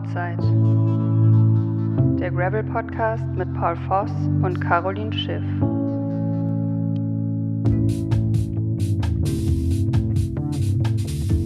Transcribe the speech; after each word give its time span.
Outside. 0.00 0.38
Der 2.18 2.30
Gravel 2.30 2.62
Podcast 2.62 3.24
mit 3.34 3.52
Paul 3.54 3.76
Voss 3.86 4.10
und 4.42 4.58
Caroline 4.60 5.12
Schiff. 5.12 5.42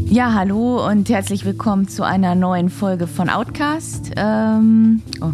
Ja, 0.09 0.35
hallo 0.35 0.87
und 0.87 1.09
herzlich 1.09 1.45
willkommen 1.45 1.89
zu 1.89 2.05
einer 2.05 2.37
neuen 2.37 2.71
Folge 2.71 3.09
von 3.09 3.29
Outcast. 3.29 4.13
Ähm, 4.17 5.03
oh. 5.21 5.33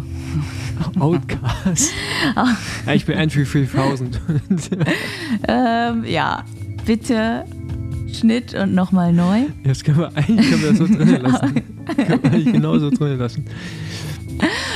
Outcast. 0.99 1.93
ja, 2.85 2.93
ich 2.93 3.05
bin 3.05 3.17
Entry 3.17 3.45
3000. 3.45 4.19
ähm, 5.47 6.05
ja, 6.05 6.43
bitte 6.85 7.45
Schnitt 8.11 8.55
und 8.55 8.73
nochmal 8.73 9.13
neu. 9.13 9.41
Jetzt 9.63 9.85
können 9.85 9.99
wir 9.99 10.11
eigentlich 10.15 10.49
können 10.49 10.61
wir 10.63 10.69
das 10.69 10.77
so 10.79 10.87
drinnen 10.87 11.21
lassen. 11.21 11.80
Wir 11.97 12.23
eigentlich 12.25 12.53
genauso 12.53 12.89
drinnen 12.89 13.19
lassen. 13.19 13.45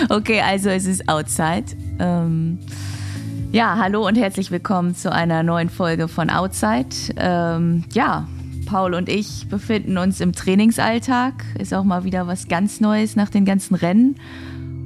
Okay, 0.09 0.41
also 0.41 0.69
es 0.69 0.85
ist 0.85 1.07
Outside. 1.09 1.65
Ähm, 1.99 2.59
ja, 3.51 3.77
hallo 3.77 4.05
und 4.05 4.15
herzlich 4.15 4.51
willkommen 4.51 4.95
zu 4.95 5.11
einer 5.11 5.43
neuen 5.43 5.69
Folge 5.69 6.07
von 6.07 6.29
Outside. 6.29 6.89
Ähm, 7.17 7.83
ja, 7.93 8.27
Paul 8.65 8.93
und 8.93 9.09
ich 9.09 9.47
befinden 9.49 9.97
uns 9.97 10.19
im 10.19 10.33
Trainingsalltag. 10.33 11.45
Ist 11.57 11.73
auch 11.73 11.83
mal 11.83 12.03
wieder 12.03 12.27
was 12.27 12.47
ganz 12.47 12.81
Neues 12.81 13.15
nach 13.15 13.29
den 13.29 13.45
ganzen 13.45 13.75
Rennen. 13.75 14.15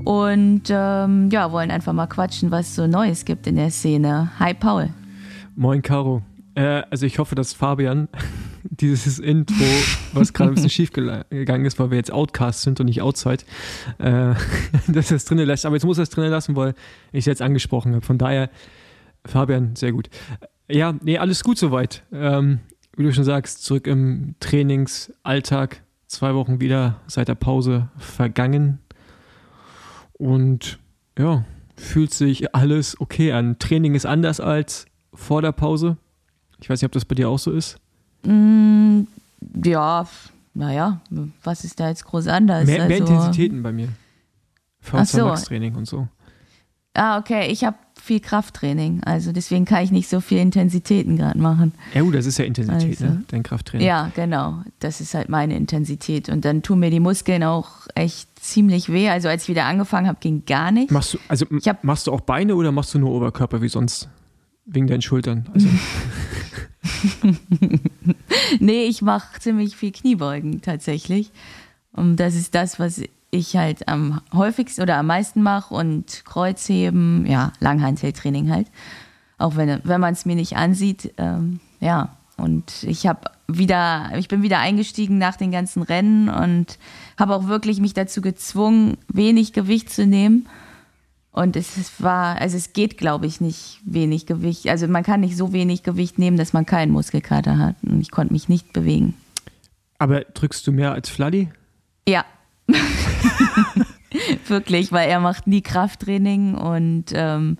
Und 0.05 0.63
ähm, 0.69 1.29
ja, 1.31 1.51
wollen 1.51 1.71
einfach 1.71 1.93
mal 1.93 2.07
quatschen, 2.07 2.51
was 2.51 2.75
so 2.75 2.87
Neues 2.87 3.25
gibt 3.25 3.47
in 3.47 3.55
der 3.55 3.71
Szene. 3.71 4.31
Hi 4.39 4.53
Paul. 4.53 4.89
Moin 5.55 5.81
Caro. 5.81 6.21
Äh, 6.55 6.83
also 6.89 7.05
ich 7.05 7.19
hoffe, 7.19 7.35
dass 7.35 7.53
Fabian 7.53 8.07
dieses 8.69 9.19
Intro, 9.19 9.63
was 10.13 10.33
gerade 10.33 10.51
ein 10.51 10.55
bisschen 10.55 10.69
schief 10.69 10.91
gegangen 10.91 11.65
ist, 11.65 11.79
weil 11.79 11.91
wir 11.91 11.97
jetzt 11.97 12.11
Outcast 12.11 12.61
sind 12.61 12.79
und 12.79 12.85
nicht 12.85 13.01
Outside, 13.01 13.43
äh, 13.97 14.33
dass 14.87 15.11
er 15.11 15.17
es 15.17 15.25
drinnen 15.25 15.47
lässt. 15.47 15.65
Aber 15.65 15.75
jetzt 15.75 15.85
muss 15.85 15.97
er 15.97 16.03
es 16.03 16.09
drinnen 16.09 16.31
lassen, 16.31 16.55
weil 16.55 16.73
ich 17.11 17.19
es 17.19 17.25
jetzt 17.25 17.41
angesprochen 17.41 17.93
habe. 17.93 18.05
Von 18.05 18.17
daher, 18.17 18.49
Fabian, 19.25 19.75
sehr 19.75 19.91
gut. 19.91 20.09
Ja, 20.69 20.93
nee, 21.01 21.17
alles 21.17 21.43
gut 21.43 21.57
soweit. 21.57 22.03
Ähm, 22.11 22.59
wie 22.95 23.03
du 23.03 23.13
schon 23.13 23.23
sagst, 23.23 23.63
zurück 23.63 23.87
im 23.87 24.35
Trainingsalltag. 24.39 25.83
Zwei 26.07 26.33
Wochen 26.33 26.59
wieder 26.59 27.01
seit 27.07 27.27
der 27.27 27.35
Pause 27.35 27.89
vergangen. 27.97 28.79
Und 30.13 30.79
ja, 31.17 31.45
fühlt 31.77 32.13
sich 32.13 32.53
alles 32.55 32.99
okay 32.99 33.31
an. 33.31 33.57
Training 33.59 33.95
ist 33.95 34.05
anders 34.05 34.39
als 34.39 34.85
vor 35.13 35.41
der 35.41 35.51
Pause. 35.51 35.97
Ich 36.61 36.69
weiß 36.69 36.81
nicht, 36.81 36.87
ob 36.87 36.91
das 36.91 37.05
bei 37.05 37.15
dir 37.15 37.29
auch 37.29 37.39
so 37.39 37.51
ist. 37.51 37.79
Mm, 38.23 39.01
ja, 39.63 40.07
naja, 40.53 41.01
was 41.43 41.63
ist 41.63 41.79
da 41.79 41.89
jetzt 41.89 42.05
groß 42.05 42.27
anders? 42.27 42.65
Mehr, 42.65 42.87
mehr 42.87 43.01
also, 43.01 43.13
Intensitäten 43.13 43.63
bei 43.63 43.71
mir. 43.71 43.89
v 44.81 45.03
so. 45.05 45.27
und 45.27 45.87
so. 45.87 46.07
Ah, 46.93 47.19
okay. 47.19 47.51
Ich 47.51 47.63
habe 47.63 47.77
viel 48.01 48.19
Krafttraining, 48.19 49.03
also 49.03 49.31
deswegen 49.31 49.65
kann 49.65 49.83
ich 49.83 49.91
nicht 49.91 50.09
so 50.09 50.21
viel 50.21 50.39
Intensitäten 50.39 51.17
gerade 51.17 51.39
machen. 51.39 51.73
Ja, 51.93 52.01
gut, 52.01 52.15
das 52.15 52.25
ist 52.25 52.37
ja 52.39 52.45
Intensität, 52.45 53.01
also, 53.01 53.05
ne? 53.05 53.23
dein 53.27 53.43
Krafttraining. 53.43 53.85
Ja, 53.85 54.11
genau. 54.15 54.63
Das 54.79 54.99
ist 54.99 55.13
halt 55.13 55.29
meine 55.29 55.55
Intensität. 55.55 56.29
Und 56.29 56.45
dann 56.45 56.61
tun 56.63 56.79
mir 56.79 56.89
die 56.89 56.99
Muskeln 56.99 57.43
auch 57.43 57.87
echt 57.95 58.27
ziemlich 58.43 58.91
weh. 58.91 59.09
Also 59.09 59.29
als 59.29 59.43
ich 59.43 59.49
wieder 59.49 59.65
angefangen 59.65 60.07
habe, 60.07 60.17
ging 60.19 60.43
gar 60.45 60.71
nicht. 60.71 60.91
Machst 60.91 61.13
du, 61.13 61.19
also 61.27 61.45
hab, 61.45 61.83
machst 61.83 62.07
du 62.07 62.11
auch 62.11 62.21
Beine 62.21 62.55
oder 62.55 62.71
machst 62.71 62.93
du 62.93 62.99
nur 62.99 63.11
Oberkörper 63.11 63.61
wie 63.61 63.69
sonst? 63.69 64.09
Wegen 64.65 64.87
deinen 64.87 65.01
Schultern? 65.01 65.47
Also. 65.53 65.67
nee, 68.59 68.83
ich 68.83 69.01
mache 69.01 69.39
ziemlich 69.39 69.75
viel 69.75 69.91
Kniebeugen 69.91 70.61
tatsächlich. 70.61 71.31
Und 71.91 72.17
das 72.17 72.35
ist 72.35 72.55
das, 72.55 72.79
was 72.79 73.01
ich 73.31 73.55
halt 73.55 73.87
am 73.87 74.21
häufigsten 74.33 74.81
oder 74.81 74.97
am 74.97 75.07
meisten 75.07 75.41
mache 75.41 75.73
und 75.73 76.23
Kreuzheben, 76.25 77.25
ja, 77.25 77.53
Langhanteltraining 77.59 78.51
halt. 78.51 78.67
Auch 79.37 79.55
wenn, 79.55 79.81
wenn 79.83 80.01
man 80.01 80.13
es 80.13 80.25
mir 80.25 80.35
nicht 80.35 80.57
ansieht, 80.57 81.13
ähm, 81.17 81.59
ja. 81.79 82.15
Und 82.37 82.83
ich 82.83 83.05
habe 83.05 83.31
wieder, 83.47 84.11
ich 84.17 84.29
bin 84.29 84.41
wieder 84.41 84.59
eingestiegen 84.59 85.17
nach 85.17 85.35
den 85.35 85.51
ganzen 85.51 85.83
Rennen 85.83 86.29
und 86.29 86.77
habe 87.17 87.35
auch 87.35 87.47
wirklich 87.47 87.81
mich 87.81 87.93
dazu 87.93 88.21
gezwungen, 88.21 88.97
wenig 89.09 89.51
Gewicht 89.51 89.89
zu 89.89 90.05
nehmen. 90.05 90.47
Und 91.31 91.55
es 91.55 92.01
war, 92.01 92.41
also 92.41 92.57
es 92.57 92.73
geht, 92.73 92.97
glaube 92.97 93.27
ich, 93.27 93.39
nicht 93.39 93.79
wenig 93.85 94.25
Gewicht. 94.25 94.67
Also 94.67 94.87
man 94.87 95.03
kann 95.03 95.19
nicht 95.19 95.37
so 95.37 95.53
wenig 95.53 95.83
Gewicht 95.83 96.17
nehmen, 96.17 96.37
dass 96.37 96.53
man 96.53 96.65
keinen 96.65 96.91
Muskelkater 96.91 97.57
hat. 97.57 97.75
Und 97.83 98.01
ich 98.01 98.11
konnte 98.11 98.33
mich 98.33 98.49
nicht 98.49 98.73
bewegen. 98.73 99.13
Aber 99.99 100.21
drückst 100.21 100.65
du 100.65 100.71
mehr 100.71 100.91
als 100.91 101.09
Fladdy? 101.09 101.49
Ja. 102.07 102.25
Wirklich, 104.47 104.91
weil 104.91 105.09
er 105.09 105.19
macht 105.19 105.45
nie 105.45 105.61
Krafttraining 105.61 106.55
und 106.55 107.05
ähm, 107.13 107.57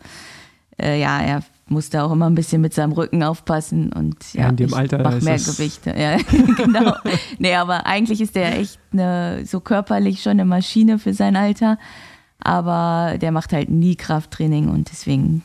äh, 0.81 0.99
ja, 0.99 1.21
er 1.21 1.43
musste 1.67 2.03
auch 2.03 2.11
immer 2.11 2.27
ein 2.27 2.35
bisschen 2.35 2.61
mit 2.61 2.73
seinem 2.73 2.93
Rücken 2.93 3.21
aufpassen 3.21 3.93
und 3.93 4.33
ja, 4.33 4.43
ja 4.43 4.49
in 4.49 4.55
dem 4.55 4.73
Alter 4.73 4.97
mach 4.99 5.21
mehr 5.21 5.37
Gewichte. 5.37 5.93
Ja, 5.95 6.17
genau. 6.57 6.95
nee, 7.37 7.53
aber 7.53 7.85
eigentlich 7.85 8.21
ist 8.21 8.35
er 8.35 8.57
echt 8.57 8.79
eine, 8.91 9.45
so 9.45 9.59
körperlich 9.59 10.23
schon 10.23 10.31
eine 10.31 10.45
Maschine 10.45 10.97
für 10.97 11.13
sein 11.13 11.35
Alter 11.35 11.77
aber 12.39 13.17
der 13.19 13.31
macht 13.31 13.53
halt 13.53 13.69
nie 13.69 13.95
Krafttraining 13.95 14.69
und 14.69 14.89
deswegen 14.91 15.43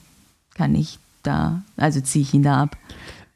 kann 0.55 0.75
ich 0.75 0.99
da, 1.23 1.63
also 1.77 2.01
ziehe 2.01 2.23
ich 2.23 2.35
ihn 2.35 2.43
da 2.43 2.63
ab. 2.63 2.77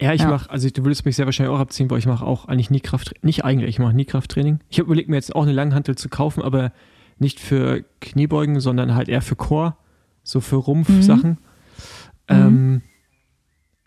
Ja, 0.01 0.13
ich 0.13 0.23
ja. 0.23 0.29
mache, 0.29 0.49
also 0.49 0.71
du 0.71 0.85
würdest 0.85 1.05
mich 1.05 1.17
sehr 1.17 1.27
wahrscheinlich 1.27 1.55
auch 1.55 1.61
abziehen, 1.61 1.91
weil 1.91 1.99
ich 1.99 2.07
mache 2.07 2.25
auch 2.25 2.45
eigentlich 2.47 2.71
nie 2.71 2.81
Krafttraining. 2.81 3.21
Nicht 3.23 3.45
eigentlich, 3.45 3.71
ich 3.71 3.79
mache 3.81 3.95
nie 3.95 4.05
Krafttraining. 4.05 4.61
Ich 4.69 4.79
habe 4.79 4.87
überlegt, 4.87 5.09
mir 5.09 5.17
jetzt 5.17 5.35
auch 5.35 5.43
eine 5.43 5.53
Langhantel 5.53 5.97
zu 5.97 6.09
kaufen, 6.09 6.43
aber 6.43 6.73
nicht 7.19 7.41
für 7.41 7.85
Kniebeugen, 8.01 8.61
sondern 8.61 8.95
halt 8.95 9.09
eher 9.09 9.23
für 9.23 9.35
Core, 9.35 9.75
so 10.23 10.41
für 10.41 10.57
Rumpfsachen. 10.57 11.31
Mhm. 11.31 11.39
Ähm, 12.29 12.73
mhm. 12.73 12.83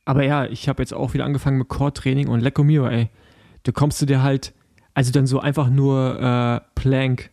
Aber 0.03 0.25
ja, 0.25 0.45
ich 0.45 0.67
habe 0.67 0.81
jetzt 0.81 0.93
auch 0.93 1.13
wieder 1.13 1.23
angefangen 1.23 1.59
mit 1.59 1.69
Core-Training 1.69 2.27
und 2.27 2.41
Lecco 2.41 2.63
Mio, 2.63 2.87
ey. 2.87 3.09
Du 3.63 3.71
kommst 3.71 3.99
zu 3.99 4.05
dir 4.05 4.21
halt, 4.21 4.53
also 4.93 5.13
dann 5.13 5.27
so 5.27 5.39
einfach 5.39 5.69
nur 5.69 6.19
äh, 6.19 6.59
Plank. 6.75 7.29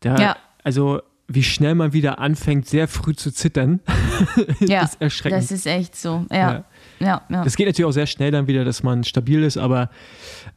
Da, 0.00 0.16
ja 0.16 0.36
also 0.62 1.00
wie 1.28 1.42
schnell 1.42 1.74
man 1.74 1.92
wieder 1.92 2.18
anfängt, 2.18 2.66
sehr 2.66 2.88
früh 2.88 3.14
zu 3.14 3.32
zittern. 3.32 3.80
ja, 4.60 4.82
ist 4.82 5.00
erschreckend. 5.00 5.42
Das 5.42 5.50
ist 5.50 5.66
echt 5.66 5.96
so. 5.96 6.26
Ja. 6.30 6.36
ja. 6.36 6.64
Ja, 7.00 7.22
ja. 7.28 7.44
Das 7.44 7.56
geht 7.56 7.66
natürlich 7.66 7.88
auch 7.88 7.92
sehr 7.92 8.06
schnell 8.06 8.30
dann 8.30 8.46
wieder, 8.46 8.64
dass 8.64 8.82
man 8.82 9.02
stabil 9.04 9.42
ist, 9.42 9.56
aber 9.56 9.90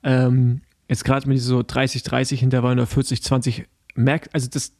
ähm, 0.04 0.62
jetzt 0.88 1.04
gerade 1.04 1.28
mit 1.28 1.40
so 1.40 1.64
30, 1.64 2.04
30 2.04 2.44
Intervallen 2.44 2.78
oder 2.78 2.88
40, 2.88 3.24
20 3.24 3.66
merkt, 3.96 4.34
also 4.34 4.48
das, 4.50 4.74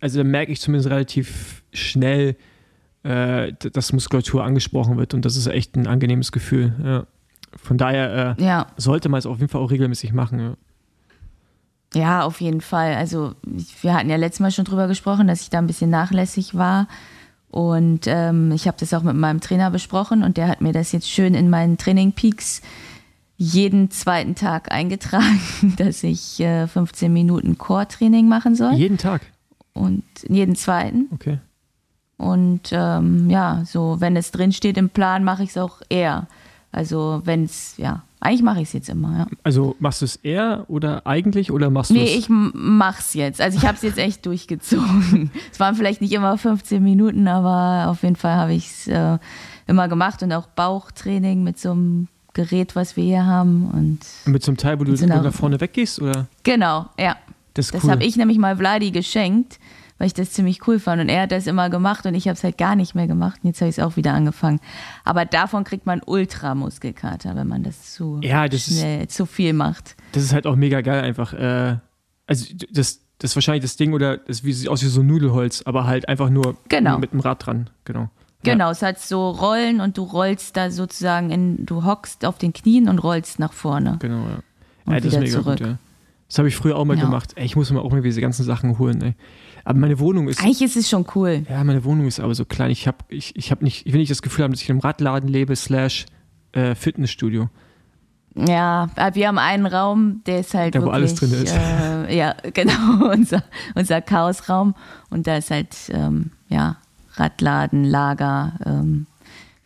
also 0.00 0.18
da 0.18 0.24
merke 0.24 0.52
ich 0.52 0.60
zumindest 0.60 0.90
relativ 0.90 1.64
schnell, 1.72 2.36
äh, 3.02 3.52
dass 3.72 3.92
Muskulatur 3.92 4.44
angesprochen 4.44 4.96
wird 4.96 5.14
und 5.14 5.24
das 5.24 5.36
ist 5.36 5.46
echt 5.46 5.76
ein 5.76 5.86
angenehmes 5.86 6.30
Gefühl. 6.30 6.74
Ja. 6.82 7.06
Von 7.56 7.78
daher 7.78 8.36
äh, 8.38 8.64
sollte 8.76 9.08
man 9.08 9.18
es 9.18 9.26
auf 9.26 9.38
jeden 9.38 9.50
Fall 9.50 9.60
auch 9.60 9.70
regelmäßig 9.70 10.12
machen. 10.12 10.56
Ja. 11.94 12.24
Auf 12.24 12.40
jeden 12.40 12.60
Fall. 12.60 12.94
Also 12.94 13.34
wir 13.82 13.94
hatten 13.94 14.10
ja 14.10 14.16
letztes 14.16 14.40
Mal 14.40 14.50
schon 14.50 14.64
drüber 14.64 14.88
gesprochen, 14.88 15.26
dass 15.26 15.42
ich 15.42 15.50
da 15.50 15.58
ein 15.58 15.66
bisschen 15.66 15.90
nachlässig 15.90 16.54
war. 16.54 16.88
Und 17.50 18.06
ähm, 18.06 18.50
ich 18.50 18.66
habe 18.66 18.76
das 18.80 18.92
auch 18.94 19.02
mit 19.02 19.14
meinem 19.14 19.40
Trainer 19.40 19.70
besprochen 19.70 20.24
und 20.24 20.36
der 20.36 20.48
hat 20.48 20.60
mir 20.60 20.72
das 20.72 20.90
jetzt 20.90 21.08
schön 21.08 21.34
in 21.34 21.50
meinen 21.50 21.78
Training 21.78 22.12
Peaks 22.12 22.62
jeden 23.36 23.90
zweiten 23.90 24.34
Tag 24.34 24.72
eingetragen, 24.72 25.40
dass 25.76 26.02
ich 26.02 26.40
äh, 26.40 26.66
15 26.66 27.12
Minuten 27.12 27.58
Core-Training 27.58 28.28
machen 28.28 28.54
soll. 28.54 28.74
Jeden 28.74 28.98
Tag? 28.98 29.22
Und 29.72 30.04
jeden 30.28 30.56
zweiten. 30.56 31.08
Okay. 31.12 31.38
Und 32.16 32.70
ähm, 32.72 33.28
ja, 33.28 33.62
so, 33.66 34.00
wenn 34.00 34.16
es 34.16 34.30
drin 34.30 34.52
steht 34.52 34.76
im 34.76 34.88
Plan, 34.88 35.24
mache 35.24 35.42
ich 35.42 35.50
es 35.50 35.58
auch 35.58 35.80
eher. 35.88 36.26
Also 36.74 37.22
wenn 37.24 37.44
es, 37.44 37.74
ja, 37.76 38.02
eigentlich 38.18 38.42
mache 38.42 38.60
ich 38.60 38.68
es 38.68 38.72
jetzt 38.72 38.88
immer, 38.88 39.16
ja. 39.16 39.26
Also 39.44 39.76
machst 39.78 40.00
du 40.00 40.06
es 40.06 40.16
eher 40.16 40.64
oder 40.66 41.06
eigentlich 41.06 41.52
oder 41.52 41.70
machst 41.70 41.90
du 41.90 41.94
es? 41.94 42.00
Nee, 42.00 42.16
ich 42.16 42.26
mach's 42.28 43.14
jetzt. 43.14 43.40
Also 43.40 43.58
ich 43.58 43.64
habe 43.64 43.76
es 43.76 43.82
jetzt 43.82 43.98
echt 43.98 44.26
durchgezogen. 44.26 45.30
Es 45.52 45.60
waren 45.60 45.76
vielleicht 45.76 46.00
nicht 46.00 46.12
immer 46.12 46.36
15 46.36 46.82
Minuten, 46.82 47.28
aber 47.28 47.90
auf 47.90 48.02
jeden 48.02 48.16
Fall 48.16 48.34
habe 48.34 48.54
ich 48.54 48.66
es 48.66 48.88
äh, 48.88 49.18
immer 49.68 49.88
gemacht 49.88 50.22
und 50.24 50.32
auch 50.32 50.48
Bauchtraining 50.48 51.44
mit 51.44 51.60
so 51.60 51.70
einem 51.70 52.08
Gerät, 52.32 52.74
was 52.74 52.96
wir 52.96 53.04
hier 53.04 53.24
haben. 53.24 53.70
Und 53.70 54.00
mit 54.24 54.42
so 54.42 54.50
einem 54.50 54.56
Teil, 54.56 54.80
wo 54.80 54.84
du 54.84 54.92
nach 55.06 55.32
vorne 55.32 55.60
weggehst, 55.60 56.02
oder? 56.02 56.26
Genau, 56.42 56.86
ja. 56.98 57.16
Das, 57.54 57.72
cool. 57.72 57.80
das 57.80 57.88
habe 57.88 58.02
ich 58.02 58.16
nämlich 58.16 58.38
mal 58.38 58.56
Vladi 58.56 58.90
geschenkt 58.90 59.60
weil 59.98 60.06
ich 60.08 60.14
das 60.14 60.32
ziemlich 60.32 60.66
cool 60.66 60.78
fand. 60.78 61.00
Und 61.00 61.08
er 61.08 61.22
hat 61.22 61.32
das 61.32 61.46
immer 61.46 61.70
gemacht 61.70 62.04
und 62.06 62.14
ich 62.14 62.26
habe 62.26 62.34
es 62.34 62.44
halt 62.44 62.58
gar 62.58 62.76
nicht 62.76 62.94
mehr 62.94 63.06
gemacht. 63.06 63.40
Und 63.42 63.48
jetzt 63.48 63.60
habe 63.60 63.68
ich 63.68 63.78
es 63.78 63.84
auch 63.84 63.96
wieder 63.96 64.12
angefangen. 64.12 64.60
Aber 65.04 65.24
davon 65.24 65.64
kriegt 65.64 65.86
man 65.86 66.00
Ultramuskelkater, 66.04 67.36
wenn 67.36 67.48
man 67.48 67.62
das 67.62 67.92
zu 67.94 68.18
ja, 68.22 68.48
das 68.48 68.64
schnell, 68.64 69.04
ist, 69.04 69.12
zu 69.12 69.26
viel 69.26 69.52
macht. 69.52 69.96
Das 70.12 70.22
ist 70.22 70.32
halt 70.32 70.46
auch 70.46 70.56
mega 70.56 70.80
geil 70.80 71.02
einfach. 71.02 71.32
Äh, 71.32 71.76
also 72.26 72.46
das, 72.70 73.00
das 73.18 73.30
ist 73.30 73.36
wahrscheinlich 73.36 73.62
das 73.62 73.76
Ding 73.76 73.92
oder 73.92 74.18
das 74.18 74.38
sieht 74.38 74.68
aus 74.68 74.82
wie 74.82 74.86
so 74.86 75.02
Nudelholz, 75.02 75.62
aber 75.64 75.86
halt 75.86 76.08
einfach 76.08 76.30
nur, 76.30 76.56
genau. 76.68 76.98
mit 76.98 77.12
dem 77.12 77.20
Rad 77.20 77.46
dran. 77.46 77.70
Genau. 77.84 78.10
Genau, 78.42 78.70
es 78.70 78.82
hat 78.82 79.00
so 79.00 79.30
Rollen 79.30 79.80
und 79.80 79.96
du 79.96 80.02
rollst 80.02 80.56
da 80.56 80.70
sozusagen 80.70 81.30
in, 81.30 81.64
du 81.64 81.84
hockst 81.84 82.26
auf 82.26 82.36
den 82.36 82.52
Knien 82.52 82.90
und 82.90 82.98
rollst 82.98 83.38
nach 83.38 83.54
vorne. 83.54 83.96
Genau, 84.00 84.18
ja. 84.18 84.40
Und 84.84 84.92
ja, 84.92 85.00
das 85.00 85.12
wieder 85.12 85.24
ist 85.24 85.30
mega 85.30 85.42
zurück. 85.42 85.58
gut, 85.58 85.66
ja. 85.66 85.78
Das 86.28 86.38
habe 86.38 86.48
ich 86.48 86.56
früher 86.56 86.76
auch 86.76 86.84
mal 86.84 86.96
Ja. 86.98 87.04
gemacht. 87.04 87.32
Ey, 87.36 87.44
ich 87.44 87.56
muss 87.56 87.70
mir 87.70 87.80
auch 87.80 87.90
mal 87.90 88.02
diese 88.02 88.20
ganzen 88.20 88.44
Sachen 88.44 88.78
holen. 88.78 89.00
Ey. 89.02 89.14
Aber 89.64 89.78
meine 89.78 89.98
Wohnung 89.98 90.28
ist. 90.28 90.40
Eigentlich 90.40 90.62
ist 90.62 90.76
es 90.76 90.88
schon 90.90 91.06
cool. 91.14 91.44
Ja, 91.48 91.64
meine 91.64 91.84
Wohnung 91.84 92.06
ist 92.06 92.20
aber 92.20 92.34
so 92.34 92.44
klein. 92.44 92.70
Ich 92.70 92.86
habe 92.86 92.98
ich, 93.08 93.34
ich 93.36 93.50
hab 93.50 93.62
nicht, 93.62 93.86
ich 93.86 93.92
will 93.92 94.00
nicht 94.00 94.10
das 94.10 94.22
Gefühl 94.22 94.44
haben, 94.44 94.52
dass 94.52 94.60
ich 94.60 94.68
in 94.68 94.74
einem 94.74 94.80
Radladen 94.80 95.28
lebe, 95.28 95.56
slash 95.56 96.06
äh, 96.52 96.74
Fitnessstudio. 96.74 97.48
Ja, 98.36 98.90
wir 99.14 99.28
haben 99.28 99.38
einen 99.38 99.66
Raum, 99.66 100.22
der 100.26 100.40
ist 100.40 100.54
halt 100.54 100.74
Da, 100.74 100.80
wo 100.80 100.86
wirklich, 100.86 100.94
alles 100.94 101.14
drin 101.14 101.32
ist. 101.32 101.54
Äh, 101.54 102.16
ja, 102.16 102.34
genau, 102.52 103.10
unser, 103.12 103.44
unser 103.74 104.00
Chaosraum. 104.02 104.74
Und 105.08 105.26
da 105.26 105.36
ist 105.36 105.50
halt, 105.50 105.74
ähm, 105.90 106.32
ja, 106.48 106.76
Radladen, 107.14 107.84
Lager, 107.84 108.54
ähm, 108.66 109.06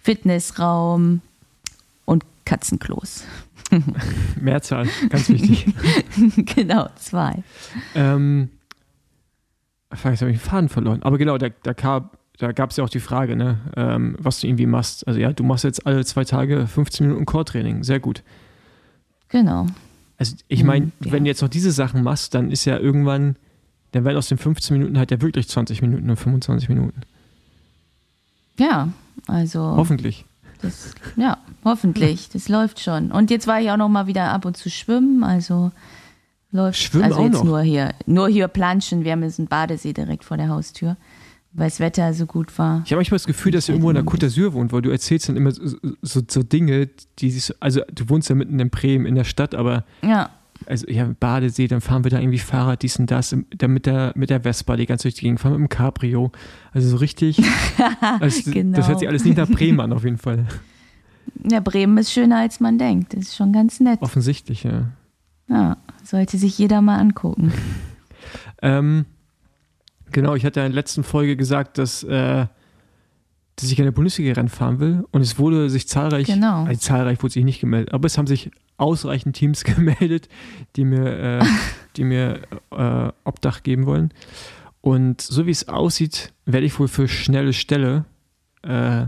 Fitnessraum 0.02 1.22
und 2.04 2.24
Katzenklos. 2.44 3.24
Mehrzahl, 4.40 4.86
ganz 5.08 5.28
wichtig. 5.30 5.74
genau, 6.54 6.88
zwei. 6.96 7.42
ähm, 7.94 8.50
jetzt 10.04 10.20
habe 10.22 10.30
ich 10.30 10.38
den 10.38 10.48
Faden 10.50 10.68
verloren. 10.68 11.02
Aber 11.02 11.18
genau, 11.18 11.38
da, 11.38 11.48
da, 11.62 12.10
da 12.38 12.52
gab 12.52 12.70
es 12.70 12.76
ja 12.76 12.84
auch 12.84 12.88
die 12.88 13.00
Frage, 13.00 13.36
ne, 13.36 13.58
ähm, 13.76 14.16
was 14.18 14.40
du 14.40 14.46
irgendwie 14.46 14.66
machst. 14.66 15.06
Also 15.06 15.18
ja, 15.20 15.32
du 15.32 15.42
machst 15.44 15.64
jetzt 15.64 15.86
alle 15.86 16.04
zwei 16.04 16.24
Tage 16.24 16.66
15 16.66 17.06
Minuten 17.06 17.26
Core-Training. 17.26 17.84
Sehr 17.84 18.00
gut. 18.00 18.22
Genau. 19.28 19.66
Also 20.16 20.36
ich 20.48 20.64
meine, 20.64 20.86
Hm, 20.86 20.92
ja. 21.04 21.12
wenn 21.12 21.24
du 21.24 21.28
jetzt 21.28 21.42
noch 21.42 21.48
diese 21.48 21.70
Sachen 21.70 22.02
machst, 22.02 22.34
dann 22.34 22.50
ist 22.50 22.64
ja 22.64 22.78
irgendwann, 22.78 23.36
dann 23.92 24.04
werden 24.04 24.16
aus 24.16 24.28
den 24.28 24.38
15 24.38 24.76
Minuten 24.76 24.98
halt 24.98 25.10
ja 25.10 25.20
wirklich 25.20 25.48
20 25.48 25.82
Minuten 25.82 26.08
und 26.10 26.16
25 26.16 26.68
Minuten. 26.68 27.02
Ja, 28.58 28.88
also 29.26 29.60
Hoffentlich. 29.60 30.24
das, 30.62 30.92
ja, 31.16 31.38
hoffentlich, 31.64 32.28
das 32.30 32.48
läuft 32.48 32.80
schon. 32.80 33.12
Und 33.12 33.30
jetzt 33.30 33.46
war 33.46 33.60
ich 33.60 33.70
auch 33.70 33.76
noch 33.76 33.88
mal 33.88 34.06
wieder 34.06 34.30
ab 34.32 34.44
und 34.44 34.56
zu 34.56 34.70
schwimmen, 34.70 35.22
also 35.22 35.70
läuft. 36.50 36.78
Schwimmen 36.78 37.04
also 37.04 37.18
auch 37.18 37.24
jetzt 37.24 37.32
noch? 37.34 37.44
nur 37.44 37.60
hier, 37.60 37.94
nur 38.06 38.28
hier 38.28 38.48
planschen. 38.48 39.04
Wir 39.04 39.12
haben 39.12 39.22
jetzt 39.22 39.38
einen 39.38 39.48
Badesee 39.48 39.92
direkt 39.92 40.24
vor 40.24 40.36
der 40.36 40.48
Haustür, 40.48 40.96
weil 41.52 41.68
das 41.68 41.80
Wetter 41.80 42.12
so 42.14 42.26
gut 42.26 42.56
war. 42.58 42.82
Ich 42.84 42.92
habe 42.92 42.98
manchmal 42.98 43.16
das 43.18 43.26
Gefühl, 43.26 43.52
dass 43.52 43.66
du 43.66 43.72
irgendwo 43.72 43.90
in 43.90 43.96
der 43.96 44.04
Côte 44.04 44.26
d'Azur 44.26 44.52
wohnst, 44.52 44.72
weil 44.72 44.82
du 44.82 44.90
erzählst 44.90 45.28
dann 45.28 45.36
immer 45.36 45.50
so, 45.50 45.76
so, 46.02 46.20
so 46.26 46.42
Dinge, 46.42 46.88
die 47.18 47.30
sich 47.30 47.44
so, 47.44 47.54
also 47.60 47.80
du 47.92 48.08
wohnst 48.08 48.28
ja 48.28 48.34
mitten 48.34 48.58
in 48.58 48.70
Bremen 48.70 49.06
in 49.06 49.14
der 49.14 49.24
Stadt, 49.24 49.54
aber 49.54 49.84
Ja, 50.02 50.30
also 50.66 50.88
ja, 50.88 51.08
Badesee, 51.20 51.68
dann 51.68 51.80
fahren 51.80 52.02
wir 52.02 52.10
da 52.10 52.18
irgendwie 52.18 52.38
Fahrrad, 52.38 52.82
dies 52.82 52.98
und 52.98 53.10
das, 53.10 53.34
dann 53.56 53.70
mit 53.70 53.86
der, 53.86 54.12
mit 54.16 54.28
der 54.28 54.40
Vespa 54.40 54.76
die 54.76 54.86
ganze 54.86 55.04
durch 55.04 55.14
die 55.14 55.20
Gegend, 55.22 55.38
fahren 55.38 55.52
mit 55.52 55.60
dem 55.60 55.68
Cabrio. 55.68 56.32
Also 56.72 56.88
so 56.88 56.96
richtig, 56.96 57.40
also, 58.20 58.50
Genau. 58.50 58.76
das 58.76 58.88
hört 58.88 58.98
sich 58.98 59.08
alles 59.08 59.24
nicht 59.24 59.36
nach 59.36 59.48
Bremen 59.48 59.78
an, 59.80 59.92
auf 59.92 60.02
jeden 60.04 60.18
Fall. 60.18 60.46
ja, 61.48 61.60
Bremen 61.60 61.96
ist 61.98 62.12
schöner 62.12 62.38
als 62.38 62.58
man 62.58 62.76
denkt. 62.76 63.12
Das 63.14 63.20
ist 63.20 63.36
schon 63.36 63.52
ganz 63.52 63.78
nett. 63.78 64.02
Offensichtlich, 64.02 64.64
ja. 64.64 64.86
Ja, 65.48 65.76
sollte 66.04 66.38
sich 66.38 66.58
jeder 66.58 66.80
mal 66.82 66.98
angucken. 66.98 67.52
Ähm, 68.60 69.06
genau, 70.10 70.34
ich 70.34 70.44
hatte 70.44 70.58
ja 70.60 70.66
in 70.66 70.72
der 70.72 70.80
letzten 70.80 71.04
Folge 71.04 71.36
gesagt, 71.36 71.78
dass, 71.78 72.02
äh, 72.02 72.46
dass 73.54 73.70
ich 73.70 73.76
gerne 73.76 73.92
Bundesliga-Rennen 73.92 74.48
fahren 74.48 74.80
will. 74.80 75.04
Und 75.12 75.20
es 75.20 75.38
wurde 75.38 75.70
sich 75.70 75.86
zahlreich, 75.88 76.26
Genau. 76.26 76.64
also 76.64 76.78
zahlreich 76.80 77.22
wurde 77.22 77.34
sich 77.34 77.44
nicht 77.44 77.60
gemeldet, 77.60 77.94
aber 77.94 78.06
es 78.06 78.18
haben 78.18 78.26
sich 78.26 78.50
ausreichend 78.76 79.36
Teams 79.36 79.62
gemeldet, 79.76 80.28
die 80.74 80.84
mir, 80.84 81.38
äh, 81.40 81.44
die 81.96 82.02
mir 82.02 82.40
äh, 82.72 83.12
Obdach 83.24 83.62
geben 83.62 83.86
wollen. 83.86 84.12
Und 84.80 85.20
so 85.20 85.46
wie 85.46 85.52
es 85.52 85.68
aussieht, 85.68 86.32
werde 86.44 86.66
ich 86.66 86.78
wohl 86.80 86.88
für 86.88 87.06
schnelle 87.06 87.52
Stelle. 87.52 88.04
Äh, 88.62 89.06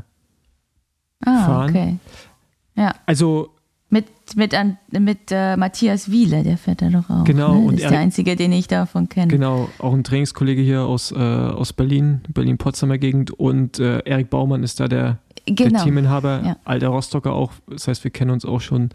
Ah, 1.23 1.45
Fahren. 1.45 1.71
okay. 1.71 2.91
also 3.05 3.55
Mit, 3.93 4.07
mit, 4.37 4.55
an, 4.55 4.79
mit 4.93 5.19
äh, 5.33 5.57
Matthias 5.57 6.11
Wiele, 6.13 6.45
der 6.45 6.57
fährt 6.57 6.81
da 6.81 6.89
doch 6.91 7.11
auch. 7.11 7.25
Genau, 7.25 7.55
Ne? 7.55 7.59
und 7.61 7.73
Das 7.73 7.79
ist 7.81 7.85
er- 7.87 7.91
der 7.91 7.99
einzige, 7.99 8.37
den 8.37 8.53
ich 8.53 8.69
davon 8.69 9.09
kenne. 9.09 9.27
Genau, 9.29 9.69
auch 9.81 9.93
ein 9.93 10.05
Trainingskollege 10.05 10.63
hier 10.63 10.83
aus, 10.83 11.11
äh, 11.11 11.17
aus 11.17 11.73
Berlin, 11.73 12.21
Berlin-Potsdamer 12.33 12.99
Gegend 12.99 13.33
und 13.33 13.81
äh, 13.81 13.99
Erik 14.05 14.31
Baumann 14.31 14.63
ist 14.63 14.79
da 14.79 14.87
der, 14.87 15.19
der 15.49 15.55
Genau. 15.57 15.83
Teaminhaber, 15.83 16.43
Ja. 16.45 16.57
alter 16.65 16.89
Rostocker 16.89 17.33
auch. 17.33 17.53
Das 17.69 17.89
heißt, 17.89 18.05
wir 18.05 18.13
kennen 18.13 18.31
uns 18.31 18.45
auch 18.45 18.61
schon 18.61 18.91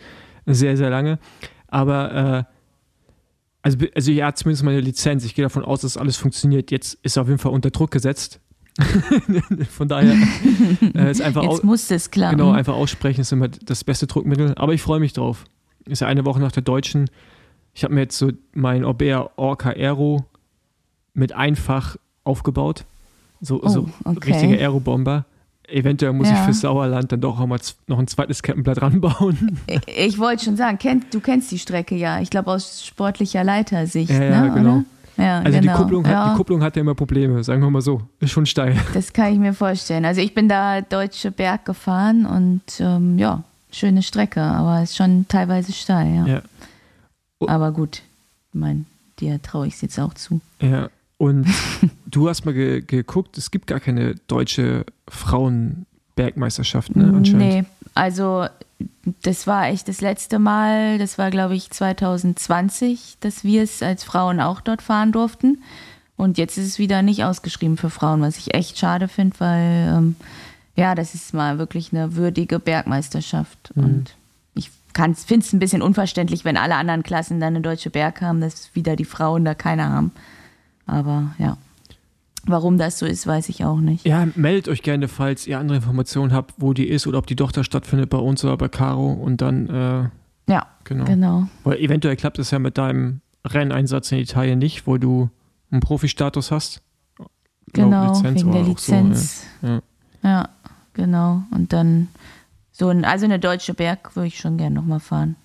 sehr, 0.46 0.78
sehr 0.78 0.90
lange. 0.90 1.20
Aber 1.68 2.46
äh, 2.48 2.54
also, 3.64 3.78
also 3.96 4.12
hat 4.24 4.38
zumindest 4.38 4.64
meine 4.64 4.80
Lizenz. 4.80 5.26
Ich 5.26 5.36
gehe 5.36 5.44
davon 5.44 5.66
aus, 5.66 5.82
dass 5.82 5.98
alles 5.98 6.16
funktioniert. 6.18 6.72
Jetzt 6.72 6.94
ist 7.04 7.18
er 7.18 7.24
auf 7.24 7.28
jeden 7.28 7.40
Fall 7.40 7.52
unter 7.52 7.72
Druck 7.72 7.92
gesetzt. 7.92 8.40
Von 9.70 9.88
daher 9.88 10.16
äh, 10.96 11.12
ist 11.12 11.22
einfach 11.22 11.44
Jetzt 11.44 11.64
muss 11.64 11.90
es 11.92 12.12
klappen. 12.12 12.38
Genau, 12.38 12.52
einfach 12.52 12.74
aussprechen 12.74 13.22
ist 13.22 13.32
immer 13.32 13.48
das 13.48 13.84
beste 13.84 14.08
Druckmittel. 14.08 14.54
Aber 14.58 14.74
ich 14.74 14.82
freue 14.82 15.00
mich 15.00 15.14
drauf. 15.14 15.46
Ist 15.86 16.02
ja 16.02 16.08
eine 16.08 16.26
Woche 16.26 16.40
nach 16.40 16.52
der 16.52 16.64
Deutschen. 16.64 17.10
Ich 17.74 17.84
habe 17.84 17.94
mir 17.94 18.02
jetzt 18.02 18.18
so 18.18 18.32
mein 18.54 18.84
Orbea 18.86 19.30
Orca 19.36 19.70
Aero 19.70 20.26
mit 21.14 21.34
einfach 21.34 21.96
aufgebaut. 22.24 22.86
So, 23.42 23.62
Oh, 23.64 23.68
so 23.70 23.90
okay. 24.04 24.32
richtige 24.34 24.58
Aerobomber. 24.58 25.26
Eventuell 25.68 26.14
muss 26.14 26.28
ich 26.28 26.34
Ja. 26.36 26.44
fürs 26.44 26.62
Sauerland 26.62 27.12
dann 27.12 27.22
doch 27.22 27.40
auch 27.40 27.48
mal 27.48 27.60
noch 27.88 27.98
ein 28.00 28.08
zweites 28.08 28.44
Kettenblatt 28.44 28.82
ranbauen. 28.82 29.60
Ich, 29.68 29.82
ich 29.88 30.20
wollte 30.20 30.46
schon 30.46 30.58
sagen, 30.58 30.78
kennt, 30.78 31.14
du 31.14 31.20
kennst 31.20 31.52
die 31.52 31.60
Strecke 31.60 31.96
ja. 31.96 32.20
Ich 32.22 32.30
glaube 32.30 32.52
aus 32.52 32.86
sportlicher 32.86 33.44
Leitersicht. 33.44 34.12
Ja, 34.12 34.24
ja, 34.24 34.42
ne, 34.44 34.52
genau. 34.54 34.76
Oder? 34.78 34.84
Ja, 35.18 35.40
Also 35.40 35.60
genau. 35.60 35.74
die, 35.74 35.82
Kupplung 35.82 36.06
ja, 36.06 36.26
hat, 36.26 36.34
die 36.34 36.38
Kupplung 36.38 36.64
hat 36.64 36.76
ja 36.76 36.82
immer 36.82 36.96
Probleme, 36.96 37.44
sagen 37.44 37.62
wir 37.62 37.70
mal 37.70 37.82
so. 37.82 38.02
Ist 38.20 38.32
schon 38.32 38.46
steil. 38.46 38.76
Das 38.94 39.14
kann 39.14 39.32
ich 39.34 39.40
mir 39.40 39.54
vorstellen. 39.54 40.06
Also 40.06 40.22
ich 40.22 40.34
bin 40.34 40.50
da 40.50 40.82
Deutsche 40.82 41.32
Berg 41.32 41.66
gefahren 41.66 42.26
und 42.26 42.62
ähm, 42.80 43.18
ja, 43.18 43.44
schöne 43.72 44.04
Strecke, 44.04 44.42
aber 44.42 44.84
ist 44.84 44.96
schon 44.96 45.26
teilweise 45.28 45.72
steil, 45.72 46.16
ja. 46.16 46.26
Ja. 46.28 46.42
Oh. 47.40 47.48
Aber 47.48 47.72
gut, 47.72 48.02
ich 48.54 48.60
meine, 48.60 48.86
dir 49.20 49.42
traue 49.42 49.68
ich 49.68 49.76
es 49.76 49.82
jetzt 49.82 50.00
auch 50.00 50.14
zu. 50.14 50.42
Ja. 50.62 50.90
Und 51.18 51.48
du 52.06 52.28
hast 52.28 52.46
mal 52.46 52.54
ge 52.54 52.82
geguckt, 52.82 53.38
es 53.38 53.52
gibt 53.52 53.68
gar 53.68 53.80
keine 53.80 54.16
deutsche 54.28 54.86
Frauenbergmeisterschaft, 55.08 56.96
ne? 56.96 57.14
Anscheinend. 57.16 57.40
Nee, 57.40 57.66
also 57.96 58.46
das 59.22 59.48
war 59.48 59.68
echt 59.68 59.88
das 59.88 60.02
letzte 60.02 60.38
Mal, 60.38 60.98
das 60.98 61.18
war 61.18 61.32
glaube 61.32 61.56
ich 61.56 61.72
2020, 61.72 63.18
dass 63.22 63.44
wir 63.44 63.64
es 63.64 63.82
als 63.82 64.04
Frauen 64.04 64.40
auch 64.40 64.62
dort 64.62 64.82
fahren 64.82 65.12
durften. 65.12 65.64
Und 66.18 66.38
jetzt 66.38 66.58
ist 66.58 66.68
es 66.68 66.80
wieder 66.80 67.02
nicht 67.02 67.24
ausgeschrieben 67.24 67.78
für 67.78 67.90
Frauen, 67.90 68.22
was 68.22 68.38
ich 68.38 68.54
echt 68.54 68.78
schade 68.78 69.08
finde, 69.08 69.40
weil 69.40 69.94
ähm, 69.98 70.16
ja, 70.76 70.96
das 70.96 71.14
ist 71.14 71.34
mal 71.34 71.58
wirklich 71.58 71.92
eine 71.94 72.16
würdige 72.16 72.60
Bergmeisterschaft. 72.60 73.72
Mhm. 73.76 73.84
Und 73.84 74.16
ich 74.56 74.72
finde 74.94 75.46
es 75.46 75.54
ein 75.54 75.60
bisschen 75.60 75.82
unverständlich, 75.82 76.46
wenn 76.46 76.58
alle 76.58 76.76
anderen 76.76 77.04
Klassen 77.04 77.40
dann 77.40 77.56
eine 77.56 77.62
deutsche 77.62 77.90
Berg 77.90 78.22
haben, 78.22 78.42
dass 78.42 78.74
wieder 78.76 78.96
die 78.96 79.06
Frauen 79.06 79.46
da 79.46 79.56
keine 79.56 79.90
haben. 79.90 80.12
Aber 80.86 81.32
ja, 81.38 81.58
warum 82.48 82.78
das 82.78 83.00
so 83.00 83.06
ist, 83.06 83.26
weiß 83.28 83.50
ich 83.50 83.66
auch 83.66 83.80
nicht. 83.80 84.06
Ja, 84.06 84.28
meldet 84.36 84.68
euch 84.68 84.82
gerne, 84.84 85.08
falls 85.08 85.48
ihr 85.48 85.60
andere 85.60 85.78
Informationen 85.78 86.34
habt, 86.34 86.54
wo 86.58 86.74
die 86.74 86.88
ist 86.88 87.08
oder 87.08 87.18
ob 87.18 87.28
die 87.28 87.36
doch 87.36 87.52
da 87.52 87.64
stattfindet 87.64 88.10
bei 88.10 88.18
uns 88.18 88.44
oder 88.44 88.58
bei 88.58 88.68
Caro 88.68 89.12
und 89.14 89.42
dann, 89.42 89.70
äh, 89.70 90.52
Ja, 90.52 90.68
genau. 90.84 91.06
genau. 91.06 91.48
Weil 91.64 91.78
eventuell 91.80 92.16
klappt 92.16 92.40
es 92.40 92.52
ja 92.52 92.60
mit 92.60 92.78
deinem 92.78 93.22
Renneinsatz 93.46 94.12
in 94.12 94.20
Italien 94.20 94.60
nicht, 94.60 94.88
wo 94.88 94.98
du 94.98 95.30
einen 95.72 95.82
Profi-Status 95.82 96.52
hast. 96.52 96.82
Genau, 97.74 98.14
Lizenz 98.14 98.40
wegen 98.42 98.52
der 98.52 98.62
auch 98.62 98.66
so, 98.66 98.70
Lizenz. 98.72 99.44
ja. 99.62 99.82
ja. 100.24 100.50
genau. 100.94 101.44
Und 101.52 101.74
dann 101.74 102.08
so 102.72 102.90
ein, 102.90 103.06
also 103.06 103.26
eine 103.26 103.40
deutsche 103.40 103.74
Berg 103.74 104.16
würde 104.16 104.28
ich 104.28 104.38
schon 104.40 104.58
gerne 104.58 104.76
nochmal 104.76 105.00
fahren. 105.00 105.36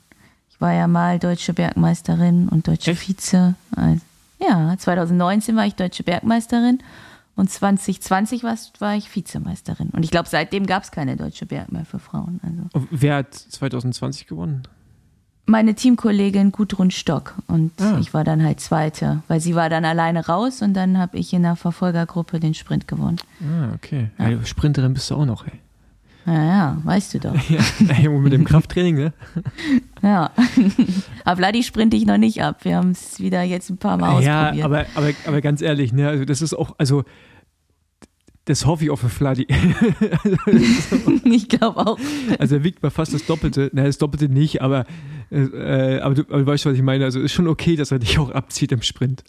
Ich 0.50 0.61
war 0.61 0.73
ja 0.73 0.87
mal 0.87 1.19
deutsche 1.19 1.52
Bergmeisterin 1.54 2.49
und 2.49 2.69
deutsche 2.69 2.90
Echt? 2.92 3.00
Vize. 3.09 3.54
Also, 3.75 4.00
ja, 4.40 4.75
2019 4.76 5.56
war 5.56 5.66
ich 5.66 5.75
deutsche 5.75 6.02
Bergmeisterin 6.02 6.78
und 7.37 7.50
2020 7.50 8.42
war, 8.44 8.56
war 8.80 8.94
ich 8.97 9.14
Vizemeisterin. 9.14 9.90
Und 9.90 10.02
ich 10.04 10.11
glaube, 10.11 10.28
seitdem 10.28 10.66
gab 10.66 10.82
es 10.82 10.90
keine 10.90 11.16
deutsche 11.16 11.47
Berg 11.47 11.70
mehr 11.73 11.85
für 11.85 11.99
Frauen. 11.99 12.40
Also 12.42 12.87
Wer 12.90 13.16
hat 13.16 13.35
2020 13.35 14.26
gewonnen? 14.26 14.62
meine 15.47 15.75
Teamkollegin 15.75 16.52
Gudrun 16.52 16.92
Stock 16.92 17.35
und 17.49 17.73
Ah. 17.80 17.99
ich 17.99 18.14
war 18.14 18.23
dann 18.23 18.40
halt 18.44 18.61
Zweite, 18.61 19.25
weil 19.26 19.40
sie 19.40 19.56
war 19.56 19.68
dann 19.68 19.85
alleine 19.85 20.26
raus 20.26 20.62
und 20.62 20.75
dann 20.75 20.97
habe 20.97 21.18
ich 21.18 21.32
in 21.32 21.42
der 21.42 21.56
Verfolgergruppe 21.56 22.38
den 22.38 22.54
Sprint 22.54 22.87
gewonnen. 22.87 23.16
Ah, 23.42 23.75
okay. 23.75 24.11
Ja. 24.18 24.44
Sprinterin 24.44 24.94
bist 24.94 25.11
du 25.11 25.16
auch 25.16 25.25
noch, 25.26 25.44
ey. 25.49 25.59
Ja, 26.27 26.33
ja, 26.45 26.79
weißt 26.85 27.15
du 27.15 27.21
doch. 27.21 27.35
Ja, 27.50 27.61
ey, 27.89 28.09
mit 28.09 28.33
dem 28.33 28.45
Krafttraining, 28.47 28.97
ne? 28.97 29.12
Ja. 30.03 30.31
aber 31.25 31.37
Vladi 31.37 31.62
sprinte 31.62 31.97
ich 31.97 32.07
noch 32.07 32.19
nicht 32.19 32.43
ab. 32.43 32.65
Wir 32.65 32.77
haben 32.77 32.91
es 32.91 33.19
wieder 33.21 33.43
jetzt 33.43 33.71
ein 33.71 33.79
paar 33.79 33.97
Mal 33.97 34.23
Ja, 34.23 34.43
ausprobiert. 34.43 34.65
aber, 34.65 34.87
aber, 34.95 35.11
aber 35.27 35.41
ganz 35.41 35.62
ehrlich, 35.62 35.93
ne? 35.93 36.09
Also 36.09 36.25
das 36.25 36.43
ist 36.43 36.55
auch, 36.55 36.75
also 36.79 37.05
das 38.47 38.67
hoffe 38.67 38.85
ich 38.85 38.91
auch 38.91 38.97
für 38.99 39.09
Fladi. 39.11 39.47
ich 41.25 41.49
glaube 41.49 41.79
auch. 41.87 41.99
Also 42.39 42.57
er 42.57 42.65
wiegt 42.65 42.83
mal 42.83 42.91
fast 42.91 43.15
das 43.15 43.25
Doppelte. 43.25 43.71
Nein, 43.73 43.85
das 43.85 43.99
Doppelte 43.99 44.29
nicht, 44.29 44.61
aber, 44.62 44.87
äh, 45.31 46.00
aber, 46.00 46.15
du, 46.15 46.23
aber 46.23 46.39
du 46.39 46.47
weißt, 46.47 46.67
was 46.67 46.75
ich 46.75 46.83
meine. 46.83 47.05
Also 47.05 47.21
ist 47.21 47.33
schon 47.33 47.47
okay, 47.47 47.77
dass 47.77 47.93
er 47.93 47.99
dich 47.99 48.19
auch 48.19 48.31
abzieht 48.31 48.73
im 48.73 48.83
Sprint. 48.83 49.23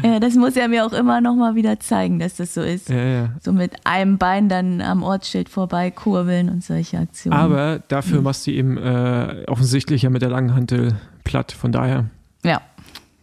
Ja, 0.04 0.20
das 0.20 0.34
muss 0.34 0.56
er 0.56 0.68
mir 0.68 0.84
auch 0.86 0.92
immer 0.92 1.20
noch 1.20 1.34
mal 1.36 1.54
wieder 1.54 1.78
zeigen, 1.80 2.18
dass 2.18 2.36
das 2.36 2.54
so 2.54 2.60
ist. 2.62 2.88
Ja, 2.88 3.02
ja. 3.04 3.28
So 3.40 3.52
mit 3.52 3.72
einem 3.86 4.18
Bein 4.18 4.48
dann 4.48 4.80
am 4.80 5.02
Ortsschild 5.02 5.48
vorbei 5.48 5.90
kurbeln 5.90 6.48
und 6.48 6.62
solche 6.64 6.98
Aktionen. 6.98 7.36
Aber 7.38 7.80
dafür 7.88 8.22
machst 8.22 8.46
du 8.46 8.50
ihm 8.50 8.76
äh, 8.78 9.44
offensichtlich 9.46 10.02
ja 10.02 10.10
mit 10.10 10.22
der 10.22 10.30
langen 10.30 10.54
Hantel 10.54 10.96
platt. 11.24 11.52
Von 11.52 11.72
daher, 11.72 12.06
ja, 12.44 12.60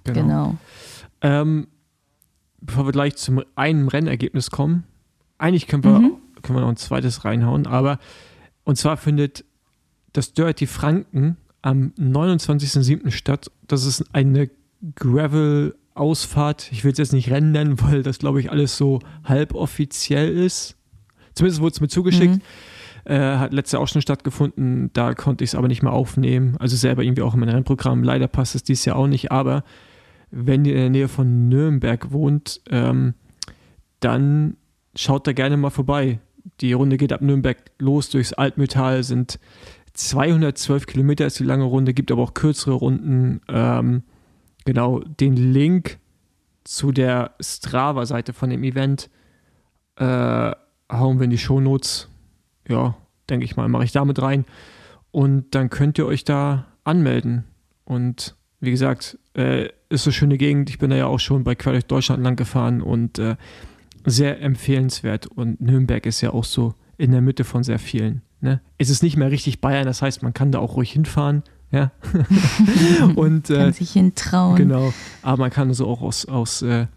Genau. 0.03 0.21
Genau. 0.21 0.55
Ähm, 1.21 1.67
bevor 2.61 2.85
wir 2.85 2.91
gleich 2.91 3.15
zum 3.15 3.41
einen 3.55 3.87
Rennergebnis 3.87 4.51
kommen, 4.51 4.83
eigentlich 5.37 5.67
können 5.67 5.83
wir, 5.83 5.99
Mhm. 5.99 6.13
können 6.41 6.57
wir 6.57 6.61
noch 6.61 6.69
ein 6.69 6.77
zweites 6.77 7.25
reinhauen, 7.25 7.67
aber 7.67 7.99
und 8.63 8.77
zwar 8.77 8.97
findet 8.97 9.45
das 10.13 10.33
Dirty 10.33 10.67
Franken 10.67 11.37
am 11.61 11.91
29.07. 11.97 13.11
statt. 13.11 13.51
Das 13.67 13.85
ist 13.85 14.03
eine 14.13 14.49
Gravel-Ausfahrt. 15.97 16.69
Ich 16.71 16.83
will 16.83 16.91
es 16.91 16.97
jetzt 16.97 17.13
nicht 17.13 17.29
Rennen 17.29 17.51
nennen, 17.51 17.81
weil 17.81 18.03
das, 18.03 18.19
glaube 18.19 18.39
ich, 18.39 18.51
alles 18.51 18.77
so 18.77 18.99
halboffiziell 19.23 20.29
ist. 20.29 20.75
Zumindest 21.33 21.61
wurde 21.61 21.73
es 21.73 21.81
mir 21.81 21.87
zugeschickt. 21.87 22.35
Mhm. 22.35 22.41
Äh, 23.05 23.37
hat 23.37 23.53
letztes 23.53 23.73
Jahr 23.73 23.81
auch 23.81 23.87
schon 23.87 24.01
stattgefunden. 24.01 24.91
Da 24.93 25.13
konnte 25.13 25.43
ich 25.43 25.51
es 25.51 25.55
aber 25.55 25.67
nicht 25.67 25.83
mehr 25.83 25.93
aufnehmen. 25.93 26.57
Also 26.59 26.75
selber 26.75 27.03
irgendwie 27.03 27.21
auch 27.21 27.33
in 27.33 27.39
mein 27.39 27.49
Rennprogramm. 27.49 28.03
Leider 28.03 28.27
passt 28.27 28.55
es 28.55 28.63
dieses 28.63 28.85
Jahr 28.85 28.97
auch 28.97 29.07
nicht. 29.07 29.31
Aber 29.31 29.63
wenn 30.29 30.65
ihr 30.65 30.73
in 30.73 30.81
der 30.81 30.89
Nähe 30.89 31.07
von 31.07 31.47
Nürnberg 31.47 32.11
wohnt, 32.11 32.61
ähm, 32.69 33.13
dann 33.99 34.57
schaut 34.95 35.25
da 35.25 35.33
gerne 35.33 35.57
mal 35.57 35.69
vorbei. 35.69 36.19
Die 36.59 36.73
Runde 36.73 36.97
geht 36.97 37.13
ab 37.13 37.21
Nürnberg 37.21 37.57
los 37.79 38.09
durchs 38.09 38.33
Altmetall, 38.33 39.03
sind 39.03 39.39
212 39.93 40.85
Kilometer 40.85 41.25
ist 41.25 41.39
die 41.39 41.43
lange 41.43 41.63
Runde, 41.63 41.93
gibt 41.93 42.11
aber 42.11 42.21
auch 42.21 42.33
kürzere 42.33 42.73
Runden. 42.73 43.41
Ähm, 43.47 44.03
genau, 44.67 44.99
den 44.99 45.35
Link 45.35 45.97
zu 46.65 46.91
der 46.91 47.31
Strava-Seite 47.39 48.33
von 48.33 48.49
dem 48.49 48.63
Event 48.63 49.09
äh, 49.95 50.51
hauen 50.91 51.19
wir 51.19 51.23
in 51.23 51.29
die 51.29 51.37
Shownotes. 51.37 52.09
Ja, 52.67 52.97
denke 53.29 53.45
ich 53.45 53.55
mal, 53.55 53.69
mache 53.69 53.85
ich 53.85 53.93
damit 53.93 54.21
rein. 54.21 54.45
Und 55.11 55.55
dann 55.55 55.69
könnt 55.69 55.97
ihr 55.97 56.05
euch 56.05 56.25
da 56.25 56.65
anmelden. 56.83 57.45
Und 57.85 58.35
wie 58.59 58.71
gesagt, 58.71 59.17
äh, 59.35 59.69
ist 59.87 60.05
eine 60.05 60.13
schöne 60.13 60.37
Gegend. 60.37 60.69
Ich 60.69 60.79
bin 60.79 60.89
da 60.89 60.97
ja 60.97 61.07
auch 61.07 61.19
schon 61.19 61.45
bei 61.45 61.55
Quer 61.55 61.71
durch 61.71 61.85
Deutschland 61.85 62.21
lang 62.21 62.35
gefahren 62.35 62.81
und 62.81 63.19
äh, 63.19 63.37
sehr 64.05 64.41
empfehlenswert. 64.41 65.27
Und 65.27 65.61
Nürnberg 65.61 66.05
ist 66.05 66.19
ja 66.19 66.31
auch 66.31 66.43
so 66.43 66.73
in 66.97 67.11
der 67.11 67.21
Mitte 67.21 67.45
von 67.45 67.63
sehr 67.63 67.79
vielen. 67.79 68.21
Ne? 68.41 68.59
Es 68.77 68.89
ist 68.89 69.01
nicht 69.01 69.15
mehr 69.15 69.31
richtig 69.31 69.61
Bayern, 69.61 69.85
das 69.85 70.01
heißt, 70.01 70.23
man 70.23 70.33
kann 70.33 70.51
da 70.51 70.59
auch 70.59 70.75
ruhig 70.75 70.91
hinfahren. 70.91 71.43
Ja. 71.71 71.91
und 73.15 73.49
äh, 73.49 73.55
Kann 73.57 73.73
sich 73.73 73.91
hintrauen. 73.91 74.55
Genau, 74.55 74.93
aber 75.21 75.37
man 75.37 75.49
kann 75.51 75.73
so 75.73 75.87
auch 75.87 76.01
aus, 76.01 76.25
aus 76.25 76.61
äh, 76.61 76.87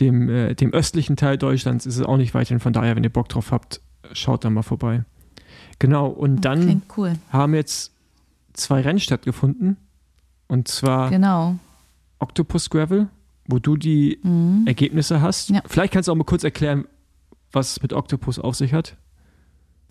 dem, 0.00 0.28
äh, 0.28 0.54
dem 0.54 0.72
östlichen 0.72 1.16
Teil 1.16 1.38
Deutschlands 1.38 1.86
ist 1.86 1.96
es 1.96 2.02
auch 2.04 2.16
nicht 2.16 2.34
weit 2.34 2.48
hin. 2.48 2.60
Von 2.60 2.72
daher, 2.72 2.94
wenn 2.96 3.04
ihr 3.04 3.10
Bock 3.12 3.28
drauf 3.28 3.50
habt, 3.50 3.80
schaut 4.12 4.44
da 4.44 4.50
mal 4.50 4.62
vorbei. 4.62 5.04
Genau, 5.78 6.06
und 6.06 6.44
dann 6.44 6.60
Klingt 6.62 6.84
cool. 6.96 7.12
haben 7.30 7.54
jetzt 7.54 7.92
zwei 8.52 8.80
Rennen 8.80 9.00
stattgefunden. 9.00 9.76
Und 10.48 10.68
zwar 10.68 11.10
Genau. 11.10 11.56
Octopus 12.20 12.70
Gravel, 12.70 13.08
wo 13.48 13.58
du 13.58 13.76
die 13.76 14.18
Mhm. 14.22 14.62
Ergebnisse 14.66 15.20
hast. 15.20 15.50
Ja. 15.50 15.60
Vielleicht 15.66 15.92
kannst 15.92 16.06
du 16.08 16.12
auch 16.12 16.16
mal 16.16 16.24
kurz 16.24 16.44
erklären, 16.44 16.84
was 17.52 17.72
es 17.72 17.82
mit 17.82 17.92
Octopus 17.92 18.38
auf 18.38 18.54
sich 18.54 18.72
hat. 18.72 18.96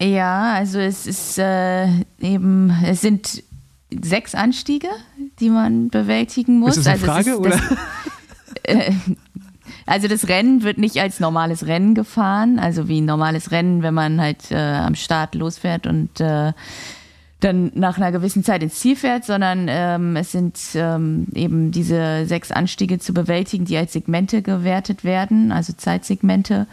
Ja, 0.01 0.53
also 0.53 0.79
es 0.79 1.05
ist 1.07 1.37
äh, 1.37 1.87
eben, 2.19 2.69
es 2.85 3.01
sind 3.01 3.43
sechs 4.03 4.35
Anstiege, 4.35 4.89
die 5.39 5.49
man 5.49 5.89
bewältigen 5.89 6.59
muss. 6.59 6.77
Ist 6.77 6.87
das 6.87 7.03
eine 7.03 7.13
also 7.13 7.31
Frage, 7.31 7.49
es 7.49 7.55
ist, 7.55 7.71
oder? 7.71 7.77
Das, 8.63 8.75
äh, 8.75 8.93
also 9.85 10.07
das 10.07 10.27
Rennen 10.27 10.63
wird 10.63 10.77
nicht 10.77 10.99
als 10.99 11.19
normales 11.19 11.67
Rennen 11.67 11.93
gefahren, 11.93 12.59
also 12.59 12.87
wie 12.87 13.01
ein 13.01 13.05
normales 13.05 13.51
Rennen, 13.51 13.83
wenn 13.83 13.93
man 13.93 14.19
halt 14.19 14.51
äh, 14.51 14.55
am 14.55 14.95
Start 14.95 15.35
losfährt 15.35 15.85
und 15.85 16.19
äh, 16.19 16.53
dann 17.39 17.71
nach 17.75 17.97
einer 17.97 18.11
gewissen 18.11 18.43
Zeit 18.43 18.63
ins 18.63 18.79
Ziel 18.79 18.95
fährt, 18.95 19.25
sondern 19.25 19.67
ähm, 19.69 20.15
es 20.15 20.31
sind 20.31 20.57
ähm, 20.73 21.27
eben 21.35 21.71
diese 21.71 22.25
sechs 22.25 22.51
Anstiege 22.51 22.97
zu 22.97 23.13
bewältigen, 23.13 23.65
die 23.65 23.77
als 23.77 23.93
Segmente 23.93 24.41
gewertet 24.41 25.03
werden, 25.03 25.51
also 25.51 25.73
Zeitsegmente. 25.73 26.65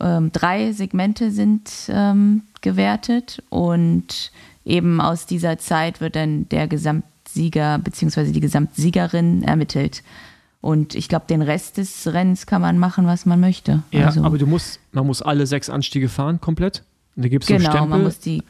Ähm, 0.00 0.30
drei 0.30 0.72
Segmente 0.72 1.30
sind 1.30 1.70
ähm, 1.88 2.42
gewertet 2.60 3.42
und 3.48 4.30
eben 4.64 5.00
aus 5.00 5.26
dieser 5.26 5.58
Zeit 5.58 6.00
wird 6.00 6.16
dann 6.16 6.48
der 6.48 6.68
Gesamtsieger 6.68 7.78
bzw. 7.78 8.32
die 8.32 8.40
Gesamtsiegerin 8.40 9.42
ermittelt. 9.42 10.02
Und 10.60 10.94
ich 10.94 11.08
glaube, 11.08 11.26
den 11.28 11.42
Rest 11.42 11.76
des 11.76 12.06
Rennens 12.12 12.46
kann 12.46 12.62
man 12.62 12.78
machen, 12.78 13.06
was 13.06 13.26
man 13.26 13.38
möchte. 13.38 13.82
Ja, 13.90 14.06
also, 14.06 14.22
aber 14.24 14.38
du 14.38 14.46
musst, 14.46 14.80
man 14.92 15.06
muss 15.06 15.20
alle 15.20 15.46
sechs 15.46 15.68
Anstiege 15.68 16.08
fahren, 16.08 16.40
komplett. 16.40 16.82
Und 17.16 17.24
da 17.24 17.28
gibt 17.28 17.44
es 17.44 17.48
so 17.48 17.54
genau, 17.54 17.70
Stempel. 17.70 17.88
man 17.90 18.02
muss 18.04 18.18
die 18.18 18.42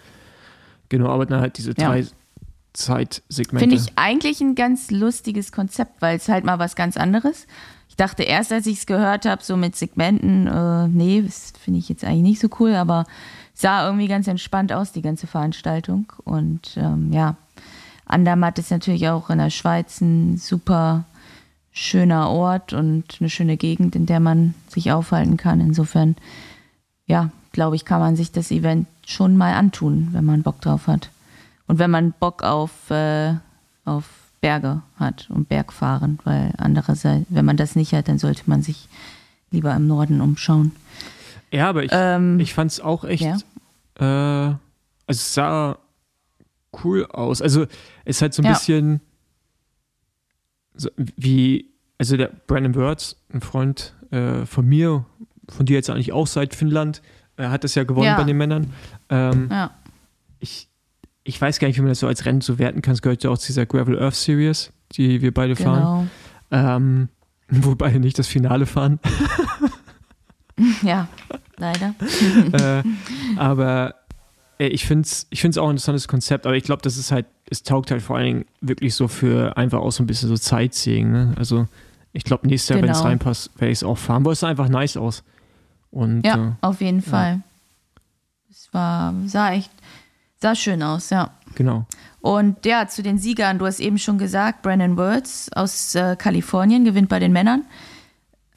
genau, 0.88 1.08
aber 1.08 1.26
dann 1.26 1.40
halt 1.40 1.58
diese 1.58 1.74
Ja. 1.76 1.88
drei 1.88 2.06
Zeitsegmente. 2.72 3.68
Finde 3.68 3.76
ich 3.76 3.92
eigentlich 3.96 4.40
ein 4.40 4.54
ganz 4.54 4.90
lustiges 4.90 5.52
Konzept, 5.52 6.02
weil 6.02 6.16
es 6.16 6.28
halt 6.28 6.44
mal 6.44 6.58
was 6.58 6.76
ganz 6.76 6.96
anderes. 6.96 7.46
Ich 7.88 7.96
dachte 7.96 8.24
erst, 8.24 8.52
als 8.52 8.66
ich 8.66 8.78
es 8.78 8.86
gehört 8.86 9.26
habe, 9.26 9.42
so 9.42 9.56
mit 9.56 9.76
Segmenten, 9.76 10.46
äh, 10.46 10.88
nee, 10.88 11.22
das 11.22 11.52
finde 11.62 11.78
ich 11.78 11.88
jetzt 11.88 12.04
eigentlich 12.04 12.22
nicht 12.22 12.40
so 12.40 12.48
cool, 12.58 12.74
aber 12.74 13.06
sah 13.54 13.86
irgendwie 13.86 14.08
ganz 14.08 14.28
entspannt 14.28 14.72
aus, 14.72 14.92
die 14.92 15.02
ganze 15.02 15.26
Veranstaltung. 15.26 16.12
Und 16.24 16.76
ähm, 16.76 17.12
ja, 17.12 17.36
Andermatt 18.06 18.58
ist 18.58 18.70
natürlich 18.70 19.08
auch 19.08 19.30
in 19.30 19.38
der 19.38 19.50
Schweiz 19.50 20.00
ein 20.00 20.36
super 20.36 21.04
schöner 21.72 22.30
Ort 22.30 22.72
und 22.72 23.04
eine 23.18 23.30
schöne 23.30 23.56
Gegend, 23.56 23.96
in 23.96 24.06
der 24.06 24.20
man 24.20 24.54
sich 24.68 24.92
aufhalten 24.92 25.36
kann. 25.36 25.60
Insofern, 25.60 26.16
ja, 27.06 27.30
glaube 27.52 27.76
ich, 27.76 27.84
kann 27.84 28.00
man 28.00 28.16
sich 28.16 28.30
das 28.30 28.50
Event 28.50 28.86
schon 29.06 29.36
mal 29.36 29.54
antun, 29.54 30.08
wenn 30.12 30.24
man 30.24 30.42
Bock 30.42 30.60
drauf 30.60 30.86
hat. 30.86 31.10
Und 31.66 31.78
wenn 31.78 31.90
man 31.90 32.12
Bock 32.12 32.42
auf, 32.42 32.90
äh, 32.90 33.34
auf 33.84 34.04
Berge 34.40 34.82
hat 34.96 35.28
und 35.30 35.48
Bergfahren, 35.48 36.18
weil 36.24 36.52
andererseits, 36.58 37.26
wenn 37.30 37.44
man 37.44 37.56
das 37.56 37.76
nicht 37.76 37.94
hat, 37.94 38.08
dann 38.08 38.18
sollte 38.18 38.42
man 38.46 38.62
sich 38.62 38.88
lieber 39.50 39.74
im 39.74 39.86
Norden 39.86 40.20
umschauen. 40.20 40.72
Ja, 41.54 41.68
aber 41.68 41.84
ich, 41.84 41.90
Ähm, 41.94 42.38
ich 42.40 42.52
fand 42.54 42.70
es 42.70 42.80
auch 42.80 43.04
echt, 43.04 43.22
ja. 43.22 43.36
äh, 43.98 44.54
also 44.54 44.58
es 45.08 45.34
sah 45.34 45.78
cool 46.84 47.06
aus. 47.06 47.40
Also 47.42 47.62
es 48.04 48.16
ist 48.16 48.22
halt 48.22 48.34
so 48.34 48.42
ein 48.42 48.46
Ja. 48.46 48.52
bisschen 48.52 49.00
so 50.76 50.90
wie, 50.96 51.70
also 51.98 52.16
der 52.16 52.30
Brandon 52.46 52.74
Wirtz, 52.74 53.16
ein 53.32 53.40
Freund 53.40 53.94
äh, 54.10 54.44
von 54.46 54.66
mir, 54.66 55.04
von 55.48 55.66
dir 55.66 55.74
jetzt 55.74 55.88
eigentlich 55.90 56.12
auch 56.12 56.26
seit 56.26 56.54
Finnland, 56.54 57.00
er 57.36 57.50
hat 57.50 57.64
das 57.64 57.74
ja 57.74 57.84
gewonnen 57.84 58.06
Ja. 58.06 58.16
bei 58.16 58.24
den 58.24 58.36
Männern. 58.36 58.72
Ähm, 59.08 59.48
Ja, 59.50 59.70
ich, 60.40 60.68
ich 61.22 61.40
weiß 61.40 61.58
gar 61.58 61.68
nicht, 61.68 61.76
wie 61.76 61.82
man 61.82 61.90
das 61.90 62.00
so 62.00 62.06
als 62.06 62.24
Rennen 62.24 62.40
so 62.40 62.58
werten 62.58 62.82
kann. 62.82 62.94
Es 62.94 63.02
gehört 63.02 63.22
ja 63.24 63.30
auch 63.30 63.38
zu 63.38 63.46
dieser 63.48 63.66
Gravel 63.66 63.98
Earth 64.00 64.14
Series, 64.16 64.72
die 64.92 65.22
wir 65.22 65.32
beide 65.32 65.54
fahren. 65.56 66.08
genau. 66.50 66.76
Ähm, 66.76 67.08
wo 67.48 67.74
beide 67.74 68.00
nicht 68.00 68.18
das 68.18 68.26
Finale 68.26 68.66
fahren. 68.66 68.98
Ja, 70.82 71.08
leider. 71.56 71.94
äh, 72.52 72.82
aber 73.36 73.94
äh, 74.58 74.66
ich 74.66 74.86
finde 74.86 75.06
es 75.06 75.26
ich 75.30 75.40
find's 75.40 75.58
auch 75.58 75.66
ein 75.66 75.72
interessantes 75.72 76.08
Konzept, 76.08 76.46
aber 76.46 76.56
ich 76.56 76.64
glaube, 76.64 76.82
das 76.82 76.96
ist 76.96 77.12
halt, 77.12 77.26
es 77.50 77.62
taugt 77.62 77.90
halt 77.90 78.02
vor 78.02 78.16
allen 78.16 78.26
Dingen 78.26 78.44
wirklich 78.60 78.94
so 78.94 79.08
für 79.08 79.56
einfach 79.56 79.78
auch 79.80 79.92
so 79.92 80.02
ein 80.02 80.06
bisschen 80.06 80.28
so 80.28 80.36
Sightseeing. 80.36 81.10
Ne? 81.12 81.34
Also 81.36 81.66
ich 82.12 82.24
glaube, 82.24 82.46
nächstes 82.46 82.68
Jahr, 82.70 82.82
wenn 82.82 82.90
es 82.90 82.98
Genau. 82.98 83.08
reinpasst, 83.08 83.50
werde 83.60 83.72
ich 83.72 83.78
es 83.78 83.84
auch 83.84 83.98
fahren, 83.98 84.24
weil 84.24 84.32
es 84.34 84.40
sah 84.40 84.48
einfach 84.48 84.68
nice 84.68 84.96
aus. 84.96 85.22
Und 85.90 86.24
Ja, 86.24 86.36
äh, 86.36 86.50
auf 86.60 86.80
jeden 86.80 87.02
Fall. 87.02 87.42
Es 88.50 88.68
war, 88.72 89.14
sah 89.26 89.52
echt, 89.52 89.70
sah 90.40 90.54
schön 90.54 90.82
aus, 90.82 91.10
ja. 91.10 91.30
genau. 91.54 91.86
Und 92.20 92.64
ja, 92.64 92.88
zu 92.88 93.02
den 93.02 93.18
Siegern, 93.18 93.58
du 93.58 93.66
hast 93.66 93.80
eben 93.80 93.98
schon 93.98 94.16
gesagt, 94.16 94.62
Brandon 94.62 94.96
Wirtz 94.96 95.50
aus 95.54 95.94
äh, 95.94 96.16
Kalifornien 96.16 96.84
gewinnt 96.84 97.08
bei 97.10 97.18
den 97.18 97.32
Männern. 97.32 97.64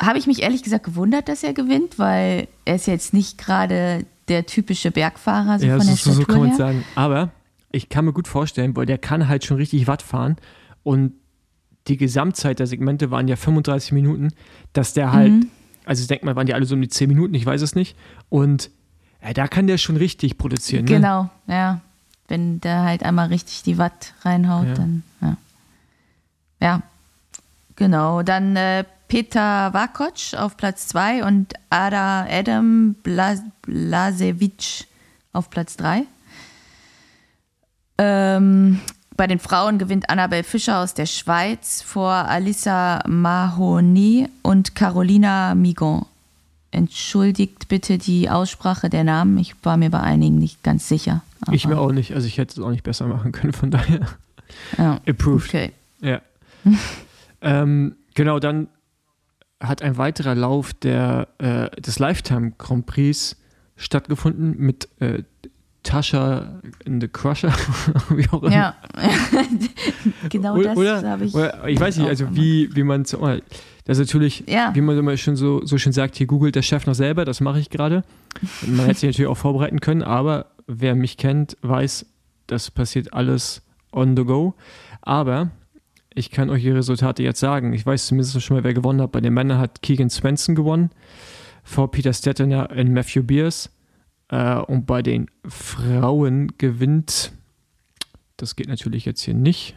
Habe 0.02 0.20
ich 0.20 0.28
mich 0.28 0.42
ehrlich 0.44 0.62
gesagt 0.64 0.86
gewundert, 0.86 1.28
dass 1.28 1.44
er 1.44 1.54
gewinnt, 1.54 1.98
weil 1.98 2.48
er 2.66 2.76
ist 2.76 2.86
jetzt 2.88 3.14
nicht 3.14 3.38
gerade 3.38 4.06
der 4.28 4.46
typische 4.46 4.92
Bergfahrer 4.92 5.60
so 5.60 5.66
ja, 5.66 5.78
von 5.78 5.86
so, 5.86 5.88
der 5.88 5.96
so, 5.98 6.12
so 6.12 6.22
Statur 6.22 6.34
kann 6.34 6.40
man 6.42 6.50
her. 6.50 6.58
sagen. 6.58 6.84
Aber 6.96 7.32
ich 7.72 7.90
kann 7.90 8.06
mir 8.06 8.14
gut 8.14 8.28
vorstellen, 8.28 8.76
weil 8.76 8.86
der 8.86 8.98
kann 8.98 9.28
halt 9.28 9.44
schon 9.46 9.58
richtig 9.58 9.88
Watt 9.88 10.02
fahren 10.02 10.36
und 10.84 11.14
die 11.88 11.98
Gesamtzeit 11.98 12.60
der 12.60 12.68
Segmente 12.68 13.12
waren 13.12 13.28
ja 13.28 13.36
35 13.38 13.94
Minuten, 13.94 14.30
dass 14.74 14.94
der 14.94 15.14
halt, 15.14 15.32
Mhm. 15.32 15.50
also 15.86 16.02
ich 16.02 16.08
denke 16.08 16.26
mal, 16.26 16.36
waren 16.36 16.46
die 16.46 16.54
alle 16.54 16.66
so 16.66 16.76
um 16.76 16.82
die 16.82 16.90
10 16.90 17.08
Minuten, 17.08 17.34
ich 17.34 17.46
weiß 17.46 17.62
es 17.62 17.76
nicht. 17.76 17.96
Und 18.30 18.70
ja, 19.24 19.34
da 19.34 19.48
kann 19.48 19.68
der 19.68 19.78
schon 19.78 19.96
richtig 19.98 20.38
produzieren. 20.38 20.84
Ne? 20.86 20.92
Genau, 20.92 21.30
ja. 21.48 21.80
Wenn 22.28 22.60
der 22.60 22.84
halt 22.84 23.04
einmal 23.04 23.28
richtig 23.30 23.64
die 23.64 23.78
Watt 23.78 24.14
reinhaut, 24.24 24.68
Ja. 24.68 24.74
dann 24.74 25.04
ja. 25.22 25.38
Ja, 26.62 26.82
genau. 27.78 28.22
Dann 28.22 28.56
äh, 28.58 28.84
Peter 29.08 29.74
Vakoc 29.74 30.34
auf 30.38 30.58
Platz 30.58 30.88
2 30.90 31.24
und 31.24 31.54
Ada 31.70 32.26
Adam 32.30 32.94
Blas 33.04 33.42
Blasewicz 33.62 34.86
auf 35.34 35.50
Platz 35.50 35.78
3. 35.78 36.04
Ähm, 37.98 38.80
bei 39.16 39.28
den 39.28 39.40
Frauen 39.40 39.78
gewinnt 39.80 40.10
Annabel 40.10 40.44
Fischer 40.44 40.80
aus 40.80 40.94
der 40.94 41.06
Schweiz 41.06 41.82
vor 41.82 42.12
Alissa 42.12 43.02
Mahoni 43.08 44.28
und 44.44 44.76
Carolina 44.76 45.56
Migon. 45.56 46.06
Entschuldigt 46.72 47.70
bitte 47.70 47.98
die 47.98 48.30
Aussprache 48.30 48.90
der 48.90 49.04
Namen. 49.04 49.38
Ich 49.38 49.56
war 49.64 49.78
mir 49.78 49.90
bei 49.90 50.02
einigen 50.02 50.38
nicht 50.38 50.64
ganz 50.64 50.88
sicher. 50.88 51.24
Ich 51.52 51.66
mir 51.66 51.78
auch 51.80 51.92
nicht, 51.92 52.14
also 52.14 52.28
ich 52.28 52.38
hätte 52.38 52.60
es 52.60 52.66
auch 52.66 52.72
nicht 52.72 52.84
besser 52.84 53.08
machen 53.08 53.32
können, 53.32 53.54
von 53.54 53.72
daher 53.72 54.02
Ja, 54.78 55.00
approved. 55.08 55.48
okay. 55.48 55.72
Ja. 56.02 56.22
ähm, 57.42 57.96
Genau, 58.14 58.40
dann 58.40 58.68
hat 59.60 59.82
ein 59.82 59.98
weiterer 59.98 60.36
Lauf 60.36 60.74
der, 60.74 61.28
äh, 61.40 61.70
des 61.82 62.00
Lifetime 62.00 62.54
Grand 62.58 62.86
Prix 62.86 63.36
stattgefunden 63.76 64.56
mit 64.58 64.88
äh, 65.00 65.24
Tasha 65.84 66.60
in 66.86 67.00
the 67.00 67.08
Crusher, 67.08 67.54
wie 68.10 68.28
auch 68.30 68.44
immer. 68.44 68.52
Ja, 68.52 68.76
genau 70.30 70.56
Oder- 70.58 70.74
das 70.76 71.04
habe 71.04 71.26
ich. 71.26 71.34
Oder, 71.34 71.68
ich 71.68 71.80
weiß 71.80 71.98
nicht, 71.98 72.08
also 72.08 72.36
wie, 72.36 72.70
wie 72.76 72.84
man 72.84 73.06
so, 73.06 73.20
oh, 73.20 73.38
das 73.86 73.98
ist 73.98 74.08
natürlich, 74.08 74.44
Ja. 74.48 74.72
wie 74.76 74.82
man 74.82 74.98
immer 74.98 75.16
schon 75.18 75.36
so, 75.38 75.66
so 75.66 75.78
schön 75.78 75.94
sagt, 75.94 76.16
hier 76.18 76.28
googelt 76.28 76.56
der 76.56 76.62
Chef 76.62 76.86
noch 76.86 76.96
selber, 76.96 77.24
das 77.26 77.40
mache 77.40 77.60
ich 77.60 77.70
gerade. 77.70 78.04
Man 78.66 78.86
hätte 78.86 79.00
sich 79.00 79.10
natürlich 79.10 79.30
auch 79.30 79.38
vorbereiten 79.38 79.80
können, 79.80 80.04
aber 80.04 80.48
wer 80.68 80.94
mich 80.96 81.16
kennt, 81.18 81.56
weiß, 81.62 82.06
das 82.48 82.70
passiert 82.70 83.14
alles 83.14 83.62
on 83.94 84.18
the 84.18 84.24
go. 84.26 84.56
Aber 85.02 85.52
ich 86.18 86.32
kann 86.32 86.50
euch 86.50 86.64
die 86.64 86.72
Resultate 86.72 87.24
jetzt 87.24 87.40
sagen. 87.40 87.74
Ich 87.74 87.86
weiß 87.86 88.08
zumindest 88.08 88.42
schon 88.42 88.58
mal, 88.58 88.64
wer 88.64 88.74
gewonnen 88.74 89.02
hat. 89.02 89.12
Bei 89.12 89.22
den 89.22 89.34
Männern 89.34 89.60
hat 89.60 89.82
Keegan 89.82 90.10
Swenson 90.10 90.56
gewonnen, 90.56 90.90
vor 91.64 91.92
Peter 91.92 92.12
Stettiner 92.12 92.70
und 92.72 92.92
Matthew 92.92 93.24
Beers. 93.24 93.70
Äh, 94.30 94.56
und 94.56 94.86
bei 94.86 95.02
den 95.02 95.30
Frauen 95.48 96.54
gewinnt, 96.58 97.32
das 98.36 98.56
geht 98.56 98.68
natürlich 98.68 99.06
jetzt 99.06 99.22
hier 99.22 99.34
nicht. 99.34 99.76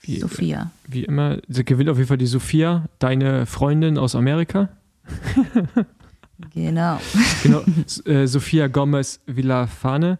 Wie, 0.00 0.18
Sophia. 0.18 0.70
wie 0.86 1.04
immer, 1.04 1.38
sie 1.48 1.64
gewinnt 1.64 1.88
auf 1.88 1.96
jeden 1.96 2.08
Fall 2.08 2.18
die 2.18 2.26
Sophia, 2.26 2.84
deine 2.98 3.46
Freundin 3.46 3.98
aus 3.98 4.14
Amerika. 4.14 4.68
Genau. 6.52 7.00
Genau, 7.44 7.62
äh, 8.06 8.26
Sophia 8.26 8.66
Gomez 8.66 9.20
Villafane 9.24 10.18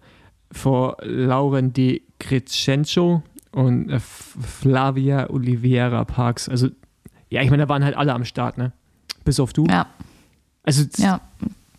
vor 0.53 0.97
Lauren 1.03 1.73
Di 1.73 2.03
Crescencio 2.21 3.25
und 3.55 3.91
äh, 3.91 4.01
Flavia 4.01 5.31
Oliveira 5.31 6.05
Parks. 6.05 6.49
Also, 6.49 6.69
ja, 7.31 7.43
ich 7.43 7.51
meine, 7.51 7.65
da 7.65 7.69
waren 7.69 7.85
halt 7.85 7.97
alle 7.97 8.13
am 8.13 8.25
Start, 8.25 8.59
ne? 8.59 8.73
Bis 9.25 9.41
auf 9.41 9.53
du. 9.53 9.67
Ja, 9.67 9.87
Also, 10.63 10.85
ja. 10.99 11.21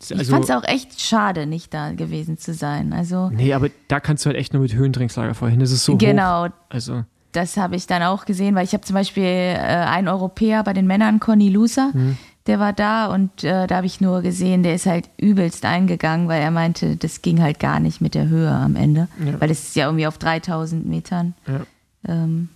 Ich 0.02 0.14
also 0.14 0.30
fand 0.32 0.44
es 0.44 0.50
auch 0.50 0.64
echt 0.64 1.00
schade, 1.00 1.46
nicht 1.46 1.72
da 1.72 1.92
gewesen 1.92 2.36
zu 2.36 2.52
sein. 2.52 2.92
Also, 2.92 3.30
nee, 3.30 3.54
aber 3.54 3.68
da 3.88 3.98
kannst 3.98 4.24
du 4.24 4.28
halt 4.28 4.36
echt 4.36 4.52
nur 4.52 4.60
mit 4.62 4.74
Höhentrinkslager 4.74 5.34
vorhin. 5.34 5.58
Das 5.60 5.70
ist 5.70 5.84
so 5.84 5.94
hoch. 5.94 5.98
genau, 5.98 6.48
Also, 6.68 7.04
das 7.32 7.56
habe 7.56 7.76
ich 7.76 7.86
dann 7.86 8.02
auch 8.02 8.26
gesehen, 8.26 8.54
weil 8.54 8.64
ich 8.64 8.72
habe 8.74 8.84
zum 8.84 8.94
Beispiel 8.94 9.24
äh, 9.24 9.56
einen 9.58 10.08
Europäer 10.08 10.64
bei 10.64 10.74
den 10.74 10.86
Männern, 10.86 11.18
Conny 11.20 11.48
Lusa, 11.48 11.90
Mhm. 11.94 12.18
Der 12.46 12.58
war 12.60 12.72
da 12.72 13.06
und 13.06 13.42
äh, 13.44 13.66
da 13.66 13.76
habe 13.76 13.86
ich 13.86 14.00
nur 14.00 14.22
gesehen, 14.22 14.62
der 14.62 14.74
ist 14.74 14.86
halt 14.86 15.08
übelst 15.16 15.64
eingegangen, 15.64 16.28
weil 16.28 16.40
er 16.42 16.50
meinte, 16.50 16.96
das 16.96 17.22
ging 17.22 17.42
halt 17.42 17.58
gar 17.60 17.80
nicht 17.80 18.00
mit 18.00 18.14
der 18.14 18.28
Höhe 18.28 18.50
am 18.50 18.76
Ende, 18.76 19.08
Ja. 19.24 19.40
weil 19.40 19.50
es 19.50 19.68
ist 19.68 19.76
ja 19.76 19.86
irgendwie 19.86 20.06
auf 20.06 20.18
3000 20.18 20.86
Metern, 20.86 21.34
Ja. 21.46 21.60
ähm, 22.08 22.48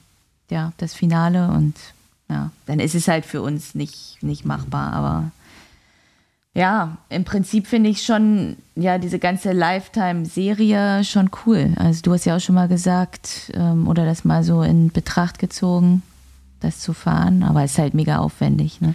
ja, 0.51 0.73
das 0.79 0.95
Finale 0.95 1.49
und 1.49 1.75
ja, 2.29 2.51
dann 2.67 2.79
ist 2.81 2.95
es 2.95 3.09
halt 3.09 3.25
für 3.27 3.43
uns 3.43 3.75
nicht, 3.75 4.19
nicht 4.23 4.45
machbar, 4.45 4.93
aber 4.93 5.31
ja, 6.55 6.97
im 7.09 7.23
Prinzip 7.25 7.67
finde 7.69 7.91
ich 7.91 8.03
schon, 8.03 8.57
ja, 8.75 8.99
diese 8.99 9.21
ganze 9.21 9.53
Lifetime-Serie 9.53 11.05
schon 11.05 11.31
cool. 11.47 11.73
Also 11.77 12.03
du 12.03 12.13
hast 12.13 12.25
ja 12.25 12.37
auch 12.37 12.41
schon 12.41 12.57
mal 12.57 12.67
gesagt, 12.69 13.53
ähm, 13.55 13.87
oder 13.87 14.05
das 14.05 14.25
mal 14.25 14.43
so 14.43 14.63
in 14.63 14.91
Betracht 14.91 15.39
gezogen, 15.39 16.03
das 16.61 16.81
zu 16.81 16.93
fahren, 16.93 17.43
aber 17.45 17.63
es 17.65 17.73
ist 17.73 17.79
halt 17.79 17.95
mega 17.95 18.19
aufwendig, 18.19 18.81
ne? 18.81 18.95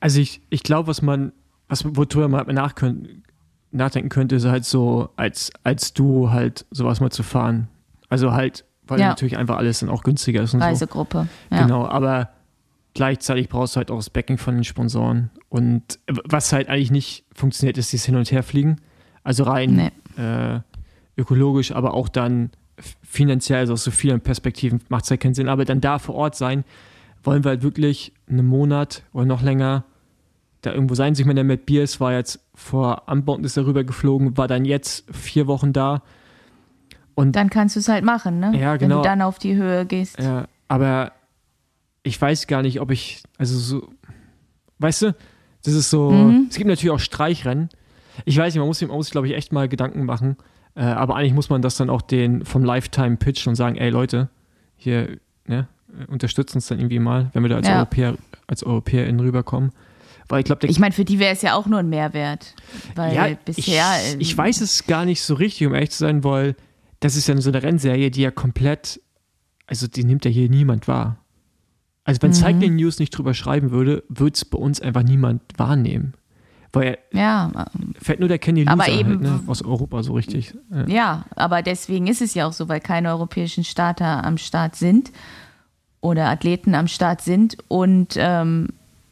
Also 0.00 0.20
ich, 0.20 0.40
ich 0.50 0.62
glaube, 0.62 0.88
was 0.88 1.02
man, 1.02 1.32
was 1.68 1.84
worüber 1.84 2.28
man 2.28 2.46
nachkön- 2.46 3.22
nachdenken 3.70 4.08
könnte, 4.08 4.36
ist 4.36 4.44
halt 4.46 4.64
so, 4.64 5.10
als, 5.16 5.50
als 5.64 5.92
Duo 5.92 6.30
halt 6.30 6.64
sowas 6.70 7.00
mal 7.00 7.10
zu 7.10 7.22
fahren. 7.22 7.68
Also 8.08 8.32
halt, 8.32 8.64
weil 8.86 9.00
Ja. 9.00 9.08
natürlich 9.08 9.36
einfach 9.36 9.56
alles 9.58 9.80
dann 9.80 9.90
auch 9.90 10.02
günstiger 10.02 10.42
ist 10.42 10.54
und 10.54 10.60
so. 10.60 10.66
Reisegruppe. 10.66 11.28
Ja. 11.50 11.62
Genau, 11.62 11.86
aber 11.86 12.30
gleichzeitig 12.94 13.48
brauchst 13.48 13.74
du 13.74 13.78
halt 13.78 13.90
auch 13.90 13.96
das 13.98 14.08
Backing 14.10 14.38
von 14.38 14.54
den 14.54 14.64
Sponsoren. 14.64 15.30
Und 15.50 15.98
was 16.24 16.52
halt 16.52 16.68
eigentlich 16.68 16.90
nicht 16.90 17.24
funktioniert, 17.34 17.76
ist 17.78 17.92
dieses 17.92 18.06
Hin- 18.06 18.16
und 18.16 18.30
Herfliegen. 18.30 18.80
Also 19.24 19.44
rein 19.44 19.90
Nee. 20.16 20.22
äh, 20.22 20.60
ökologisch, 21.18 21.72
aber 21.72 21.92
auch 21.94 22.08
dann 22.08 22.50
finanziell, 23.02 23.58
also 23.60 23.72
aus 23.74 23.84
so 23.84 23.90
vielen 23.90 24.20
Perspektiven 24.20 24.80
macht 24.88 25.04
es 25.04 25.10
halt 25.10 25.20
keinen 25.20 25.34
Sinn. 25.34 25.48
Aber 25.48 25.64
dann 25.64 25.80
da 25.80 25.98
vor 25.98 26.14
Ort 26.14 26.36
sein, 26.36 26.64
wollen 27.22 27.44
wir 27.44 27.50
halt 27.50 27.62
wirklich 27.62 28.12
einen 28.28 28.46
Monat 28.46 29.02
oder 29.12 29.24
noch 29.26 29.42
länger 29.42 29.84
da 30.62 30.72
irgendwo 30.72 30.94
sein. 30.94 31.12
Ich 31.12 31.20
meine, 31.24 31.36
der 31.36 31.44
Matt 31.44 31.66
Beers 31.66 32.00
war 32.00 32.12
jetzt 32.12 32.40
vor 32.54 33.02
Unbound 33.06 33.44
ist 33.46 33.56
er 33.56 33.66
rüber 33.66 33.84
geflogen, 33.84 34.36
war 34.36 34.48
dann 34.48 34.64
jetzt 34.64 35.04
vier 35.14 35.46
Wochen 35.46 35.72
da. 35.72 36.02
Und 37.14 37.34
Dann 37.36 37.50
kannst 37.50 37.76
du 37.76 37.80
es 37.80 37.88
halt 37.88 38.04
machen, 38.04 38.38
ne? 38.40 38.52
Ja, 38.58 38.72
Wenn 38.72 38.78
genau. 38.88 38.96
du 38.98 39.02
dann 39.02 39.22
auf 39.22 39.38
die 39.38 39.54
Höhe 39.56 39.86
gehst. 39.86 40.20
Ja, 40.20 40.46
aber 40.68 41.12
ich 42.02 42.20
weiß 42.20 42.46
gar 42.46 42.62
nicht, 42.62 42.80
ob 42.80 42.90
ich, 42.90 43.22
also 43.38 43.58
so, 43.58 43.88
weißt 44.78 45.02
du, 45.02 45.14
das 45.64 45.74
ist 45.74 45.90
so, 45.90 46.10
Mhm. 46.10 46.46
es 46.50 46.56
gibt 46.56 46.68
natürlich 46.68 46.92
auch 46.92 47.00
Streichrennen. 47.00 47.68
Ich 48.24 48.36
weiß 48.36 48.52
nicht, 48.54 48.58
man 48.60 48.68
muss, 48.68 48.80
man 48.80 48.90
muss 48.96 49.10
glaube 49.10 49.26
ich, 49.28 49.34
echt 49.34 49.52
mal 49.52 49.68
Gedanken 49.68 50.04
machen. 50.04 50.36
Äh, 50.74 50.82
aber 50.82 51.16
eigentlich 51.16 51.34
muss 51.34 51.50
man 51.50 51.60
das 51.62 51.76
dann 51.76 51.90
auch 51.90 52.02
den 52.02 52.44
vom 52.44 52.64
Lifetime 52.64 53.16
pitchen 53.16 53.50
und 53.50 53.56
sagen, 53.56 53.76
ey 53.76 53.90
Leute, 53.90 54.28
hier, 54.76 55.18
ne, 55.46 55.66
unterstützt 56.06 56.54
uns 56.54 56.66
dann 56.68 56.78
irgendwie 56.78 56.98
mal, 56.98 57.30
wenn 57.32 57.42
wir 57.42 57.48
da 57.50 57.56
als 57.56 57.66
Ja. 57.68 57.76
Europäer, 57.76 58.14
als 58.46 58.64
EuropäerInnen 58.64 59.20
rüberkommen. 59.20 59.72
Weil 60.28 60.40
ich 60.40 60.44
glaube, 60.46 60.66
Ich 60.66 60.78
meine, 60.78 60.92
für 60.92 61.04
die 61.06 61.18
wäre 61.18 61.32
es 61.32 61.42
ja 61.42 61.54
auch 61.54 61.66
nur 61.66 61.78
ein 61.78 61.88
Mehrwert. 61.88 62.54
Weil 62.94 63.14
ja, 63.14 63.28
bisher. 63.44 63.94
ich, 64.18 64.20
ich 64.30 64.36
weiß 64.36 64.60
es 64.60 64.86
gar 64.86 65.04
nicht 65.06 65.22
so 65.22 65.34
richtig, 65.34 65.66
um 65.66 65.74
ehrlich 65.74 65.90
zu 65.90 65.98
sein, 65.98 66.22
weil 66.22 66.54
das 67.00 67.16
ist 67.16 67.28
ja 67.28 67.36
so 67.40 67.48
eine 67.50 67.62
Rennserie, 67.62 68.10
die 68.10 68.20
ja 68.22 68.30
komplett, 68.30 69.00
also 69.66 69.86
die 69.86 70.04
nimmt 70.04 70.24
ja 70.26 70.30
hier 70.30 70.50
niemand 70.50 70.86
wahr. 70.86 71.16
Also 72.04 72.20
wenn 72.22 72.30
Mhm. 72.30 72.34
Cycling 72.34 72.76
News 72.76 72.98
nicht 72.98 73.10
drüber 73.10 73.32
schreiben 73.34 73.70
würde, 73.70 74.02
würde 74.08 74.34
es 74.34 74.44
bei 74.44 74.58
uns 74.58 74.80
einfach 74.80 75.02
niemand 75.02 75.42
wahrnehmen. 75.56 76.12
Weil 76.72 76.98
Ja, 77.12 77.66
fährt 77.98 78.20
nur 78.20 78.28
der 78.28 78.38
Kenny 78.38 78.60
Loser 78.64 78.72
Aber 78.72 78.82
halt, 78.84 79.00
eben- 79.00 79.20
ne, 79.22 79.40
aus 79.46 79.62
Europa 79.62 80.02
so 80.02 80.12
richtig. 80.12 80.54
Ja. 80.70 80.86
Ja, 80.86 81.24
aber 81.36 81.62
deswegen 81.62 82.06
ist 82.06 82.20
es 82.20 82.34
ja 82.34 82.46
auch 82.46 82.52
so, 82.52 82.68
weil 82.68 82.80
keine 82.80 83.08
europäischen 83.10 83.64
Starter 83.64 84.24
am 84.24 84.36
Start 84.36 84.76
sind 84.76 85.10
oder 86.00 86.28
Athleten 86.28 86.74
am 86.74 86.88
Start 86.88 87.20
sind. 87.22 87.56
Und 87.68 88.14
ähm, 88.16 88.68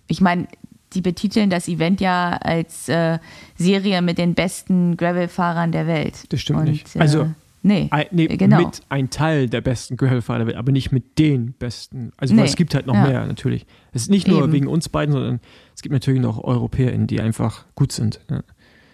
ich 0.08 0.20
meine, 0.20 0.46
die 0.92 1.00
betiteln 1.00 1.50
das 1.50 1.68
Event 1.68 2.00
ja 2.00 2.38
als 2.40 2.88
äh, 2.88 3.18
Serie 3.56 4.02
mit 4.02 4.18
den 4.18 4.34
besten 4.34 4.96
Gravel-Fahrern 4.96 5.72
der 5.72 5.86
Welt. 5.86 6.32
Das 6.32 6.40
stimmt 6.40 6.60
Und, 6.60 6.68
nicht. 6.68 6.94
Äh, 6.96 7.00
Also, 7.00 7.28
nee, 7.62 7.88
Ein, 7.90 8.06
nee, 8.12 8.28
genau. 8.28 8.58
mit 8.58 8.80
ein 8.88 9.10
Teil 9.10 9.48
der 9.48 9.60
besten 9.60 9.96
Gravelfahrer 9.96 10.38
der 10.38 10.46
Welt, 10.48 10.56
aber 10.56 10.72
nicht 10.72 10.92
mit 10.92 11.18
den 11.18 11.52
besten. 11.52 12.12
Also 12.16 12.34
weil 12.34 12.44
Nee, 12.44 12.48
es 12.48 12.56
gibt 12.56 12.74
halt 12.74 12.86
noch 12.86 12.94
ja. 12.94 13.06
mehr 13.06 13.26
natürlich. 13.26 13.66
Es 13.92 14.02
ist 14.02 14.10
nicht 14.10 14.28
nur 14.28 14.44
Eben. 14.44 14.52
wegen 14.52 14.66
uns 14.68 14.88
beiden, 14.88 15.12
sondern 15.12 15.40
es 15.74 15.82
gibt 15.82 15.92
natürlich 15.92 16.20
noch 16.20 16.42
EuropäerInnen, 16.42 17.06
die 17.08 17.20
einfach 17.20 17.64
gut 17.74 17.92
sind. 17.92 18.20
Ja. 18.30 18.42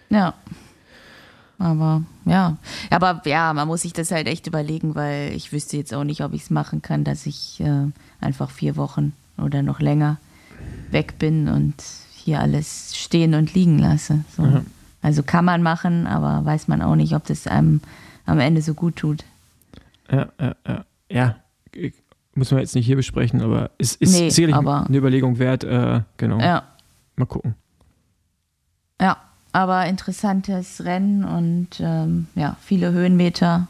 Ja. 0.09 0.33
Aber 1.59 2.01
ja, 2.25 2.57
aber 2.89 3.21
ja, 3.25 3.53
man 3.53 3.67
muss 3.67 3.81
sich 3.81 3.93
das 3.93 4.11
halt 4.11 4.27
echt 4.27 4.47
überlegen, 4.47 4.95
weil 4.95 5.31
ich 5.33 5.51
wüsste 5.53 5.77
jetzt 5.77 5.93
auch 5.93 6.03
nicht, 6.03 6.21
ob 6.23 6.33
ich 6.33 6.41
es 6.43 6.49
machen 6.49 6.81
kann, 6.81 7.03
dass 7.03 7.25
ich 7.25 7.59
äh, 7.61 7.87
einfach 8.19 8.49
vier 8.49 8.75
Wochen 8.75 9.13
oder 9.37 9.61
noch 9.61 9.79
länger 9.79 10.17
weg 10.91 11.19
bin 11.19 11.47
und 11.47 11.75
hier 12.15 12.39
alles 12.39 12.95
stehen 12.97 13.33
und 13.33 13.53
liegen 13.53 13.79
lasse. 13.79 14.23
So. 14.35 14.43
Ja. 14.43 14.61
Also 15.01 15.23
kann 15.23 15.45
man 15.45 15.61
machen, 15.61 16.07
aber 16.07 16.45
weiß 16.45 16.67
man 16.67 16.81
auch 16.81 16.95
nicht, 16.95 17.13
ob 17.13 17.25
das 17.25 17.47
einem 17.47 17.81
am 18.25 18.39
Ende 18.39 18.61
so 18.61 18.73
gut 18.73 18.95
tut. 18.95 19.23
Ja, 20.11 20.27
ja, 20.39 20.55
ja. 20.67 20.85
ja, 21.09 21.35
muss 22.35 22.51
man 22.51 22.61
jetzt 22.61 22.75
nicht 22.75 22.85
hier 22.85 22.95
besprechen, 22.95 23.41
aber 23.41 23.71
es 23.77 23.95
ist 23.95 24.13
Nee, 24.13 24.29
sicherlich 24.29 24.55
eine 24.55 24.97
Überlegung 24.97 25.39
wert. 25.39 25.63
Äh, 25.63 26.01
genau, 26.17 26.39
Ja, 26.39 26.63
mal 27.15 27.25
gucken. 27.25 27.55
ja, 28.99 29.17
aber 29.53 29.85
interessantes 29.85 30.83
Rennen 30.83 31.23
und 31.23 31.79
ähm, 31.79 32.27
ja, 32.35 32.57
viele 32.61 32.91
Höhenmeter. 32.91 33.67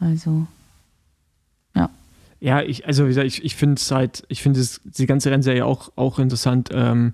Also 0.00 0.46
Ja, 2.42 2.62
ich, 2.62 2.86
also 2.86 3.04
wie 3.04 3.08
gesagt, 3.08 3.26
ich, 3.26 3.44
ich 3.44 3.54
finde 3.54 3.74
es 3.74 3.90
halt, 3.90 4.22
ich 4.28 4.40
finde 4.42 4.60
es- 4.60 4.80
die 4.84 5.04
ganze 5.04 5.30
Rennserie 5.30 5.66
auch, 5.66 5.92
auch 5.96 6.18
interessant, 6.18 6.70
ähm, 6.72 7.12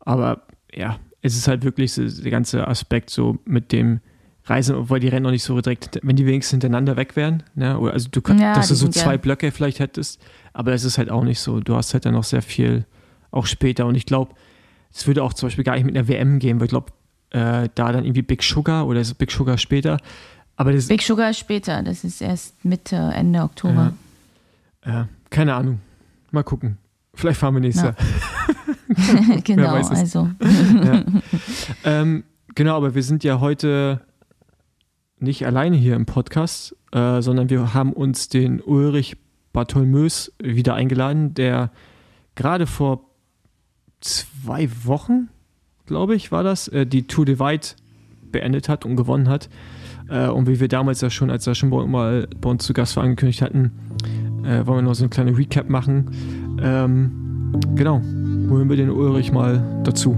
aber 0.00 0.42
ja, 0.74 0.98
es 1.22 1.36
ist 1.36 1.46
halt 1.46 1.62
wirklich 1.64 1.92
so, 1.92 2.04
der 2.04 2.30
ganze 2.32 2.66
Aspekt 2.66 3.10
so 3.10 3.38
mit 3.44 3.70
dem 3.70 4.00
Reisen, 4.46 4.74
obwohl 4.74 4.98
die 4.98 5.06
Rennen 5.06 5.22
noch 5.22 5.30
nicht 5.30 5.44
so 5.44 5.60
direkt, 5.60 6.00
wenn 6.02 6.16
die 6.16 6.26
wenigstens 6.26 6.50
hintereinander 6.50 6.96
weg 6.96 7.14
wären, 7.14 7.44
ne? 7.54 7.78
Oder 7.78 7.92
also 7.92 8.08
du 8.10 8.20
könnt, 8.20 8.40
Ja, 8.40 8.54
dass 8.54 8.66
du 8.68 8.74
so 8.74 8.86
ja- 8.86 8.92
zwei 8.92 9.18
Blöcke 9.18 9.52
vielleicht 9.52 9.78
hättest, 9.78 10.20
aber 10.52 10.72
es 10.72 10.82
ist 10.82 10.98
halt 10.98 11.10
auch 11.10 11.22
nicht 11.22 11.38
so. 11.38 11.60
Du 11.60 11.76
hast 11.76 11.92
halt 11.94 12.04
dann 12.04 12.14
noch 12.14 12.24
sehr 12.24 12.42
viel 12.42 12.86
auch 13.30 13.46
später 13.46 13.86
und 13.86 13.94
ich 13.94 14.04
glaube, 14.06 14.34
es 14.92 15.06
würde 15.06 15.22
auch 15.22 15.32
zum 15.32 15.46
Beispiel 15.48 15.64
gar 15.64 15.74
nicht 15.74 15.84
mit 15.84 15.96
einer 15.96 16.08
WM 16.08 16.38
gehen, 16.38 16.58
weil 16.60 16.66
ich 16.66 16.70
glaube, 16.70 16.92
äh, 17.30 17.68
da 17.74 17.92
dann 17.92 18.04
irgendwie 18.04 18.22
Big 18.22 18.42
Sugar 18.42 18.86
oder 18.86 19.00
ist 19.00 19.14
Big 19.14 19.30
Sugar 19.30 19.58
später. 19.58 19.98
Aber 20.56 20.72
das 20.72 20.88
Big 20.88 21.02
Sugar 21.02 21.32
später, 21.34 21.82
das 21.82 22.04
ist 22.04 22.20
erst 22.20 22.64
Mitte, 22.64 22.96
Ende 22.96 23.42
Oktober. 23.42 23.92
Ja, 24.84 25.08
keine 25.30 25.54
Ahnung. 25.54 25.80
Mal 26.30 26.42
gucken. 26.42 26.78
Vielleicht 27.14 27.38
fahren 27.38 27.54
wir 27.54 27.60
nächstes 27.60 27.84
Ja. 27.84 27.94
Jahr. 29.26 29.40
genau, 29.44 29.74
also. 29.74 30.30
Ja. 30.40 31.04
ähm, 31.84 32.24
genau, 32.54 32.76
aber 32.76 32.94
wir 32.94 33.02
sind 33.02 33.24
ja 33.24 33.40
heute 33.40 34.00
nicht 35.18 35.44
alleine 35.46 35.76
hier 35.76 35.96
im 35.96 36.06
Podcast, 36.06 36.76
äh, 36.92 37.20
sondern 37.20 37.50
wir 37.50 37.74
haben 37.74 37.92
uns 37.92 38.28
den 38.28 38.60
Ulrich 38.60 39.16
Bartholmös 39.52 40.32
wieder 40.42 40.74
eingeladen, 40.74 41.34
der 41.34 41.70
gerade 42.34 42.66
vor 42.66 43.07
zwei 44.00 44.68
Wochen, 44.84 45.28
glaube 45.86 46.14
ich, 46.14 46.32
war 46.32 46.42
das, 46.42 46.68
äh, 46.68 46.86
die 46.86 47.06
Tour 47.06 47.24
Divide 47.24 47.66
beendet 48.30 48.68
hat 48.68 48.84
und 48.84 48.96
gewonnen 48.96 49.28
hat. 49.28 49.48
Äh, 50.08 50.28
und 50.28 50.46
wie 50.46 50.60
wir 50.60 50.68
damals 50.68 51.00
ja 51.00 51.10
schon, 51.10 51.30
als 51.30 51.46
er 51.46 51.54
schon 51.54 51.70
mal 51.70 52.28
bei 52.40 52.50
uns 52.50 52.64
zu 52.64 52.72
Gast 52.72 52.96
war, 52.96 53.04
angekündigt 53.04 53.42
hatten, 53.42 53.72
äh, 54.44 54.66
wollen 54.66 54.78
wir 54.78 54.82
noch 54.82 54.94
so 54.94 55.04
eine 55.04 55.10
kleine 55.10 55.36
Recap 55.36 55.68
machen. 55.68 56.58
Ähm, 56.62 57.54
genau, 57.74 58.00
holen 58.50 58.68
wir 58.68 58.76
den 58.76 58.90
Ulrich 58.90 59.32
mal 59.32 59.82
dazu. 59.84 60.16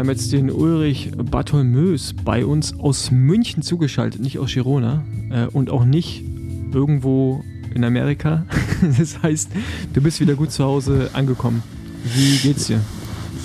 Haben 0.00 0.08
jetzt 0.08 0.32
den 0.32 0.50
Ulrich 0.50 1.10
Bartholmös 1.14 2.14
bei 2.24 2.46
uns 2.46 2.78
aus 2.80 3.10
München 3.10 3.62
zugeschaltet, 3.62 4.22
nicht 4.22 4.38
aus 4.38 4.54
Girona 4.54 5.04
äh, 5.30 5.44
und 5.44 5.68
auch 5.68 5.84
nicht 5.84 6.24
irgendwo 6.72 7.44
in 7.74 7.84
Amerika. 7.84 8.46
Das 8.98 9.22
heißt, 9.22 9.50
du 9.92 10.00
bist 10.00 10.20
wieder 10.20 10.36
gut 10.36 10.52
zu 10.52 10.64
Hause 10.64 11.10
angekommen. 11.12 11.62
Wie 12.02 12.38
geht's 12.38 12.68
dir? 12.68 12.80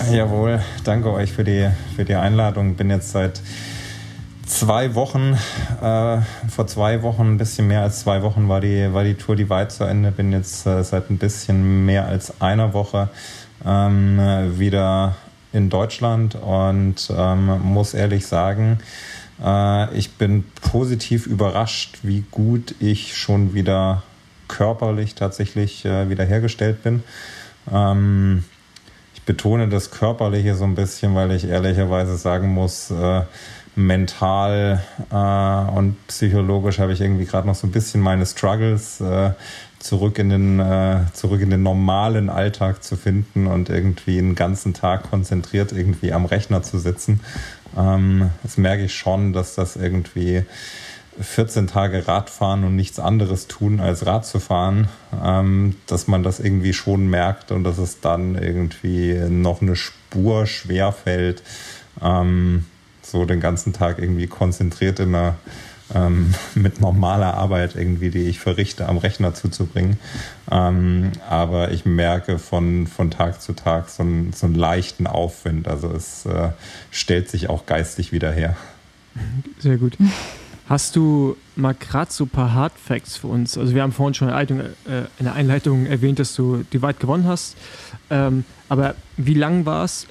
Jawohl, 0.10 0.62
danke 0.86 1.12
euch 1.12 1.34
für 1.34 1.44
die, 1.44 1.70
für 1.94 2.06
die 2.06 2.16
Einladung. 2.16 2.76
Bin 2.76 2.90
jetzt 2.90 3.12
seit 3.12 3.42
zwei 4.46 4.96
Wochen, 4.96 5.34
äh, 5.82 6.22
vor 6.48 6.68
zwei 6.68 7.02
Wochen, 7.02 7.34
ein 7.34 7.38
bisschen 7.38 7.68
mehr 7.68 7.82
als 7.82 8.00
zwei 8.00 8.22
Wochen 8.22 8.48
war 8.48 8.62
die, 8.62 8.94
war 8.94 9.04
die 9.04 9.16
Tour 9.16 9.36
Divide 9.36 9.68
zu 9.68 9.84
Ende. 9.84 10.12
Bin 10.12 10.32
jetzt 10.32 10.66
äh, 10.66 10.82
seit 10.86 11.10
ein 11.10 11.18
bisschen 11.18 11.86
mehr 11.86 12.06
als 12.06 12.40
einer 12.40 12.74
Woche 12.74 13.10
ähm, 13.66 14.18
wieder 14.58 15.18
in 15.56 15.70
Deutschland 15.70 16.36
und 16.36 17.10
ähm, 17.16 17.62
muss 17.64 17.94
ehrlich 17.94 18.28
sagen, 18.28 18.80
äh, 19.44 19.98
ich 19.98 20.14
bin 20.14 20.44
positiv 20.62 21.26
überrascht, 21.28 22.00
wie 22.04 22.24
gut 22.32 22.76
ich 22.80 23.18
schon 23.18 23.54
wieder 23.54 24.04
körperlich 24.48 25.16
tatsächlich 25.16 25.86
äh, 25.86 26.10
wiederhergestellt 26.10 26.84
bin. 26.84 27.04
Ähm, 27.72 28.44
ich 29.14 29.24
betone 29.24 29.70
das 29.70 29.92
Körperliche 29.92 30.56
so 30.56 30.66
ein 30.66 30.76
bisschen, 30.76 31.16
weil 31.16 31.32
ich 31.32 31.48
ehrlicherweise 31.48 32.18
sagen 32.18 32.54
muss, 32.54 32.92
äh, 32.92 33.22
mental 33.76 34.82
äh, 35.12 35.78
und 35.78 35.96
psychologisch 36.08 36.80
habe 36.80 36.94
ich 36.94 37.02
irgendwie 37.02 37.26
gerade 37.26 37.48
noch 37.48 37.56
so 37.56 37.68
ein 37.68 37.72
bisschen 37.72 38.02
meine 38.02 38.26
Struggles 38.26 39.02
äh, 39.02 39.32
zurück 39.86 40.18
in 40.18 40.30
den 40.30 40.60
äh, 40.60 41.02
zurück 41.14 41.42
in 41.42 41.52
den 41.52 41.62
normalen 41.62 42.30
Alltag 42.30 42.84
zu 42.84 42.96
finden 42.96 43.46
und 43.46 43.70
irgendwie 43.70 44.18
einen 44.18 44.34
ganzen 44.34 44.74
Tag 44.74 45.10
konzentriert 45.12 45.72
irgendwie 45.72 46.12
am 46.12 46.26
Rechner 46.26 46.64
zu 46.64 46.80
sitzen. 46.80 47.20
Ähm, 47.78 48.32
das 48.42 48.58
merke 48.58 48.86
ich 48.86 48.96
schon, 48.96 49.32
dass 49.32 49.54
das 49.54 49.76
irgendwie 49.76 50.44
14 51.22 51.68
Tage 51.68 52.08
Radfahren 52.08 52.64
und 52.64 52.76
nichts 52.76 53.00
anderes 53.00 53.48
tun 53.48 53.80
als 53.80 54.08
Rad 54.08 54.26
zu 54.26 54.40
fahren, 54.40 54.90
ähm, 55.24 55.76
dass 55.86 56.08
man 56.08 56.24
das 56.24 56.40
irgendwie 56.40 56.74
schon 56.74 57.08
merkt 57.08 57.52
und 57.52 57.64
dass 57.64 57.78
es 57.78 58.02
dann 58.02 58.36
irgendwie 58.36 59.14
noch 59.30 59.62
eine 59.62 59.76
Spur 59.76 60.48
schwer 60.48 60.94
fällt, 60.94 61.44
ähm, 62.02 62.66
so 63.04 63.26
den 63.26 63.40
ganzen 63.40 63.72
Tag 63.72 64.00
irgendwie 64.00 64.28
konzentriert 64.28 65.00
in 65.00 65.14
einer 65.14 65.36
ähm, 65.94 66.34
mit 66.56 66.82
normaler 66.82 67.36
Arbeit 67.36 67.76
irgendwie, 67.76 68.10
die 68.10 68.24
ich 68.24 68.40
verrichte, 68.40 68.88
am 68.88 68.98
Rechner 68.98 69.34
zuzubringen. 69.34 69.98
Ähm, 70.52 71.12
aber 71.30 71.72
ich 71.72 71.86
merke 71.86 72.40
von, 72.40 72.88
von 72.88 73.12
Tag 73.12 73.42
zu 73.42 73.54
Tag 73.54 73.90
so 73.90 74.04
einen, 74.04 74.34
so 74.34 74.46
einen 74.46 74.56
leichten 74.56 75.08
Aufwind. 75.08 75.68
Also 75.68 75.92
es 75.92 76.26
äh, 76.26 76.50
stellt 76.92 77.30
sich 77.30 77.50
auch 77.50 77.66
geistig 77.66 78.12
wieder 78.12 78.32
her. 78.32 78.56
Sehr 79.60 79.78
gut. 79.78 79.98
Hast 80.68 80.96
du 80.96 81.38
mal 81.56 81.76
gerade 81.76 82.12
so 82.12 82.24
ein 82.24 82.30
paar 82.30 82.54
Hard 82.54 82.74
Facts 82.78 83.18
für 83.18 83.28
uns? 83.28 83.56
Also 83.56 83.76
wir 83.76 83.84
haben 83.84 83.92
vorhin 83.92 84.16
schon 84.16 84.30
in 84.30 84.74
der 85.20 85.34
Einleitung, 85.34 85.86
erwähnt, 85.86 86.18
dass 86.18 86.34
du 86.34 86.66
die 86.74 86.82
weit 86.82 87.00
gewonnen 87.00 87.28
hast. 87.28 87.56
Ähm, 88.10 88.46
aber 88.68 88.96
wie 89.16 89.36
lang 89.36 89.66
war 89.66 89.86
es? 89.86 90.08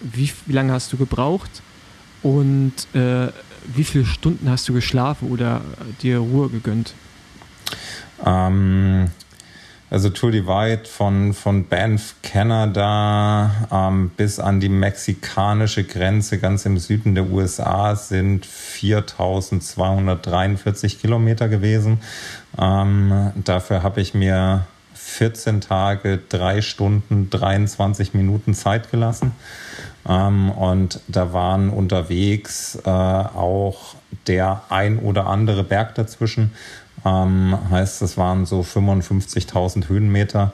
Wie, 0.00 0.30
wie 0.44 0.52
lange 0.52 0.72
hast 0.72 0.92
du 0.92 0.98
gebraucht? 0.98 1.62
Und 2.22 2.74
äh, 2.94 3.28
wie 3.66 3.84
viele 3.84 4.06
Stunden 4.06 4.50
hast 4.50 4.68
du 4.68 4.72
geschlafen 4.72 5.30
oder 5.30 5.60
dir 6.02 6.18
Ruhe 6.18 6.48
gegönnt? 6.48 6.94
Ähm, 8.24 9.10
also 9.90 10.10
Tour 10.10 10.32
Divide 10.32 10.84
von, 10.84 11.32
von 11.32 11.66
Banff, 11.66 12.16
Kanada 12.22 13.50
ähm, 13.72 14.10
bis 14.16 14.38
an 14.38 14.60
die 14.60 14.68
mexikanische 14.68 15.84
Grenze 15.84 16.36
ganz 16.38 16.66
im 16.66 16.76
Süden 16.78 17.14
der 17.14 17.30
USA 17.30 17.96
sind 17.96 18.44
4243 18.44 21.00
Kilometer 21.00 21.48
gewesen. 21.48 22.00
Ähm, 22.58 23.32
dafür 23.44 23.82
habe 23.82 24.02
ich 24.02 24.12
mir 24.12 24.66
14 24.98 25.60
Tage, 25.60 26.18
3 26.28 26.60
Stunden, 26.60 27.30
23 27.30 28.14
Minuten 28.14 28.54
Zeit 28.54 28.90
gelassen. 28.90 29.32
Ähm, 30.08 30.50
und 30.50 31.00
da 31.08 31.32
waren 31.32 31.70
unterwegs 31.70 32.78
äh, 32.84 32.90
auch 32.90 33.94
der 34.26 34.62
ein 34.68 34.98
oder 34.98 35.26
andere 35.26 35.64
Berg 35.64 35.94
dazwischen. 35.94 36.52
Ähm, 37.04 37.56
heißt, 37.70 38.02
es 38.02 38.16
waren 38.16 38.44
so 38.44 38.60
55.000 38.60 39.88
Höhenmeter, 39.88 40.52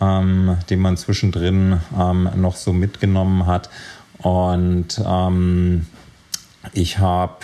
ähm, 0.00 0.56
die 0.68 0.76
man 0.76 0.96
zwischendrin 0.96 1.80
ähm, 1.98 2.28
noch 2.36 2.56
so 2.56 2.72
mitgenommen 2.72 3.46
hat. 3.46 3.70
Und 4.18 5.02
ähm, 5.04 5.86
ich 6.72 6.98
habe 6.98 7.38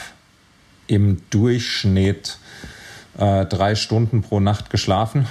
im 0.87 1.23
Durchschnitt 1.31 2.39
äh, 3.19 3.47
drei 3.47 3.75
Stunden 3.75 4.23
pro 4.23 4.41
Nacht 4.41 4.71
geschlafen. 4.71 5.27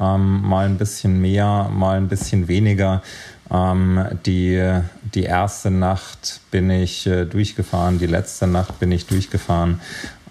Ähm, 0.00 0.42
mal 0.42 0.66
ein 0.66 0.78
bisschen 0.78 1.20
mehr, 1.20 1.70
mal 1.72 1.96
ein 1.96 2.08
bisschen 2.08 2.48
weniger. 2.48 3.02
Ähm, 3.50 4.04
die, 4.24 4.80
die 5.14 5.24
erste 5.24 5.70
Nacht 5.70 6.40
bin 6.50 6.70
ich 6.70 7.06
äh, 7.06 7.26
durchgefahren, 7.26 7.98
die 7.98 8.06
letzte 8.06 8.46
Nacht 8.46 8.80
bin 8.80 8.90
ich 8.92 9.06
durchgefahren. 9.06 9.80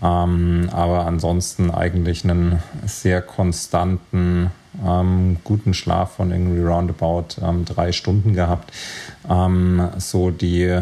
Ähm, 0.04 0.70
aber 0.72 1.06
ansonsten 1.06 1.70
eigentlich 1.70 2.24
einen 2.24 2.64
sehr 2.88 3.22
konstanten, 3.22 4.50
ähm, 4.84 5.38
guten 5.44 5.74
Schlaf 5.76 6.16
von 6.16 6.32
irgendwie 6.32 6.62
roundabout 6.62 7.40
ähm, 7.44 7.66
drei 7.66 7.92
Stunden 7.92 8.34
gehabt. 8.34 8.72
Ähm, 9.30 9.90
so 9.98 10.32
die, 10.32 10.82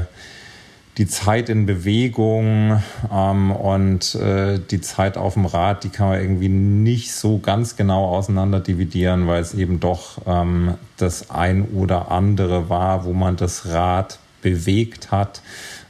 die 1.00 1.08
Zeit 1.08 1.48
in 1.48 1.66
Bewegung 1.66 2.84
ähm, 3.12 3.52
und 3.52 4.16
äh, 4.16 4.60
die 4.60 4.82
Zeit 4.82 5.18
auf 5.18 5.36
dem 5.36 5.46
Rad, 5.46 5.86
die 5.86 5.90
kann 5.90 6.10
man 6.10 6.20
irgendwie 6.20 6.50
nicht 6.50 7.14
so 7.14 7.40
ganz 7.40 7.78
genau 7.78 8.06
auseinander 8.10 8.60
dividieren, 8.60 9.26
weil 9.26 9.42
es 9.42 9.54
eben 9.54 9.80
doch 9.80 10.22
ähm, 10.28 10.76
das 10.98 11.32
ein 11.32 11.64
oder 11.70 12.12
andere 12.12 12.70
war, 12.70 13.06
wo 13.06 13.14
man 13.14 13.38
das 13.38 13.68
Rad 13.68 14.20
bewegt 14.42 15.12
hat, 15.12 15.42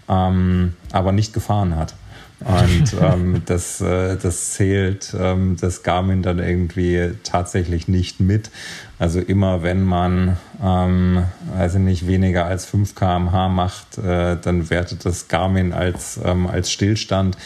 aber 0.07 1.11
nicht 1.11 1.33
gefahren 1.33 1.75
hat. 1.75 1.93
Und 2.39 2.95
ähm, 3.01 3.41
das, 3.45 3.81
äh, 3.81 4.17
das 4.17 4.53
zählt 4.53 5.15
ähm, 5.17 5.57
das 5.59 5.83
Garmin 5.83 6.21
dann 6.23 6.39
irgendwie 6.39 7.11
tatsächlich 7.23 7.87
nicht 7.87 8.19
mit. 8.19 8.49
Also 8.99 9.21
immer 9.21 9.63
wenn 9.63 9.83
man, 9.83 10.37
ähm, 10.61 11.23
also 11.57 11.79
nicht 11.79 12.05
weniger 12.05 12.45
als 12.45 12.65
5 12.65 12.95
km/h 12.95 13.47
macht, 13.47 13.97
äh, 13.97 14.35
dann 14.35 14.69
wertet 14.69 15.05
das 15.05 15.29
Garmin 15.29 15.71
als, 15.71 16.19
ähm, 16.23 16.47
als 16.47 16.69
Stillstand. 16.69 17.37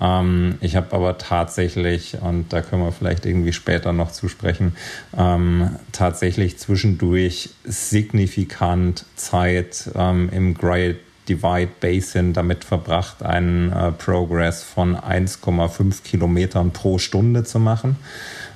Ähm, 0.00 0.54
ich 0.60 0.76
habe 0.76 0.94
aber 0.94 1.18
tatsächlich, 1.18 2.18
und 2.20 2.52
da 2.52 2.62
können 2.62 2.84
wir 2.84 2.92
vielleicht 2.92 3.26
irgendwie 3.26 3.52
später 3.52 3.92
noch 3.92 4.12
zusprechen, 4.12 4.76
ähm, 5.18 5.70
tatsächlich 5.90 6.58
zwischendurch 6.58 7.50
signifikant 7.64 9.04
Zeit 9.16 9.90
ähm, 9.96 10.30
im 10.32 10.54
Great 10.54 10.98
Divide 11.32 11.70
Basin 11.80 12.32
damit 12.34 12.64
verbracht, 12.64 13.22
einen 13.22 13.72
äh, 13.72 13.92
Progress 13.92 14.62
von 14.62 14.96
1,5 14.96 16.02
Kilometern 16.02 16.72
pro 16.72 16.98
Stunde 16.98 17.44
zu 17.44 17.58
machen. 17.58 17.96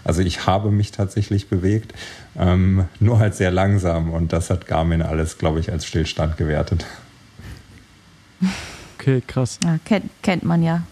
Also 0.04 0.20
ich 0.20 0.46
habe 0.46 0.70
mich 0.70 0.92
tatsächlich 0.92 1.48
bewegt, 1.48 1.94
ähm, 2.38 2.84
nur 3.00 3.18
halt 3.18 3.34
sehr 3.34 3.50
langsam 3.50 4.12
und 4.12 4.32
das 4.32 4.50
hat 4.50 4.66
Garmin 4.66 5.02
alles, 5.02 5.38
glaube 5.38 5.58
ich, 5.58 5.72
als 5.72 5.86
Stillstand 5.86 6.36
gewertet. 6.36 6.84
Okay, 8.98 9.22
krass. 9.26 9.58
Ja, 9.64 9.78
kennt, 9.84 10.10
kennt 10.22 10.44
man 10.44 10.62
ja. 10.62 10.82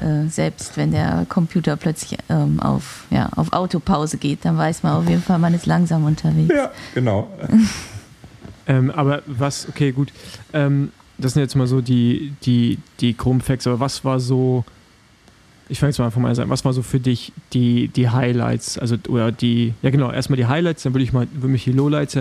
Äh, 0.00 0.28
selbst 0.28 0.76
wenn 0.76 0.90
der 0.90 1.24
Computer 1.28 1.76
plötzlich 1.76 2.18
ähm, 2.28 2.60
auf, 2.60 3.04
ja, 3.10 3.30
auf 3.36 3.52
Autopause 3.52 4.16
geht, 4.16 4.44
dann 4.44 4.58
weiß 4.58 4.82
man 4.82 4.92
auf 4.92 5.08
jeden 5.08 5.22
Fall, 5.22 5.38
man 5.38 5.54
ist 5.54 5.66
langsam 5.66 6.04
unterwegs. 6.04 6.52
Ja, 6.54 6.70
genau. 6.94 7.28
Ähm, 8.66 8.90
aber 8.90 9.22
was, 9.26 9.68
okay, 9.68 9.92
gut. 9.92 10.12
Ähm, 10.52 10.90
das 11.18 11.32
sind 11.32 11.42
jetzt 11.42 11.54
mal 11.54 11.66
so 11.66 11.80
die, 11.80 12.34
die, 12.42 12.78
die 13.00 13.16
groben 13.16 13.40
Facts, 13.40 13.66
aber 13.66 13.80
was 13.80 14.04
war 14.04 14.20
so, 14.20 14.64
ich 15.68 15.78
fange 15.78 15.90
jetzt 15.90 15.98
mal 15.98 16.10
von 16.10 16.22
meiner 16.22 16.34
Seite, 16.34 16.50
was 16.50 16.64
war 16.64 16.72
so 16.72 16.82
für 16.82 17.00
dich 17.00 17.32
die, 17.52 17.88
die 17.88 18.10
Highlights, 18.10 18.78
also 18.78 18.96
oder 19.08 19.32
die, 19.32 19.72
ja 19.82 19.90
genau, 19.90 20.12
erstmal 20.12 20.36
die 20.36 20.46
Highlights, 20.46 20.82
dann 20.82 20.92
würde 20.94 21.04
ich 21.04 21.12
mal, 21.12 21.26
würde 21.32 21.48
mich 21.48 21.64
die 21.64 21.72
Lowlights 21.72 22.18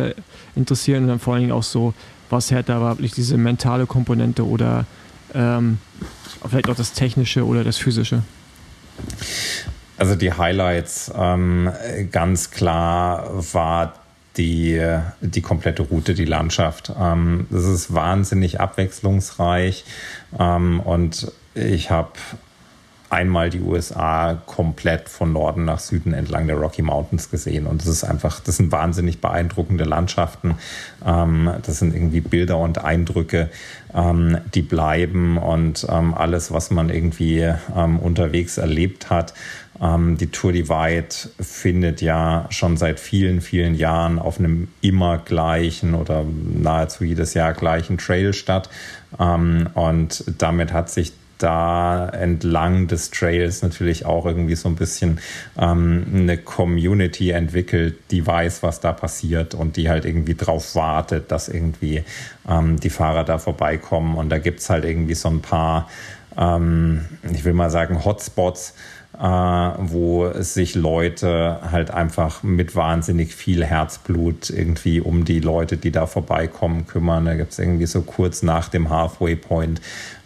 interessieren 0.56 1.04
und 1.04 1.10
dann 1.10 1.20
vor 1.20 1.34
allen 1.34 1.44
Dingen 1.44 1.54
auch 1.54 1.64
so, 1.64 1.94
was 2.30 2.52
härter 2.52 2.82
war, 2.82 2.98
wirklich 2.98 3.14
diese 3.14 3.38
mentale 3.38 3.86
Komponente 3.86 4.48
oder 4.48 4.86
ähm, 5.34 5.78
vielleicht 6.50 6.70
auch 6.70 6.76
das 6.76 6.94
Technische 6.94 7.46
oder 7.46 7.64
das 7.64 7.78
Physische? 7.78 8.24
Also 9.98 10.16
die 10.16 10.34
Highlights 10.34 11.12
ähm, 11.16 11.70
ganz 12.12 12.52
klar 12.52 13.30
war 13.54 13.94
die, 14.38 14.82
die 15.22 15.42
komplette 15.42 15.84
Route, 15.84 16.14
die 16.14 16.26
Landschaft. 16.26 16.92
Ähm, 17.00 17.48
das 17.50 17.66
ist 17.66 17.94
wahnsinnig 17.94 18.60
abwechslungsreich 18.60 19.86
ähm, 20.40 20.80
und 20.80 21.32
ich 21.54 21.90
habe 21.90 22.12
einmal 23.10 23.50
die 23.50 23.62
USA 23.62 24.34
komplett 24.46 25.10
von 25.10 25.32
Norden 25.32 25.64
nach 25.64 25.80
Süden 25.80 26.14
entlang 26.14 26.48
der 26.48 26.58
Rocky 26.58 26.82
Mountains 26.82 27.30
gesehen. 27.30 27.68
Und 27.68 27.82
das 27.82 27.88
ist 27.88 28.04
einfach, 28.04 28.40
das 28.40 28.58
sind 28.58 28.72
wahnsinnig 28.72 29.22
beeindruckende 29.22 29.84
Landschaften. 29.84 30.56
Ähm, 31.06 31.50
das 31.64 31.80
sind 31.80 31.96
irgendwie 31.96 32.22
Bilder 32.22 32.58
und 32.58 32.84
Eindrücke, 32.84 33.50
ähm, 33.94 34.40
die 34.54 34.64
bleiben 34.64 35.38
und 35.38 35.86
ähm, 35.90 36.14
alles, 36.14 36.52
was 36.52 36.72
man 36.72 36.90
irgendwie 36.90 37.54
unterwegs 38.02 38.58
erlebt 38.58 39.10
hat. 39.10 39.34
Ähm, 39.82 40.18
die 40.18 40.28
Tour 40.28 40.52
Divide 40.52 41.16
findet 41.40 42.02
ja 42.02 42.48
schon 42.50 42.78
seit 42.78 43.00
vielen, 43.00 43.42
vielen 43.42 43.76
Jahren 43.76 44.20
auf 44.20 44.40
einem 44.40 44.70
immer 44.82 45.18
gleichen 45.18 45.96
oder 45.96 46.26
nahezu 46.26 47.04
jedes 47.04 47.34
Jahr 47.34 47.54
gleichen 47.54 47.98
Trail 47.98 48.34
statt. 48.34 48.70
Ähm, 49.20 49.68
und 49.74 50.24
damit 50.38 50.74
hat 50.74 50.90
sich 50.90 51.14
da 51.38 52.08
entlang 52.10 52.88
des 52.88 53.12
Trails 53.12 53.62
natürlich 53.62 54.06
auch 54.06 54.26
irgendwie 54.26 54.56
so 54.56 54.70
ein 54.70 54.76
bisschen 54.76 55.20
ähm, 55.58 56.06
eine 56.14 56.38
Community 56.38 57.32
entwickelt, 57.32 57.98
die 58.12 58.26
weiß, 58.26 58.64
was 58.64 58.80
da 58.80 58.94
passiert 58.94 59.54
und 59.54 59.76
die 59.78 59.90
halt 59.90 60.06
irgendwie 60.06 60.36
drauf 60.36 60.76
wartet, 60.76 61.32
dass 61.32 61.50
irgendwie 61.50 62.04
ähm, 62.48 62.80
die 62.80 62.90
Fahrer 62.90 63.24
da 63.24 63.38
vorbeikommen. 63.38 64.16
Und 64.16 64.30
da 64.30 64.38
gibt 64.38 64.60
es 64.60 64.70
halt 64.70 64.86
irgendwie 64.86 65.16
so 65.16 65.30
ein 65.30 65.42
paar, 65.42 65.90
ähm, 66.38 67.06
ich 67.32 67.44
will 67.44 67.54
mal 67.54 67.70
sagen, 67.70 68.06
Hotspots, 68.06 68.74
wo 69.18 70.32
sich 70.34 70.76
Leute 70.76 71.60
halt 71.72 71.92
einfach 71.92 72.44
mit 72.44 72.76
wahnsinnig 72.76 73.34
viel 73.34 73.64
Herzblut 73.64 74.50
irgendwie 74.50 75.00
um 75.00 75.26
die 75.26 75.40
Leute, 75.40 75.78
die 75.78 75.92
da 75.92 76.06
vorbeikommen, 76.06 76.86
kümmern. 76.88 77.26
Da 77.26 77.36
gibt 77.36 77.52
es 77.52 77.60
irgendwie 77.60 77.86
so 77.86 78.02
kurz 78.02 78.44
nach 78.44 78.70
dem 78.70 78.90
Halfway 78.90 79.36
Point 79.36 79.82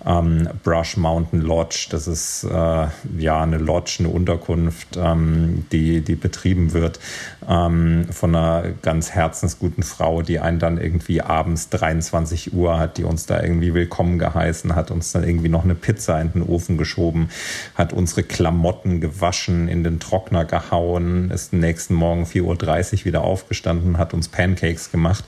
ähm, 0.06 0.48
Brush 0.64 0.98
Mountain 0.98 1.42
Lodge. 1.42 1.88
Das 1.92 2.08
ist 2.08 2.44
äh, 2.44 2.88
ja 3.18 3.44
eine 3.44 3.58
Lodge, 3.58 3.98
eine 4.00 4.10
Unterkunft, 4.10 4.98
ähm, 4.98 5.66
die, 5.72 6.02
die 6.02 6.16
betrieben 6.16 6.74
wird 6.74 7.00
ähm, 7.48 8.06
von 8.12 8.36
einer 8.36 8.70
ganz 8.82 9.12
herzensguten 9.12 9.84
Frau, 9.84 10.22
die 10.22 10.40
einen 10.40 10.60
dann 10.60 10.80
irgendwie 10.80 11.22
abends 11.22 11.70
23 11.70 12.54
Uhr 12.54 12.80
hat, 12.80 12.98
die 12.98 13.04
uns 13.04 13.26
da 13.26 13.42
irgendwie 13.42 13.74
willkommen 13.74 14.20
geheißen, 14.20 14.76
hat 14.76 14.92
uns 14.92 15.12
dann 15.12 15.24
irgendwie 15.24 15.50
noch 15.50 15.64
eine 15.64 15.76
Pizza 15.76 16.20
in 16.22 16.32
den 16.32 16.44
Ofen 16.44 16.78
geschoben, 16.78 17.30
hat 17.76 17.94
unsere 17.94 18.24
Klamotten 18.24 18.79
gewaschen, 18.84 19.68
in 19.68 19.84
den 19.84 20.00
Trockner 20.00 20.46
gehauen, 20.46 21.32
ist 21.32 21.54
nächsten 21.54 21.94
Morgen 21.94 22.24
4.30 22.24 23.00
Uhr 23.00 23.06
wieder 23.06 23.22
aufgestanden, 23.22 23.98
hat 23.98 24.14
uns 24.14 24.28
Pancakes 24.28 24.92
gemacht 24.92 25.24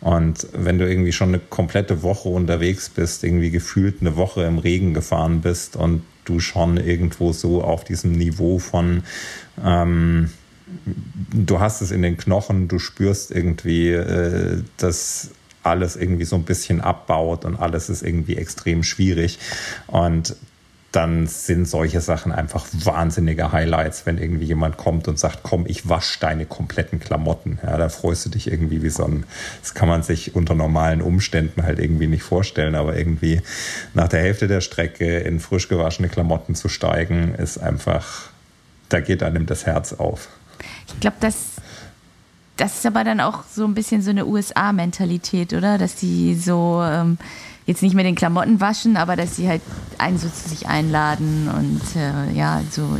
und 0.00 0.46
wenn 0.52 0.78
du 0.78 0.88
irgendwie 0.88 1.12
schon 1.12 1.28
eine 1.28 1.38
komplette 1.38 2.02
Woche 2.02 2.28
unterwegs 2.28 2.90
bist, 2.90 3.24
irgendwie 3.24 3.50
gefühlt 3.50 4.00
eine 4.00 4.16
Woche 4.16 4.44
im 4.44 4.58
Regen 4.58 4.94
gefahren 4.94 5.40
bist 5.40 5.76
und 5.76 6.02
du 6.24 6.40
schon 6.40 6.76
irgendwo 6.76 7.32
so 7.32 7.62
auf 7.62 7.84
diesem 7.84 8.12
Niveau 8.12 8.58
von, 8.58 9.02
ähm, 9.64 10.30
du 11.32 11.60
hast 11.60 11.80
es 11.80 11.90
in 11.90 12.02
den 12.02 12.16
Knochen, 12.16 12.68
du 12.68 12.78
spürst 12.78 13.30
irgendwie, 13.30 13.90
äh, 13.90 14.62
dass 14.76 15.30
alles 15.62 15.96
irgendwie 15.96 16.24
so 16.24 16.36
ein 16.36 16.44
bisschen 16.44 16.80
abbaut 16.80 17.44
und 17.44 17.56
alles 17.56 17.88
ist 17.88 18.02
irgendwie 18.02 18.36
extrem 18.36 18.82
schwierig. 18.82 19.38
Und 19.88 20.36
dann 20.92 21.26
sind 21.26 21.68
solche 21.68 22.00
Sachen 22.00 22.32
einfach 22.32 22.66
wahnsinnige 22.72 23.52
Highlights, 23.52 24.06
wenn 24.06 24.18
irgendwie 24.18 24.46
jemand 24.46 24.76
kommt 24.76 25.08
und 25.08 25.18
sagt, 25.18 25.40
komm, 25.42 25.66
ich 25.66 25.88
wasche 25.88 26.18
deine 26.20 26.46
kompletten 26.46 27.00
Klamotten. 27.00 27.58
Ja, 27.62 27.76
da 27.76 27.88
freust 27.88 28.24
du 28.24 28.30
dich 28.30 28.50
irgendwie 28.50 28.82
wie 28.82 28.88
so 28.88 29.04
ein, 29.04 29.24
das 29.60 29.74
kann 29.74 29.88
man 29.88 30.02
sich 30.02 30.34
unter 30.34 30.54
normalen 30.54 31.02
Umständen 31.02 31.64
halt 31.64 31.78
irgendwie 31.78 32.06
nicht 32.06 32.22
vorstellen, 32.22 32.74
aber 32.74 32.96
irgendwie 32.96 33.42
nach 33.94 34.08
der 34.08 34.20
Hälfte 34.20 34.48
der 34.48 34.60
Strecke 34.62 35.18
in 35.18 35.40
frisch 35.40 35.68
gewaschene 35.68 36.08
Klamotten 36.08 36.54
zu 36.54 36.68
steigen, 36.68 37.34
ist 37.34 37.58
einfach, 37.58 38.30
da 38.88 39.00
geht 39.00 39.22
einem 39.22 39.46
das 39.46 39.66
Herz 39.66 39.92
auf. 39.92 40.28
Ich 40.88 41.00
glaube, 41.00 41.16
das, 41.20 41.36
das 42.56 42.76
ist 42.76 42.86
aber 42.86 43.04
dann 43.04 43.20
auch 43.20 43.44
so 43.44 43.64
ein 43.64 43.74
bisschen 43.74 44.00
so 44.00 44.10
eine 44.10 44.24
USA-Mentalität, 44.24 45.52
oder? 45.52 45.76
Dass 45.76 45.96
die 45.96 46.34
so, 46.34 46.82
ähm, 46.82 47.18
jetzt 47.66 47.82
nicht 47.82 47.94
mehr 47.94 48.04
den 48.04 48.14
Klamotten 48.14 48.60
waschen, 48.60 48.96
aber 48.96 49.16
dass 49.16 49.36
sie 49.36 49.48
halt 49.48 49.60
einen 49.98 50.18
so 50.18 50.28
zu 50.28 50.48
sich 50.48 50.68
einladen 50.68 51.48
und 51.48 52.00
äh, 52.00 52.32
ja, 52.32 52.62
so 52.70 52.96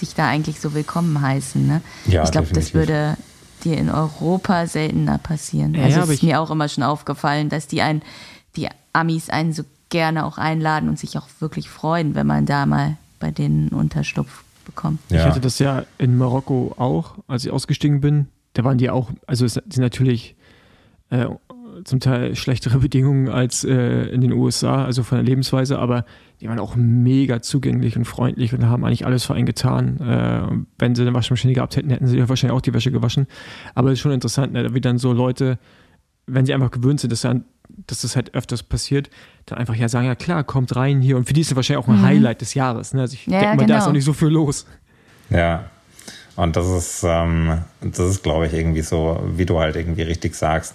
dich 0.00 0.14
da 0.14 0.28
eigentlich 0.28 0.60
so 0.60 0.72
willkommen 0.72 1.20
heißen. 1.20 1.66
Ne? 1.66 1.82
Ja, 2.06 2.22
ich 2.22 2.30
glaube, 2.30 2.48
das 2.52 2.74
würde 2.74 3.16
dir 3.64 3.76
in 3.76 3.90
Europa 3.90 4.66
seltener 4.66 5.18
passieren. 5.18 5.74
Ja, 5.74 5.84
also 5.84 6.00
es 6.02 6.10
ist 6.10 6.22
mir 6.22 6.40
auch 6.40 6.50
immer 6.50 6.68
schon 6.68 6.84
aufgefallen, 6.84 7.48
dass 7.48 7.66
die 7.66 7.82
einen, 7.82 8.02
die 8.56 8.68
Amis 8.92 9.30
einen 9.30 9.52
so 9.52 9.64
gerne 9.88 10.24
auch 10.24 10.38
einladen 10.38 10.88
und 10.88 10.98
sich 10.98 11.18
auch 11.18 11.28
wirklich 11.40 11.68
freuen, 11.68 12.14
wenn 12.14 12.26
man 12.26 12.46
da 12.46 12.66
mal 12.66 12.96
bei 13.18 13.30
denen 13.30 13.68
Unterschlupf 13.68 14.44
bekommt. 14.64 15.00
Ja. 15.08 15.20
Ich 15.20 15.24
hatte 15.24 15.40
das 15.40 15.58
ja 15.58 15.84
in 15.98 16.16
Marokko 16.16 16.74
auch, 16.76 17.14
als 17.26 17.44
ich 17.44 17.50
ausgestiegen 17.50 18.00
bin. 18.00 18.28
Da 18.52 18.64
waren 18.64 18.78
die 18.78 18.90
auch, 18.90 19.10
also 19.26 19.46
sind 19.46 19.78
natürlich 19.78 20.36
äh, 21.10 21.26
zum 21.84 22.00
Teil 22.00 22.34
schlechtere 22.36 22.78
Bedingungen 22.78 23.28
als 23.28 23.64
äh, 23.64 24.06
in 24.06 24.20
den 24.20 24.32
USA, 24.32 24.84
also 24.84 25.02
von 25.02 25.18
der 25.18 25.24
Lebensweise, 25.24 25.78
aber 25.78 26.04
die 26.40 26.48
waren 26.48 26.58
auch 26.58 26.76
mega 26.76 27.42
zugänglich 27.42 27.96
und 27.96 28.04
freundlich 28.04 28.52
und 28.52 28.66
haben 28.66 28.84
eigentlich 28.84 29.06
alles 29.06 29.24
für 29.24 29.34
einen 29.34 29.46
getan. 29.46 30.00
Äh, 30.00 30.64
wenn 30.78 30.94
sie 30.94 31.02
eine 31.02 31.14
Waschmaschine 31.14 31.54
gehabt 31.54 31.76
hätten, 31.76 31.90
hätten 31.90 32.06
sie 32.06 32.28
wahrscheinlich 32.28 32.56
auch 32.56 32.60
die 32.60 32.74
Wäsche 32.74 32.90
gewaschen. 32.90 33.26
Aber 33.74 33.88
es 33.88 33.94
ist 33.94 34.00
schon 34.00 34.12
interessant, 34.12 34.52
ne, 34.52 34.74
wie 34.74 34.80
dann 34.80 34.98
so 34.98 35.12
Leute, 35.12 35.58
wenn 36.26 36.46
sie 36.46 36.54
einfach 36.54 36.70
gewöhnt 36.70 37.00
sind, 37.00 37.12
dass, 37.12 37.22
dann, 37.22 37.44
dass 37.86 38.02
das 38.02 38.16
halt 38.16 38.34
öfters 38.34 38.62
passiert, 38.62 39.10
dann 39.46 39.58
einfach 39.58 39.74
ja 39.74 39.88
sagen, 39.88 40.06
ja 40.06 40.14
klar, 40.14 40.44
kommt 40.44 40.74
rein 40.76 41.00
hier. 41.00 41.16
Und 41.16 41.26
für 41.26 41.34
die 41.34 41.40
ist 41.40 41.50
es 41.50 41.56
wahrscheinlich 41.56 41.84
auch 41.84 41.88
ein 41.88 41.98
mhm. 41.98 42.02
Highlight 42.02 42.40
des 42.40 42.54
Jahres. 42.54 42.94
Ne? 42.94 43.02
Also 43.02 43.14
ich 43.14 43.26
ja, 43.26 43.40
denke 43.40 43.56
mal, 43.56 43.56
genau. 43.56 43.68
da 43.68 43.74
ist 43.74 43.84
genau. 43.84 43.88
auch 43.90 43.94
nicht 43.94 44.04
so 44.04 44.12
viel 44.12 44.28
los. 44.28 44.66
Ja, 45.30 45.64
und 46.36 46.56
das 46.56 46.66
ist, 46.66 47.04
ähm, 47.04 47.62
das 47.80 48.00
ist, 48.00 48.22
glaube 48.22 48.46
ich, 48.46 48.52
irgendwie 48.52 48.82
so, 48.82 49.22
wie 49.36 49.46
du 49.46 49.60
halt 49.60 49.76
irgendwie 49.76 50.02
richtig 50.02 50.34
sagst 50.34 50.74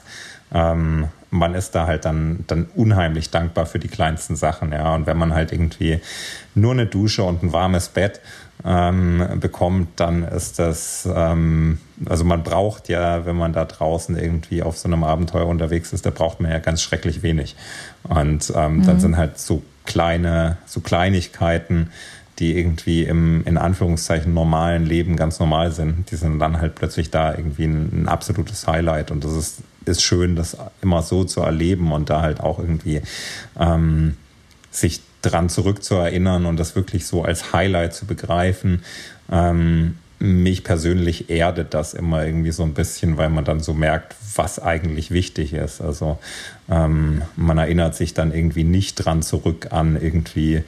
ähm, 0.54 1.08
man 1.32 1.54
ist 1.54 1.76
da 1.76 1.86
halt 1.86 2.06
dann, 2.06 2.44
dann 2.48 2.68
unheimlich 2.76 3.30
dankbar 3.30 3.66
für 3.66 3.80
die 3.80 3.88
kleinsten 3.88 4.36
Sachen, 4.36 4.72
ja. 4.72 4.96
Und 4.96 5.06
wenn 5.06 5.18
man 5.18 5.34
halt 5.34 5.52
irgendwie 5.52 6.00
nur 6.56 6.72
eine 6.72 6.86
Dusche 6.86 7.24
und 7.24 7.44
ein 7.44 7.54
warmes 7.54 7.90
Bett 7.90 8.20
ähm, 8.66 9.24
bekommt, 9.40 10.00
dann 10.00 10.24
ist 10.24 10.60
das, 10.60 11.08
ähm, 11.14 11.78
also 12.06 12.24
man 12.24 12.44
braucht 12.44 12.90
ja, 12.90 13.26
wenn 13.26 13.36
man 13.36 13.54
da 13.54 13.66
draußen 13.66 14.18
irgendwie 14.18 14.64
auf 14.64 14.78
so 14.78 14.88
einem 14.88 15.04
Abenteuer 15.04 15.46
unterwegs 15.46 15.94
ist, 15.94 16.06
da 16.06 16.10
braucht 16.10 16.40
man 16.40 16.52
ja 16.52 16.60
ganz 16.60 16.82
schrecklich 16.82 17.22
wenig. 17.22 17.56
Und 18.04 18.52
ähm, 18.56 18.78
mhm. 18.78 18.86
dann 18.86 19.00
sind 19.00 19.18
halt 19.18 19.40
so 19.40 19.62
kleine, 19.86 20.58
so 20.66 20.82
Kleinigkeiten, 20.82 21.92
die 22.39 22.58
irgendwie 22.58 23.04
im 23.04 23.43
in 23.45 23.58
Anführungszeichen 23.58 24.34
normalen 24.34 24.86
Leben 24.86 25.15
ganz 25.15 25.39
normal 25.39 25.71
sind, 25.71 26.10
die 26.12 26.15
sind 26.15 26.39
dann 26.39 26.62
halt 26.62 26.75
plötzlich 26.75 27.12
da 27.12 27.36
irgendwie 27.36 27.65
ein, 27.65 28.04
ein 28.04 28.08
absolutes 28.08 28.67
Highlight 28.67 29.12
und 29.12 29.23
das 29.23 29.34
ist 29.34 29.58
ist 29.86 30.04
schön, 30.04 30.36
das 30.36 30.58
immer 30.82 31.02
so 31.02 31.23
zu 31.23 31.41
erleben 31.41 31.91
und 31.91 32.10
da 32.10 32.21
halt 32.21 32.39
auch 32.39 32.60
irgendwie 32.60 33.02
ähm, 33.60 34.17
sich 34.71 35.02
dran 35.21 35.49
zurückzuerinnern 35.49 36.45
und 36.45 36.58
das 36.58 36.75
wirklich 36.75 37.06
so 37.06 37.23
als 37.23 37.54
Highlight 37.54 37.93
zu 37.93 38.06
begreifen. 38.06 38.84
Ähm, 39.32 39.97
mich 40.19 40.65
persönlich 40.65 41.30
erdet 41.30 41.73
das 41.73 41.93
immer 41.93 42.25
irgendwie 42.25 42.52
so 42.52 42.63
ein 42.63 42.73
bisschen, 42.73 43.15
weil 43.17 43.30
man 43.30 43.45
dann 43.45 43.62
so 43.62 43.73
merkt, 43.73 44.15
was 44.36 44.60
eigentlich 44.60 45.12
wichtig 45.12 45.54
ist. 45.54 45.80
Also 45.80 46.19
ähm, 46.69 47.21
man 47.38 47.58
erinnert 47.58 47.95
sich 47.95 48.13
dann 48.13 48.34
irgendwie 48.34 48.65
nicht 48.65 48.95
dran 48.95 49.21
zurück 49.21 49.67
an 49.71 49.97
irgendwie, 49.99 50.63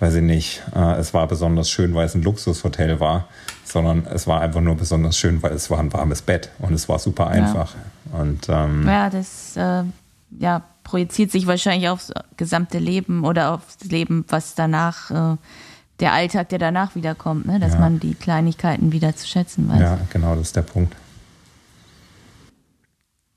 weiß 0.00 0.14
ich 0.14 0.22
nicht, 0.22 0.62
äh, 0.74 0.96
es 0.96 1.14
war 1.14 1.26
besonders 1.26 1.70
schön, 1.70 1.94
weil 1.94 2.06
es 2.06 2.14
ein 2.14 2.22
Luxushotel 2.22 3.00
war, 3.00 3.28
sondern 3.64 4.06
es 4.06 4.26
war 4.26 4.40
einfach 4.40 4.60
nur 4.60 4.76
besonders 4.76 5.16
schön, 5.16 5.42
weil 5.42 5.52
es 5.52 5.70
war 5.70 5.78
ein 5.78 5.92
warmes 5.92 6.22
Bett 6.22 6.50
und 6.58 6.72
es 6.72 6.88
war 6.88 6.98
super 6.98 7.28
einfach. 7.28 7.74
Ja. 7.74 8.20
Und, 8.20 8.48
ähm, 8.48 8.86
ja, 8.86 9.10
das 9.10 9.56
äh, 9.56 9.84
ja, 10.38 10.62
projiziert 10.84 11.30
sich 11.30 11.46
wahrscheinlich 11.46 11.88
aufs 11.88 12.12
gesamte 12.36 12.78
Leben 12.78 13.24
oder 13.24 13.52
aufs 13.52 13.84
Leben, 13.84 14.24
was 14.28 14.54
danach, 14.54 15.10
äh, 15.10 15.36
der 16.00 16.12
Alltag, 16.12 16.48
der 16.50 16.58
danach 16.58 16.94
wiederkommt, 16.94 17.46
ne? 17.46 17.58
dass 17.58 17.74
ja. 17.74 17.80
man 17.80 17.98
die 17.98 18.14
Kleinigkeiten 18.14 18.92
wieder 18.92 19.16
zu 19.16 19.26
schätzen 19.26 19.68
weiß. 19.68 19.80
Ja, 19.80 19.98
genau, 20.10 20.34
das 20.34 20.48
ist 20.48 20.56
der 20.56 20.62
Punkt. 20.62 20.94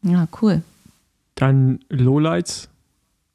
Ja, 0.04 0.28
cool. 0.42 0.62
Dann 1.36 1.80
Lowlights 1.90 2.70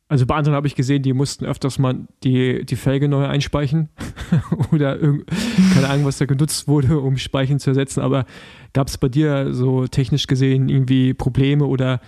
also 0.08 0.24
bei 0.24 0.36
anderen 0.36 0.54
habe 0.54 0.68
ich 0.68 0.76
gesehen, 0.76 1.02
die 1.02 1.12
mussten 1.12 1.44
öfters 1.44 1.78
mal 1.78 2.06
die, 2.22 2.64
die 2.64 2.76
Felge 2.76 3.08
neu 3.08 3.26
einspeichen 3.26 3.88
oder 4.72 4.98
keine 4.98 5.88
Ahnung, 5.88 6.04
was 6.04 6.18
da 6.18 6.26
genutzt 6.26 6.68
wurde, 6.68 7.00
um 7.00 7.16
Speichen 7.16 7.58
zu 7.58 7.70
ersetzen. 7.70 8.00
Aber 8.00 8.24
gab 8.72 8.86
es 8.86 8.98
bei 8.98 9.08
dir 9.08 9.52
so 9.52 9.86
technisch 9.86 10.28
gesehen 10.28 10.68
irgendwie 10.68 11.12
Probleme 11.12 11.64
oder 11.64 12.00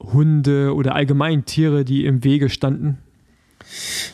Hunde 0.00 0.74
oder 0.74 0.94
allgemein 0.94 1.44
Tiere, 1.44 1.84
die 1.84 2.04
im 2.04 2.22
Wege 2.22 2.48
standen? 2.48 2.98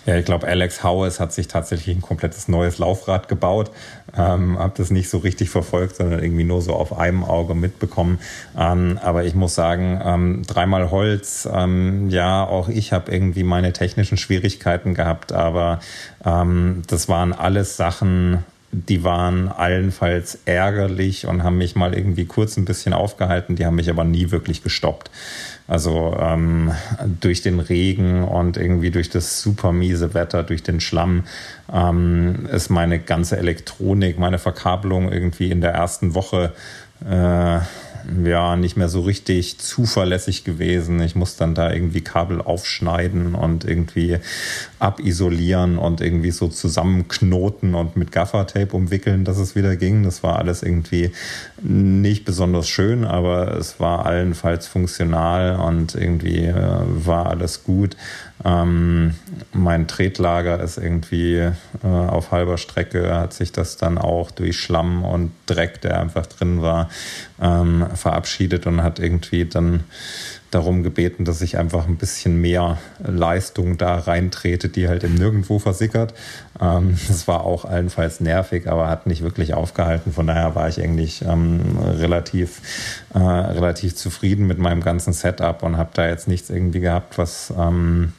Ja, 0.07 0.17
ich 0.17 0.25
glaube, 0.25 0.47
Alex 0.47 0.83
Howes 0.83 1.21
hat 1.21 1.33
sich 1.33 1.49
tatsächlich 1.49 1.97
ein 1.97 2.03
komplettes 2.03 2.49
neues 2.49 2.79
Laufrad 2.79 3.29
gebaut. 3.29 3.71
Ähm, 4.17 4.59
habe 4.59 4.75
das 4.77 4.91
nicht 4.91 5.09
so 5.09 5.19
richtig 5.19 5.51
verfolgt, 5.51 5.97
sondern 5.97 6.23
irgendwie 6.23 6.45
nur 6.45 6.61
so 6.61 6.75
auf 6.75 6.99
einem 6.99 7.25
Auge 7.25 7.55
mitbekommen. 7.55 8.19
Ähm, 8.59 8.99
aber 9.03 9.25
ich 9.25 9.35
muss 9.35 9.55
sagen, 9.55 10.01
ähm, 10.05 10.43
dreimal 10.47 10.91
Holz, 10.91 11.49
ähm, 11.53 12.11
ja, 12.11 12.45
auch 12.45 12.69
ich 12.69 12.93
habe 12.93 13.13
irgendwie 13.13 13.45
meine 13.45 13.73
technischen 13.73 14.19
Schwierigkeiten 14.19 14.95
gehabt, 14.95 15.33
aber 15.33 15.81
ähm, 16.25 16.83
das 16.89 17.09
waren 17.09 17.33
alles 17.33 17.77
Sachen, 17.77 18.45
die 18.73 19.05
waren 19.05 19.49
allenfalls 19.49 20.39
ärgerlich 20.47 21.27
und 21.27 21.43
haben 21.43 21.59
mich 21.59 21.77
mal 21.77 21.95
irgendwie 21.95 22.25
kurz 22.25 22.57
ein 22.57 22.65
bisschen 22.65 22.95
aufgehalten, 22.95 23.55
die 23.55 23.67
haben 23.67 23.77
mich 23.77 23.91
aber 23.91 24.05
nie 24.05 24.31
wirklich 24.31 24.63
gestoppt. 24.63 25.11
Also 25.73 26.15
ähm, 26.21 26.71
durch 27.23 27.41
den 27.41 27.59
Regen 27.59 28.25
und 28.25 28.59
irgendwie 28.59 28.91
durch 28.91 29.09
das 29.09 29.41
super 29.41 29.73
miese 29.73 30.13
Wetter, 30.13 30.43
durch 30.43 30.63
den 30.63 30.81
Schlamm 30.81 31.25
ähm, 31.73 32.47
ist 32.53 32.69
meine 32.69 32.99
ganze 32.99 33.39
Elektronik, 33.39 34.19
meine 34.19 34.39
Verkabelung 34.39 35.11
irgendwie 35.11 35.51
in 35.51 35.63
der 35.63 35.73
ersten 35.73 36.15
Woche 36.15 36.53
äh, 37.11 37.61
ja 38.25 38.57
nicht 38.57 38.77
mehr 38.77 38.89
so 38.89 39.01
richtig 39.01 39.59
zuverlässig 39.59 40.45
gewesen. 40.45 41.01
Ich 41.01 41.15
muss 41.15 41.37
dann 41.37 41.55
da 41.55 41.73
irgendwie 41.73 42.01
Kabel 42.01 42.41
aufschneiden 42.41 43.35
und 43.35 43.65
irgendwie 43.65 44.19
abisolieren 44.79 45.79
und 45.79 46.01
irgendwie 46.01 46.31
so 46.31 46.49
zusammenknoten 46.49 47.75
und 47.75 47.97
mit 47.97 48.13
Gaffertape 48.13 48.77
umwickeln, 48.77 49.25
dass 49.25 49.39
es 49.39 49.55
wieder 49.55 49.77
ging. 49.77 50.03
Das 50.03 50.23
war 50.23 50.39
alles 50.39 50.63
irgendwie 50.63 51.13
nicht 51.63 52.25
besonders 52.25 52.69
schön, 52.69 53.05
aber 53.05 53.57
es 53.57 53.79
war 53.79 54.07
allenfalls 54.07 54.67
funktional 54.67 55.57
und 55.61 55.95
irgendwie 55.95 56.47
äh, 56.47 56.81
war 56.87 57.27
alles 57.27 57.65
gut. 57.65 57.97
Ähm, 58.45 59.15
mein 59.53 59.87
Tretlager 59.87 60.61
ist 60.61 60.79
irgendwie 60.79 61.37
äh, 61.37 61.87
auf 61.87 62.33
halber 62.33 62.59
Strecke, 62.59 63.15
hat 63.15 63.33
sich 63.33 63.53
das 63.53 63.77
dann 63.77 63.99
auch 63.99 64.31
durch 64.31 64.59
Schlamm 64.59 65.05
und 65.05 65.33
Dreck, 65.47 65.81
der 65.81 66.01
einfach 66.01 66.27
drin 66.27 66.63
war, 66.63 66.89
ähm, 67.41 67.87
verabschiedet 67.95 68.67
und 68.67 68.83
hat 68.83 68.99
irgendwie 68.99 69.45
dann 69.45 69.85
darum 70.53 70.83
gebeten, 70.83 71.25
dass 71.25 71.41
ich 71.41 71.57
einfach 71.57 71.89
ein 71.89 71.97
bisschen 71.97 72.41
mehr 72.41 72.79
Leistung 73.03 73.79
da 73.79 73.97
reintrete, 73.97 74.69
die 74.69 74.87
halt 74.87 75.03
im 75.03 75.15
Nirgendwo 75.15 75.59
versickert. 75.59 76.15
Ähm, 76.61 76.99
das 77.09 77.27
war 77.27 77.45
auch 77.45 77.65
allenfalls 77.65 78.21
nervig, 78.21 78.69
aber 78.69 78.89
hat 78.89 79.07
nicht 79.07 79.23
wirklich 79.23 79.55
aufgehalten. 79.55 80.13
Von 80.13 80.27
daher 80.27 80.55
war 80.55 80.69
ich 80.69 80.81
eigentlich 80.81 81.23
ähm, 81.23 81.79
relativ, 81.79 82.61
äh, 83.15 83.19
relativ 83.19 83.97
zufrieden 83.97 84.47
mit 84.47 84.59
meinem 84.59 84.83
ganzen 84.83 85.13
Setup 85.13 85.63
und 85.63 85.79
habe 85.79 85.91
da 85.95 86.07
jetzt 86.07 86.29
nichts 86.29 86.51
irgendwie 86.51 86.81
gehabt, 86.81 87.17
was 87.19 87.53
ähm, 87.57 88.13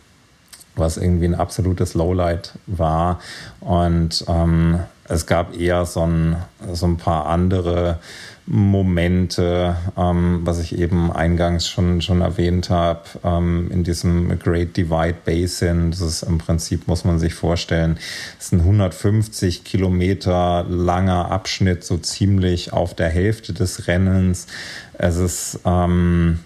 was 0.75 0.97
irgendwie 0.97 1.25
ein 1.25 1.35
absolutes 1.35 1.93
Lowlight 1.93 2.53
war. 2.67 3.19
Und 3.59 4.25
ähm, 4.27 4.79
es 5.07 5.25
gab 5.25 5.57
eher 5.57 5.85
so 5.85 6.01
ein, 6.01 6.37
so 6.71 6.85
ein 6.85 6.97
paar 6.97 7.25
andere 7.25 7.99
Momente, 8.45 9.77
ähm, 9.97 10.41
was 10.43 10.59
ich 10.59 10.77
eben 10.77 11.11
eingangs 11.11 11.67
schon, 11.67 12.01
schon 12.01 12.21
erwähnt 12.21 12.69
habe, 12.69 13.01
ähm, 13.23 13.69
in 13.71 13.83
diesem 13.83 14.37
Great 14.39 14.75
Divide 14.75 15.15
Basin. 15.23 15.91
Das 15.91 16.01
ist 16.01 16.23
im 16.23 16.39
Prinzip, 16.39 16.87
muss 16.87 17.05
man 17.05 17.19
sich 17.19 17.33
vorstellen, 17.33 17.97
ist 18.39 18.51
ein 18.51 18.59
150 18.59 19.63
Kilometer 19.63 20.65
langer 20.67 21.31
Abschnitt, 21.31 21.85
so 21.85 21.97
ziemlich 21.97 22.73
auf 22.73 22.93
der 22.93 23.09
Hälfte 23.09 23.53
des 23.53 23.87
Rennens. 23.87 24.47
Es 24.93 25.15
ist, 25.17 25.59
ähm, 25.65 26.39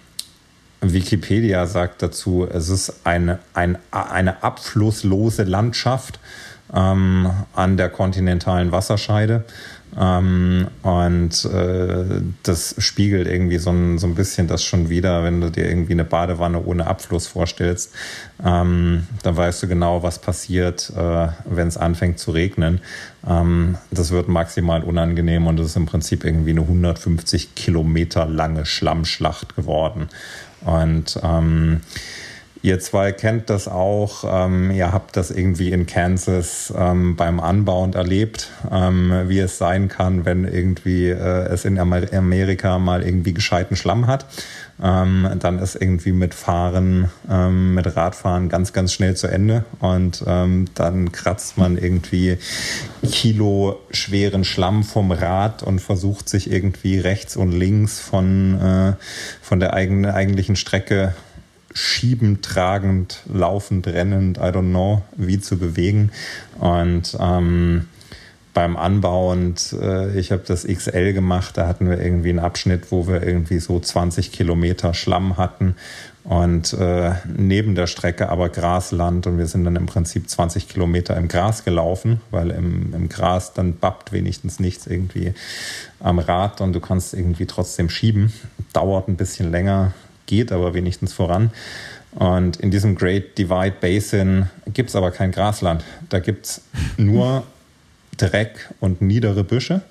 Wikipedia 0.81 1.65
sagt 1.65 2.01
dazu, 2.01 2.47
es 2.51 2.69
ist 2.69 3.01
eine, 3.03 3.39
ein, 3.53 3.77
eine 3.91 4.43
abflusslose 4.43 5.43
Landschaft 5.43 6.19
ähm, 6.73 7.29
an 7.53 7.77
der 7.77 7.89
kontinentalen 7.89 8.71
Wasserscheide. 8.71 9.45
Ähm, 9.99 10.67
und 10.83 11.45
äh, 11.45 12.21
das 12.43 12.75
spiegelt 12.77 13.27
irgendwie 13.27 13.57
so 13.57 13.71
ein, 13.71 13.97
so 13.97 14.05
ein 14.05 14.15
bisschen 14.15 14.47
das 14.47 14.63
schon 14.63 14.89
wieder, 14.89 15.23
wenn 15.23 15.39
du 15.41 15.49
dir 15.49 15.67
irgendwie 15.67 15.93
eine 15.93 16.03
Badewanne 16.03 16.61
ohne 16.63 16.87
Abfluss 16.87 17.25
vorstellst, 17.25 17.93
ähm, 18.45 19.07
dann 19.23 19.37
weißt 19.37 19.63
du 19.63 19.67
genau, 19.67 20.03
was 20.03 20.19
passiert, 20.19 20.91
äh, 20.95 21.27
wenn 21.45 21.67
es 21.67 21.77
anfängt 21.77 22.19
zu 22.19 22.31
regnen. 22.31 22.81
Ähm, 23.27 23.77
das 23.89 24.11
wird 24.11 24.27
maximal 24.27 24.83
unangenehm 24.83 25.47
und 25.47 25.59
es 25.59 25.67
ist 25.67 25.77
im 25.77 25.85
Prinzip 25.85 26.25
irgendwie 26.25 26.51
eine 26.51 26.61
150 26.61 27.55
Kilometer 27.55 28.27
lange 28.27 28.65
Schlammschlacht 28.65 29.55
geworden. 29.55 30.09
Und 30.65 31.19
ähm, 31.23 31.81
Ihr 32.67 32.79
zwei 32.79 33.11
kennt 33.11 33.49
das 33.49 33.67
auch. 33.67 34.23
Ähm, 34.27 34.71
ihr 34.71 34.91
habt 34.91 35.15
das 35.15 35.31
irgendwie 35.31 35.71
in 35.71 35.85
Kansas 35.85 36.73
ähm, 36.75 37.15
beim 37.15 37.39
Anbauen 37.39 37.93
erlebt, 37.93 38.49
ähm, 38.71 39.13
wie 39.27 39.39
es 39.39 39.57
sein 39.57 39.87
kann, 39.87 40.25
wenn 40.25 40.43
irgendwie 40.43 41.07
äh, 41.09 41.47
es 41.47 41.65
in 41.65 41.77
Amer 41.79 42.01
Amerika 42.11 42.79
mal 42.79 43.03
irgendwie 43.03 43.33
gescheiten 43.33 43.75
Schlamm 43.75 44.07
hat. 44.07 44.25
Ähm, 44.81 45.27
dann 45.39 45.59
ist 45.59 45.75
irgendwie 45.75 46.11
mit 46.11 46.33
Fahren, 46.33 47.09
ähm, 47.29 47.73
mit 47.73 47.95
Radfahren 47.95 48.47
ganz, 48.47 48.73
ganz 48.73 48.93
schnell 48.93 49.15
zu 49.15 49.27
Ende. 49.27 49.65
Und 49.79 50.23
ähm, 50.27 50.65
dann 50.75 51.11
kratzt 51.11 51.57
man 51.57 51.77
irgendwie 51.77 52.37
Kilo 53.03 53.79
schweren 53.91 54.43
Schlamm 54.43 54.83
vom 54.83 55.11
Rad 55.11 55.63
und 55.63 55.79
versucht 55.79 56.29
sich 56.29 56.51
irgendwie 56.51 56.99
rechts 56.99 57.35
und 57.35 57.51
links 57.51 57.99
von, 57.99 58.59
äh, 58.59 58.93
von 59.41 59.59
der 59.59 59.73
eigenen, 59.73 60.11
eigentlichen 60.11 60.55
Strecke 60.55 61.15
schiebend, 61.73 62.43
tragend, 62.43 63.21
laufend, 63.31 63.87
rennend, 63.87 64.37
I 64.37 64.49
don't 64.49 64.69
know, 64.69 65.03
wie 65.15 65.39
zu 65.39 65.57
bewegen. 65.57 66.11
Und 66.59 67.15
ähm, 67.19 67.87
beim 68.57 68.75
Anbau 68.75 69.33
und 69.33 69.71
äh, 69.79 70.17
ich 70.17 70.31
habe 70.31 70.41
das 70.43 70.65
XL 70.65 71.13
gemacht, 71.13 71.57
da 71.57 71.67
hatten 71.67 71.91
wir 71.91 72.01
irgendwie 72.01 72.29
einen 72.29 72.39
Abschnitt, 72.39 72.91
wo 72.91 73.07
wir 73.07 73.21
irgendwie 73.21 73.59
so 73.59 73.79
20 73.79 74.31
Kilometer 74.31 74.95
Schlamm 74.95 75.37
hatten 75.37 75.75
und 76.23 76.73
äh, 76.73 77.11
neben 77.37 77.75
der 77.75 77.85
Strecke 77.85 78.29
aber 78.29 78.49
Grasland 78.49 79.27
und 79.27 79.37
wir 79.37 79.45
sind 79.45 79.63
dann 79.63 79.75
im 79.75 79.85
Prinzip 79.85 80.27
20 80.27 80.67
Kilometer 80.67 81.15
im 81.15 81.27
Gras 81.27 81.65
gelaufen, 81.65 82.19
weil 82.31 82.49
im, 82.49 82.95
im 82.95 83.09
Gras 83.09 83.53
dann 83.53 83.77
bappt 83.77 84.11
wenigstens 84.11 84.59
nichts 84.59 84.87
irgendwie 84.87 85.35
am 85.99 86.17
Rad 86.17 86.59
und 86.59 86.73
du 86.73 86.79
kannst 86.79 87.13
irgendwie 87.13 87.45
trotzdem 87.45 87.91
schieben. 87.91 88.33
Dauert 88.73 89.07
ein 89.07 89.17
bisschen 89.17 89.51
länger, 89.51 89.93
geht 90.25 90.51
aber 90.51 90.73
wenigstens 90.73 91.13
voran. 91.13 91.51
Und 92.15 92.57
in 92.57 92.71
diesem 92.71 92.95
Great 92.95 93.37
Divide 93.37 93.75
Basin 93.79 94.49
gibt 94.73 94.89
es 94.89 94.95
aber 94.95 95.11
kein 95.11 95.31
Grasland. 95.31 95.83
Da 96.09 96.17
gibt 96.17 96.47
es 96.47 96.61
nur 96.97 97.43
Dreck 98.17 98.73
und 98.79 99.01
niedere 99.01 99.43
Büsche 99.43 99.81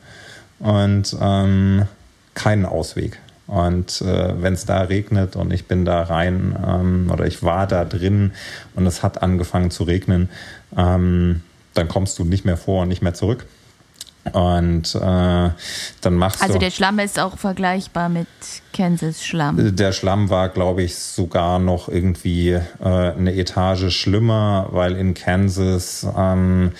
und 0.58 1.16
ähm, 1.20 1.86
keinen 2.34 2.66
Ausweg. 2.66 3.18
Und 3.46 4.00
äh, 4.00 4.42
wenn 4.42 4.54
es 4.54 4.66
da 4.66 4.80
regnet 4.82 5.36
und 5.36 5.52
ich 5.52 5.66
bin 5.66 5.84
da 5.84 6.02
rein 6.02 6.56
ähm, 6.66 7.10
oder 7.12 7.26
ich 7.26 7.42
war 7.42 7.66
da 7.66 7.84
drin 7.84 8.32
und 8.74 8.86
es 8.86 9.02
hat 9.02 9.22
angefangen 9.22 9.70
zu 9.70 9.84
regnen, 9.84 10.28
ähm, 10.76 11.42
dann 11.74 11.88
kommst 11.88 12.18
du 12.18 12.24
nicht 12.24 12.44
mehr 12.44 12.56
vor 12.56 12.82
und 12.82 12.88
nicht 12.88 13.02
mehr 13.02 13.14
zurück. 13.14 13.46
Und 14.32 14.94
äh, 14.96 14.98
dann 14.98 16.14
machst 16.14 16.42
also 16.42 16.54
du. 16.54 16.58
Also 16.58 16.58
der 16.58 16.70
Schlamm 16.70 16.98
ist 16.98 17.18
auch 17.20 17.38
vergleichbar 17.38 18.08
mit 18.08 18.26
Kansas 18.72 19.24
Schlamm. 19.24 19.76
Der 19.76 19.92
Schlamm 19.92 20.30
war, 20.30 20.48
glaube 20.48 20.82
ich, 20.82 20.96
sogar 20.96 21.60
noch 21.60 21.88
irgendwie 21.88 22.50
äh, 22.50 22.62
eine 22.80 23.34
Etage 23.34 23.94
schlimmer, 23.94 24.68
weil 24.72 24.96
in 24.96 25.14
Kansas 25.14 26.04
ähm, 26.16 26.72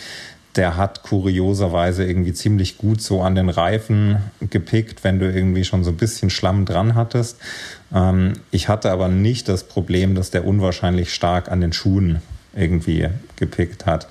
der 0.57 0.77
hat 0.77 1.03
kurioserweise 1.03 2.05
irgendwie 2.05 2.33
ziemlich 2.33 2.79
gut 2.79 3.01
so 3.03 3.23
an 3.23 3.35
den 3.35 3.49
Reifen 3.49 4.19
gepickt, 4.41 5.05
wenn 5.05 5.19
du 5.19 5.31
irgendwie 5.31 5.65
schon 5.65 5.85
so 5.85 5.91
ein 5.91 5.97
bisschen 5.97 6.31
Schlamm 6.31 6.65
dran 6.65 6.95
hattest. 6.95 7.39
Ähm, 7.95 8.35
ich 8.51 8.69
hatte 8.69 8.91
aber 8.91 9.09
nicht 9.09 9.49
das 9.49 9.65
Problem, 9.65 10.15
dass 10.15 10.31
der 10.31 10.47
unwahrscheinlich 10.47 11.13
stark 11.13 11.51
an 11.51 11.61
den 11.61 11.73
Schuhen 11.73 12.23
irgendwie 12.57 13.09
gepickt 13.37 13.87
hat. 13.87 14.09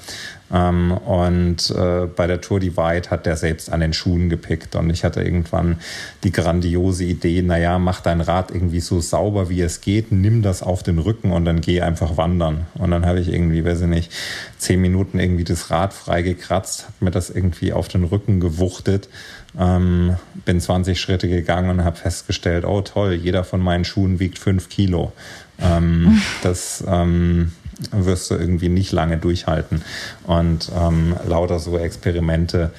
Ähm, 0.53 0.91
und 0.91 1.71
äh, 1.71 2.05
bei 2.05 2.27
der 2.27 2.39
Tour 2.39 2.59
Divide 2.59 3.09
hat 3.09 3.25
der 3.25 3.35
selbst 3.35 3.71
an 3.71 3.79
den 3.79 3.93
Schuhen 3.93 4.29
gepickt. 4.29 4.75
Und 4.75 4.89
ich 4.89 5.03
hatte 5.03 5.21
irgendwann 5.21 5.79
die 6.23 6.31
grandiose 6.31 7.03
Idee, 7.03 7.41
naja, 7.41 7.79
mach 7.79 8.01
dein 8.01 8.21
Rad 8.21 8.51
irgendwie 8.51 8.79
so 8.79 8.99
sauber 9.01 9.49
wie 9.49 9.61
es 9.61 9.81
geht, 9.81 10.11
nimm 10.11 10.43
das 10.43 10.61
auf 10.61 10.83
den 10.83 10.99
Rücken 10.99 11.31
und 11.31 11.45
dann 11.45 11.61
geh 11.61 11.81
einfach 11.81 12.17
wandern. 12.17 12.67
Und 12.75 12.91
dann 12.91 13.05
habe 13.05 13.19
ich 13.19 13.33
irgendwie, 13.33 13.65
weiß 13.65 13.81
ich 13.81 13.87
nicht, 13.87 14.11
zehn 14.57 14.79
Minuten 14.79 15.19
irgendwie 15.19 15.43
das 15.43 15.71
Rad 15.71 15.93
freigekratzt, 15.93 16.85
habe 16.85 17.05
mir 17.05 17.11
das 17.11 17.29
irgendwie 17.29 17.73
auf 17.73 17.87
den 17.87 18.03
Rücken 18.03 18.39
gewuchtet, 18.39 19.09
ähm, 19.57 20.15
bin 20.45 20.61
20 20.61 20.99
Schritte 20.99 21.27
gegangen 21.27 21.69
und 21.71 21.83
habe 21.83 21.95
festgestellt, 21.95 22.65
oh 22.65 22.81
toll, 22.81 23.13
jeder 23.13 23.43
von 23.43 23.61
meinen 23.61 23.85
Schuhen 23.85 24.19
wiegt 24.19 24.37
fünf 24.37 24.69
Kilo. 24.69 25.11
Ähm, 25.59 26.21
das 26.43 26.83
ähm, 26.87 27.51
wirst 27.91 28.31
du 28.31 28.35
irgendwie 28.35 28.69
nicht 28.69 28.91
lange 28.91 29.17
durchhalten. 29.17 29.81
Und 30.25 30.71
ähm, 30.75 31.15
lauter 31.27 31.59
so 31.59 31.77
Experimente 31.77 32.71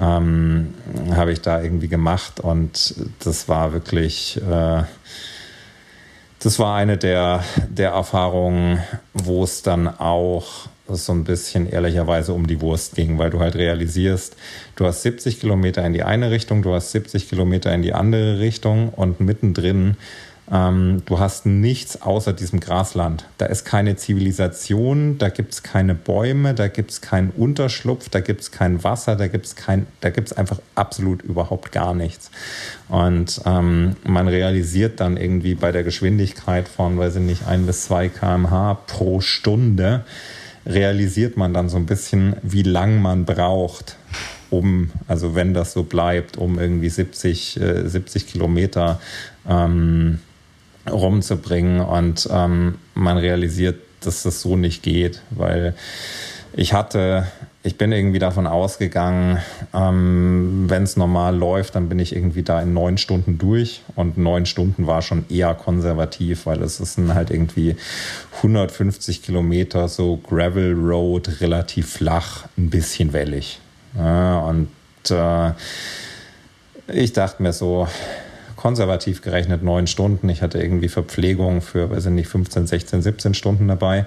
ähm, 0.00 0.74
habe 1.12 1.32
ich 1.32 1.40
da 1.40 1.60
irgendwie 1.60 1.88
gemacht 1.88 2.40
und 2.40 2.94
das 3.20 3.48
war 3.48 3.72
wirklich, 3.72 4.40
äh, 4.48 4.82
das 6.38 6.58
war 6.58 6.76
eine 6.76 6.96
der, 6.96 7.42
der 7.68 7.90
Erfahrungen, 7.90 8.78
wo 9.12 9.44
es 9.44 9.62
dann 9.62 9.88
auch 9.88 10.68
so 10.86 11.12
ein 11.12 11.24
bisschen 11.24 11.66
ehrlicherweise 11.66 12.34
um 12.34 12.46
die 12.46 12.60
Wurst 12.60 12.94
ging, 12.94 13.18
weil 13.18 13.30
du 13.30 13.40
halt 13.40 13.54
realisierst, 13.54 14.36
du 14.76 14.84
hast 14.84 15.02
70 15.02 15.40
Kilometer 15.40 15.84
in 15.84 15.94
die 15.94 16.02
eine 16.02 16.30
Richtung, 16.30 16.62
du 16.62 16.74
hast 16.74 16.92
70 16.92 17.28
Kilometer 17.30 17.72
in 17.72 17.80
die 17.80 17.94
andere 17.94 18.38
Richtung 18.38 18.90
und 18.90 19.18
mittendrin 19.18 19.96
ähm, 20.52 21.02
du 21.06 21.18
hast 21.18 21.46
nichts 21.46 22.02
außer 22.02 22.34
diesem 22.34 22.60
Grasland. 22.60 23.24
Da 23.38 23.46
ist 23.46 23.64
keine 23.64 23.96
Zivilisation, 23.96 25.16
da 25.16 25.30
gibt 25.30 25.54
es 25.54 25.62
keine 25.62 25.94
Bäume, 25.94 26.52
da 26.54 26.68
gibt 26.68 26.90
es 26.90 27.00
keinen 27.00 27.30
Unterschlupf, 27.30 28.10
da 28.10 28.20
gibt 28.20 28.42
es 28.42 28.50
kein 28.50 28.84
Wasser, 28.84 29.16
da 29.16 29.26
gibt 29.26 29.46
es 29.46 30.32
einfach 30.34 30.58
absolut 30.74 31.22
überhaupt 31.22 31.72
gar 31.72 31.94
nichts. 31.94 32.30
Und 32.88 33.40
ähm, 33.46 33.96
man 34.04 34.28
realisiert 34.28 35.00
dann 35.00 35.16
irgendwie 35.16 35.54
bei 35.54 35.72
der 35.72 35.82
Geschwindigkeit 35.82 36.68
von, 36.68 36.98
weiß 36.98 37.16
ich 37.16 37.22
nicht, 37.22 37.46
ein 37.46 37.64
bis 37.64 37.84
zwei 37.84 38.08
kmh 38.08 38.74
pro 38.86 39.20
Stunde, 39.20 40.04
realisiert 40.66 41.36
man 41.36 41.54
dann 41.54 41.68
so 41.68 41.76
ein 41.78 41.86
bisschen, 41.86 42.36
wie 42.42 42.62
lang 42.62 43.00
man 43.00 43.24
braucht, 43.24 43.96
um, 44.50 44.90
also 45.08 45.34
wenn 45.34 45.54
das 45.54 45.72
so 45.72 45.82
bleibt, 45.84 46.36
um 46.36 46.58
irgendwie 46.58 46.88
70, 46.90 47.60
äh, 47.60 47.88
70 47.88 48.26
Kilometer 48.26 49.00
ähm, 49.48 50.20
rumzubringen. 50.90 51.80
Und 51.80 52.28
ähm, 52.30 52.76
man 52.94 53.18
realisiert, 53.18 53.80
dass 54.00 54.22
das 54.22 54.40
so 54.40 54.56
nicht 54.56 54.82
geht, 54.82 55.22
weil 55.30 55.74
ich 56.56 56.72
hatte, 56.72 57.26
ich 57.64 57.78
bin 57.78 57.90
irgendwie 57.90 58.20
davon 58.20 58.46
ausgegangen, 58.46 59.38
ähm, 59.72 60.66
wenn 60.68 60.84
es 60.84 60.96
normal 60.96 61.36
läuft, 61.36 61.74
dann 61.74 61.88
bin 61.88 61.98
ich 61.98 62.14
irgendwie 62.14 62.42
da 62.42 62.62
in 62.62 62.74
neun 62.74 62.96
Stunden 62.96 63.38
durch. 63.38 63.82
Und 63.96 64.18
neun 64.18 64.46
Stunden 64.46 64.86
war 64.86 65.02
schon 65.02 65.24
eher 65.28 65.54
konservativ, 65.54 66.46
weil 66.46 66.62
es 66.62 66.78
ist 66.78 66.98
halt 67.08 67.30
irgendwie 67.30 67.76
150 68.36 69.22
Kilometer 69.22 69.88
so 69.88 70.18
Gravel 70.18 70.74
Road, 70.74 71.40
relativ 71.40 71.94
flach, 71.94 72.44
ein 72.56 72.70
bisschen 72.70 73.12
wellig. 73.12 73.58
Ja, 73.96 74.40
und 74.40 74.68
äh, 75.10 75.52
ich 76.92 77.12
dachte 77.12 77.42
mir 77.42 77.52
so, 77.52 77.88
konservativ 78.64 79.20
gerechnet 79.20 79.62
neun 79.62 79.86
Stunden. 79.86 80.26
Ich 80.30 80.40
hatte 80.40 80.58
irgendwie 80.58 80.88
Verpflegung 80.88 81.60
für, 81.60 81.90
weiß 81.90 82.06
ich 82.06 82.12
nicht, 82.12 82.28
15, 82.28 82.66
16, 82.66 83.02
17 83.02 83.34
Stunden 83.34 83.68
dabei. 83.68 84.06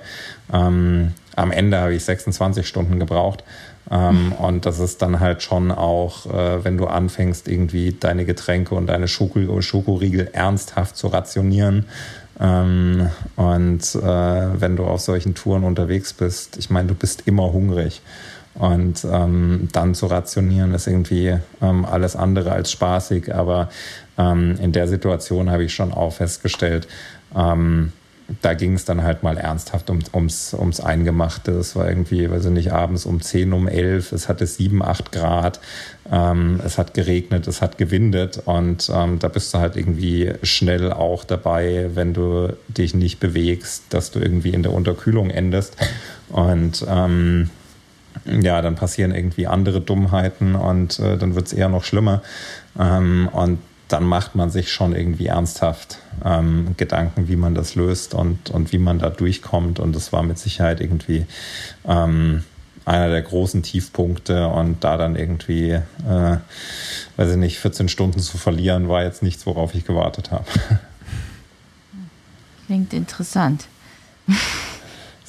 Ähm, 0.51 1.13
am 1.35 1.51
Ende 1.51 1.77
habe 1.77 1.93
ich 1.93 2.03
26 2.03 2.67
Stunden 2.67 2.97
gebraucht. 2.97 3.43
Ähm, 3.91 4.29
mhm. 4.29 4.31
Und 4.31 4.65
das 4.65 4.79
ist 4.79 5.03
dann 5.03 5.19
halt 5.19 5.43
schon 5.43 5.71
auch, 5.71 6.25
äh, 6.25 6.63
wenn 6.65 6.75
du 6.75 6.87
anfängst, 6.87 7.47
irgendwie 7.47 7.91
deine 7.99 8.25
Getränke 8.25 8.73
und 8.73 8.87
deine 8.87 9.07
Schoko 9.07 9.61
Schokoriegel 9.61 10.31
ernsthaft 10.33 10.97
zu 10.97 11.05
rationieren. 11.05 11.85
Ähm, 12.39 13.11
und 13.35 13.83
äh, 13.93 14.59
wenn 14.59 14.75
du 14.75 14.85
auf 14.85 15.01
solchen 15.01 15.35
Touren 15.35 15.65
unterwegs 15.65 16.13
bist, 16.13 16.57
ich 16.57 16.71
meine, 16.71 16.87
du 16.87 16.95
bist 16.95 17.27
immer 17.27 17.53
hungrig. 17.53 18.01
Und 18.55 19.05
ähm, 19.05 19.69
dann 19.71 19.93
zu 19.93 20.07
rationieren 20.07 20.73
ist 20.73 20.87
irgendwie 20.87 21.37
ähm, 21.61 21.85
alles 21.85 22.15
andere 22.15 22.53
als 22.53 22.71
spaßig. 22.71 23.35
Aber 23.35 23.69
ähm, 24.17 24.57
in 24.61 24.71
der 24.71 24.87
Situation 24.87 25.49
habe 25.49 25.63
ich 25.63 25.73
schon 25.73 25.93
auch 25.93 26.13
festgestellt, 26.13 26.87
ähm, 27.35 27.91
da 28.41 28.53
ging 28.53 28.73
es 28.73 28.83
dann 28.83 29.03
halt 29.03 29.23
mal 29.23 29.37
ernsthaft 29.37 29.89
um, 29.89 29.99
ums, 30.13 30.53
ums 30.53 30.81
Eingemachte. 30.81 31.51
Es 31.51 31.75
war 31.75 31.87
irgendwie, 31.87 32.29
weiß 32.29 32.45
ich 32.45 32.51
nicht, 32.51 32.73
abends 32.73 33.05
um 33.05 33.21
10, 33.21 33.53
um 33.53 33.67
11, 33.67 34.11
es 34.11 34.27
hatte 34.27 34.45
7, 34.45 34.83
8 34.83 35.11
Grad, 35.11 35.61
ähm, 36.11 36.59
es 36.65 36.77
hat 36.77 36.93
geregnet, 36.93 37.47
es 37.47 37.61
hat 37.61 37.77
gewindet 37.77 38.41
und 38.45 38.91
ähm, 38.93 39.19
da 39.19 39.29
bist 39.29 39.53
du 39.53 39.59
halt 39.59 39.77
irgendwie 39.77 40.33
schnell 40.43 40.91
auch 40.91 41.23
dabei, 41.23 41.91
wenn 41.93 42.13
du 42.13 42.53
dich 42.67 42.93
nicht 42.93 43.19
bewegst, 43.19 43.85
dass 43.89 44.11
du 44.11 44.19
irgendwie 44.19 44.51
in 44.51 44.63
der 44.63 44.73
Unterkühlung 44.73 45.29
endest. 45.29 45.77
Und 46.29 46.85
ähm, 46.89 47.49
ja, 48.25 48.61
dann 48.61 48.75
passieren 48.75 49.15
irgendwie 49.15 49.47
andere 49.47 49.79
Dummheiten 49.79 50.55
und 50.55 50.99
äh, 50.99 51.17
dann 51.17 51.35
wird 51.35 51.47
es 51.47 51.53
eher 51.53 51.69
noch 51.69 51.85
schlimmer. 51.85 52.21
Ähm, 52.77 53.29
und 53.31 53.59
dann 53.87 54.03
macht 54.03 54.35
man 54.35 54.49
sich 54.49 54.71
schon 54.71 54.95
irgendwie 54.95 55.27
ernsthaft 55.27 55.99
ähm, 56.23 56.75
Gedanken, 56.77 57.27
wie 57.29 57.35
man 57.35 57.55
das 57.55 57.75
löst 57.75 58.13
und, 58.13 58.49
und 58.49 58.71
wie 58.71 58.77
man 58.77 58.99
da 58.99 59.09
durchkommt. 59.09 59.79
Und 59.79 59.95
das 59.95 60.11
war 60.11 60.23
mit 60.23 60.37
Sicherheit 60.37 60.81
irgendwie 60.81 61.25
ähm, 61.85 62.43
einer 62.85 63.09
der 63.09 63.21
großen 63.21 63.63
Tiefpunkte. 63.63 64.47
Und 64.47 64.83
da 64.83 64.97
dann 64.97 65.15
irgendwie, 65.15 65.71
äh, 65.71 66.37
weiß 67.17 67.31
ich 67.31 67.37
nicht, 67.37 67.59
14 67.59 67.89
Stunden 67.89 68.19
zu 68.19 68.37
verlieren, 68.37 68.89
war 68.89 69.03
jetzt 69.03 69.23
nichts, 69.23 69.45
worauf 69.45 69.73
ich 69.73 69.85
gewartet 69.85 70.31
habe. 70.31 70.45
Klingt 72.65 72.93
interessant. 72.93 73.67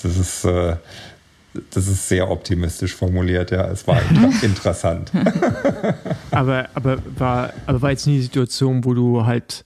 Das 0.02 0.16
ist, 0.16 0.44
äh, 0.44 0.76
das 1.70 1.88
ist 1.88 2.08
sehr 2.08 2.30
optimistisch 2.30 2.94
formuliert, 2.94 3.50
ja. 3.50 3.68
Es 3.68 3.86
war 3.86 4.00
interessant. 4.42 5.12
aber, 6.30 6.68
aber, 6.74 6.98
war, 7.16 7.52
aber 7.66 7.82
war 7.82 7.90
jetzt 7.90 8.06
nie 8.06 8.16
die 8.16 8.22
Situation, 8.22 8.84
wo 8.84 8.94
du 8.94 9.26
halt 9.26 9.64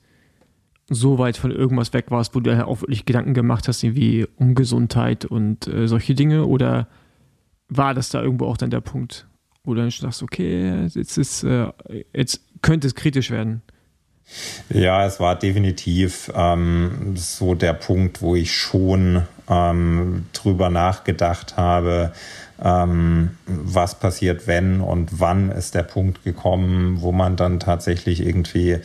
so 0.89 1.19
weit 1.19 1.37
von 1.37 1.51
irgendwas 1.51 1.93
weg 1.93 2.07
warst, 2.11 2.35
wo 2.35 2.41
du 2.41 2.55
halt 2.55 2.67
auch 2.67 2.83
wirklich 2.83 3.05
Gedanken 3.07 3.35
gemacht 3.35 3.69
hast, 3.69 3.83
wie 3.83 4.27
um 4.37 4.55
Gesundheit 4.55 5.25
und 5.25 5.67
äh, 5.67 5.87
solche 5.89 6.15
Dinge? 6.15 6.47
Oder 6.47 6.89
war 7.69 7.95
das 7.95 8.11
da 8.11 8.23
irgendwo 8.23 8.47
auch 8.47 8.57
dann 8.57 8.71
der 8.71 8.81
Punkt, 8.81 9.27
wo 9.65 9.75
du 9.75 9.81
dann 9.81 9.91
sagst, 9.91 10.23
okay, 10.23 10.87
jetzt 10.95 11.19
ist, 11.19 11.45
äh, 11.45 11.69
jetzt 12.13 12.43
könnte 12.61 12.87
es 12.87 12.95
kritisch 12.95 13.31
werden? 13.31 13.63
Ja, 14.69 15.07
es 15.07 15.21
war 15.21 15.39
definitiv 15.39 16.31
ähm, 16.35 17.15
so 17.17 17.55
der 17.55 17.75
Punkt, 17.75 18.23
wo 18.23 18.35
ich 18.35 18.55
schon 18.55 19.23
ähm, 19.49 20.27
drüber 20.33 20.71
nachgedacht 20.71 21.57
habe, 21.57 22.13
ähm, 22.63 23.37
was 23.47 23.99
passiert, 23.99 24.47
wenn 24.47 24.81
und 24.81 25.21
wann 25.21 25.51
ist 25.51 25.75
der 25.75 25.83
Punkt 25.83 26.25
gekommen, 26.25 26.99
wo 27.01 27.13
man 27.13 27.37
dann 27.37 27.61
tatsächlich 27.61 28.25
irgendwie 28.25 28.79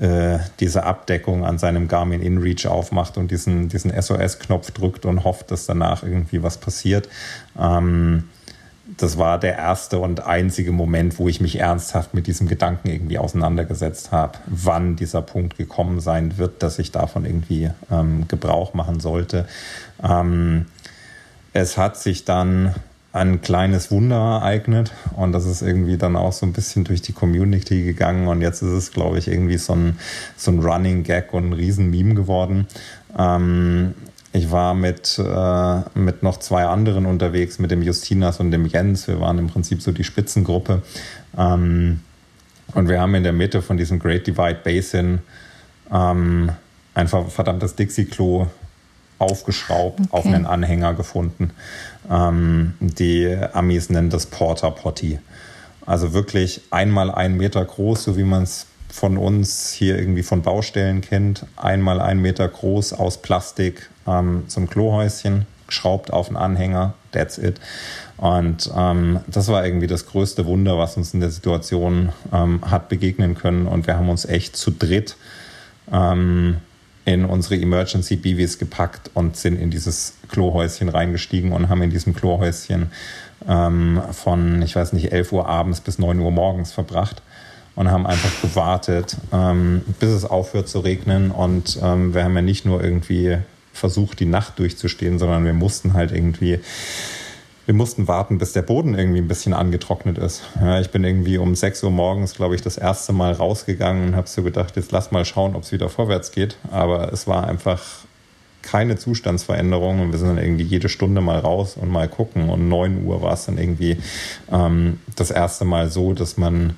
äh, 0.00 0.38
diese 0.60 0.84
Abdeckung 0.84 1.44
an 1.44 1.58
seinem 1.58 1.88
Garmin 1.88 2.22
InReach 2.22 2.66
aufmacht 2.66 3.16
und 3.18 3.30
diesen, 3.30 3.68
diesen 3.68 3.90
SOS-Knopf 3.90 4.70
drückt 4.70 5.04
und 5.04 5.24
hofft, 5.24 5.50
dass 5.50 5.66
danach 5.66 6.02
irgendwie 6.02 6.42
was 6.42 6.58
passiert. 6.58 7.08
Ähm, 7.58 8.28
das 9.02 9.16
war 9.16 9.38
der 9.38 9.56
erste 9.56 9.98
und 9.98 10.26
einzige 10.26 10.72
Moment, 10.72 11.18
wo 11.18 11.28
ich 11.28 11.40
mich 11.40 11.58
ernsthaft 11.58 12.12
mit 12.12 12.26
diesem 12.26 12.48
Gedanken 12.48 12.88
irgendwie 12.88 13.18
auseinandergesetzt 13.18 14.12
habe, 14.12 14.38
wann 14.46 14.96
dieser 14.96 15.22
Punkt 15.22 15.56
gekommen 15.56 16.00
sein 16.00 16.36
wird, 16.36 16.62
dass 16.62 16.78
ich 16.78 16.92
davon 16.92 17.24
irgendwie 17.24 17.70
ähm, 17.90 18.28
Gebrauch 18.28 18.74
machen 18.74 19.00
sollte. 19.00 19.46
Ähm, 20.02 20.66
es 21.54 21.78
hat 21.78 21.96
sich 21.96 22.24
dann 22.24 22.74
ein 23.12 23.40
kleines 23.40 23.90
Wunder 23.90 24.16
ereignet 24.16 24.92
und 25.16 25.32
das 25.32 25.46
ist 25.46 25.62
irgendwie 25.62 25.96
dann 25.96 26.14
auch 26.14 26.32
so 26.32 26.46
ein 26.46 26.52
bisschen 26.52 26.84
durch 26.84 27.02
die 27.02 27.12
Community 27.12 27.82
gegangen 27.82 28.28
und 28.28 28.40
jetzt 28.40 28.62
ist 28.62 28.70
es, 28.70 28.92
glaube 28.92 29.18
ich, 29.18 29.28
irgendwie 29.28 29.58
so 29.58 29.72
ein, 29.72 29.98
so 30.36 30.52
ein 30.52 30.60
Running 30.60 31.02
Gag 31.02 31.32
und 31.32 31.48
ein 31.48 31.52
Riesen-Meme 31.54 32.14
geworden. 32.14 32.68
Ähm, 33.18 33.94
ich 34.32 34.50
war 34.50 34.74
mit, 34.74 35.18
äh, 35.18 35.98
mit 35.98 36.22
noch 36.22 36.38
zwei 36.38 36.64
anderen 36.64 37.06
unterwegs, 37.06 37.58
mit 37.58 37.70
dem 37.70 37.82
Justinas 37.82 38.38
und 38.38 38.52
dem 38.52 38.66
Jens. 38.66 39.08
Wir 39.08 39.20
waren 39.20 39.38
im 39.38 39.48
Prinzip 39.48 39.82
so 39.82 39.90
die 39.90 40.04
Spitzengruppe. 40.04 40.82
Ähm, 41.36 42.00
und 42.74 42.88
wir 42.88 43.00
haben 43.00 43.14
in 43.16 43.24
der 43.24 43.32
Mitte 43.32 43.62
von 43.62 43.76
diesem 43.76 43.98
Great 43.98 44.26
Divide 44.26 44.60
Basin 44.62 45.18
ähm, 45.92 46.52
ein 46.94 47.08
verdammtes 47.08 47.74
Dixie-Klo 47.74 48.46
aufgeschraubt, 49.18 50.00
okay. 50.00 50.08
auf 50.10 50.26
einen 50.26 50.46
Anhänger 50.46 50.94
gefunden. 50.94 51.50
Ähm, 52.08 52.74
die 52.80 53.36
Amis 53.52 53.90
nennen 53.90 54.10
das 54.10 54.26
Porter 54.26 54.70
Potty. 54.70 55.18
Also 55.86 56.12
wirklich 56.12 56.62
einmal 56.70 57.10
einen 57.10 57.36
Meter 57.36 57.64
groß, 57.64 58.04
so 58.04 58.16
wie 58.16 58.22
man 58.22 58.44
es 58.44 58.66
von 58.88 59.18
uns 59.18 59.70
hier 59.70 59.98
irgendwie 59.98 60.22
von 60.22 60.42
Baustellen 60.42 61.00
kennt. 61.00 61.46
Einmal 61.56 62.00
einen 62.00 62.20
Meter 62.20 62.48
groß 62.48 62.92
aus 62.92 63.22
Plastik 63.22 63.90
ähm, 64.10 64.44
zum 64.48 64.68
Klohäuschen, 64.68 65.46
geschraubt 65.66 66.12
auf 66.12 66.28
den 66.28 66.36
Anhänger, 66.36 66.94
that's 67.12 67.38
it. 67.38 67.60
Und 68.16 68.70
ähm, 68.76 69.20
das 69.28 69.48
war 69.48 69.64
irgendwie 69.64 69.86
das 69.86 70.06
größte 70.06 70.44
Wunder, 70.46 70.76
was 70.76 70.96
uns 70.96 71.14
in 71.14 71.20
der 71.20 71.30
Situation 71.30 72.10
ähm, 72.32 72.60
hat 72.70 72.88
begegnen 72.88 73.34
können. 73.34 73.66
Und 73.66 73.86
wir 73.86 73.96
haben 73.96 74.08
uns 74.08 74.24
echt 74.24 74.56
zu 74.56 74.70
dritt 74.70 75.16
ähm, 75.90 76.58
in 77.04 77.24
unsere 77.24 77.56
Emergency 77.56 78.16
BVs 78.16 78.58
gepackt 78.58 79.10
und 79.14 79.36
sind 79.36 79.58
in 79.58 79.70
dieses 79.70 80.14
Klohäuschen 80.28 80.88
reingestiegen 80.88 81.52
und 81.52 81.68
haben 81.68 81.82
in 81.82 81.90
diesem 81.90 82.14
Klohäuschen 82.14 82.90
ähm, 83.48 84.02
von, 84.12 84.60
ich 84.62 84.76
weiß 84.76 84.92
nicht, 84.92 85.12
11 85.12 85.32
Uhr 85.32 85.48
abends 85.48 85.80
bis 85.80 85.98
9 85.98 86.18
Uhr 86.20 86.30
morgens 86.30 86.72
verbracht 86.72 87.22
und 87.74 87.90
haben 87.90 88.06
einfach 88.06 88.42
gewartet, 88.42 89.16
ähm, 89.32 89.82
bis 89.98 90.10
es 90.10 90.24
aufhört 90.24 90.68
zu 90.68 90.80
regnen. 90.80 91.30
Und 91.30 91.78
ähm, 91.82 92.14
wir 92.14 92.24
haben 92.24 92.34
ja 92.34 92.42
nicht 92.42 92.66
nur 92.66 92.84
irgendwie 92.84 93.38
versucht, 93.80 94.20
die 94.20 94.26
Nacht 94.26 94.58
durchzustehen, 94.58 95.18
sondern 95.18 95.44
wir 95.44 95.54
mussten 95.54 95.94
halt 95.94 96.12
irgendwie 96.12 96.60
wir 97.70 97.76
mussten 97.76 98.08
warten, 98.08 98.38
bis 98.38 98.52
der 98.52 98.62
Boden 98.62 98.98
irgendwie 98.98 99.20
ein 99.20 99.28
bisschen 99.28 99.52
angetrocknet 99.52 100.18
ist. 100.18 100.42
Ja, 100.60 100.80
ich 100.80 100.90
bin 100.90 101.04
irgendwie 101.04 101.38
um 101.38 101.54
6 101.54 101.84
Uhr 101.84 101.92
morgens, 101.92 102.34
glaube 102.34 102.56
ich, 102.56 102.62
das 102.62 102.76
erste 102.76 103.12
Mal 103.12 103.30
rausgegangen 103.30 104.08
und 104.08 104.16
habe 104.16 104.28
so 104.28 104.42
gedacht, 104.42 104.74
jetzt 104.74 104.90
lass 104.90 105.12
mal 105.12 105.24
schauen, 105.24 105.54
ob 105.54 105.62
es 105.62 105.70
wieder 105.70 105.88
vorwärts 105.88 106.32
geht. 106.32 106.56
Aber 106.72 107.12
es 107.12 107.28
war 107.28 107.46
einfach 107.46 107.80
keine 108.62 108.96
Zustandsveränderung 108.96 110.00
und 110.00 110.10
wir 110.10 110.18
sind 110.18 110.28
dann 110.28 110.38
irgendwie 110.38 110.64
jede 110.64 110.88
Stunde 110.88 111.20
mal 111.20 111.38
raus 111.38 111.76
und 111.80 111.90
mal 111.90 112.08
gucken. 112.08 112.48
Und 112.48 112.68
9 112.68 113.04
Uhr 113.04 113.22
war 113.22 113.34
es 113.34 113.46
dann 113.46 113.56
irgendwie 113.56 113.98
ähm, 114.50 114.98
das 115.14 115.30
erste 115.30 115.64
Mal 115.64 115.90
so, 115.90 116.12
dass 116.12 116.36
man 116.36 116.76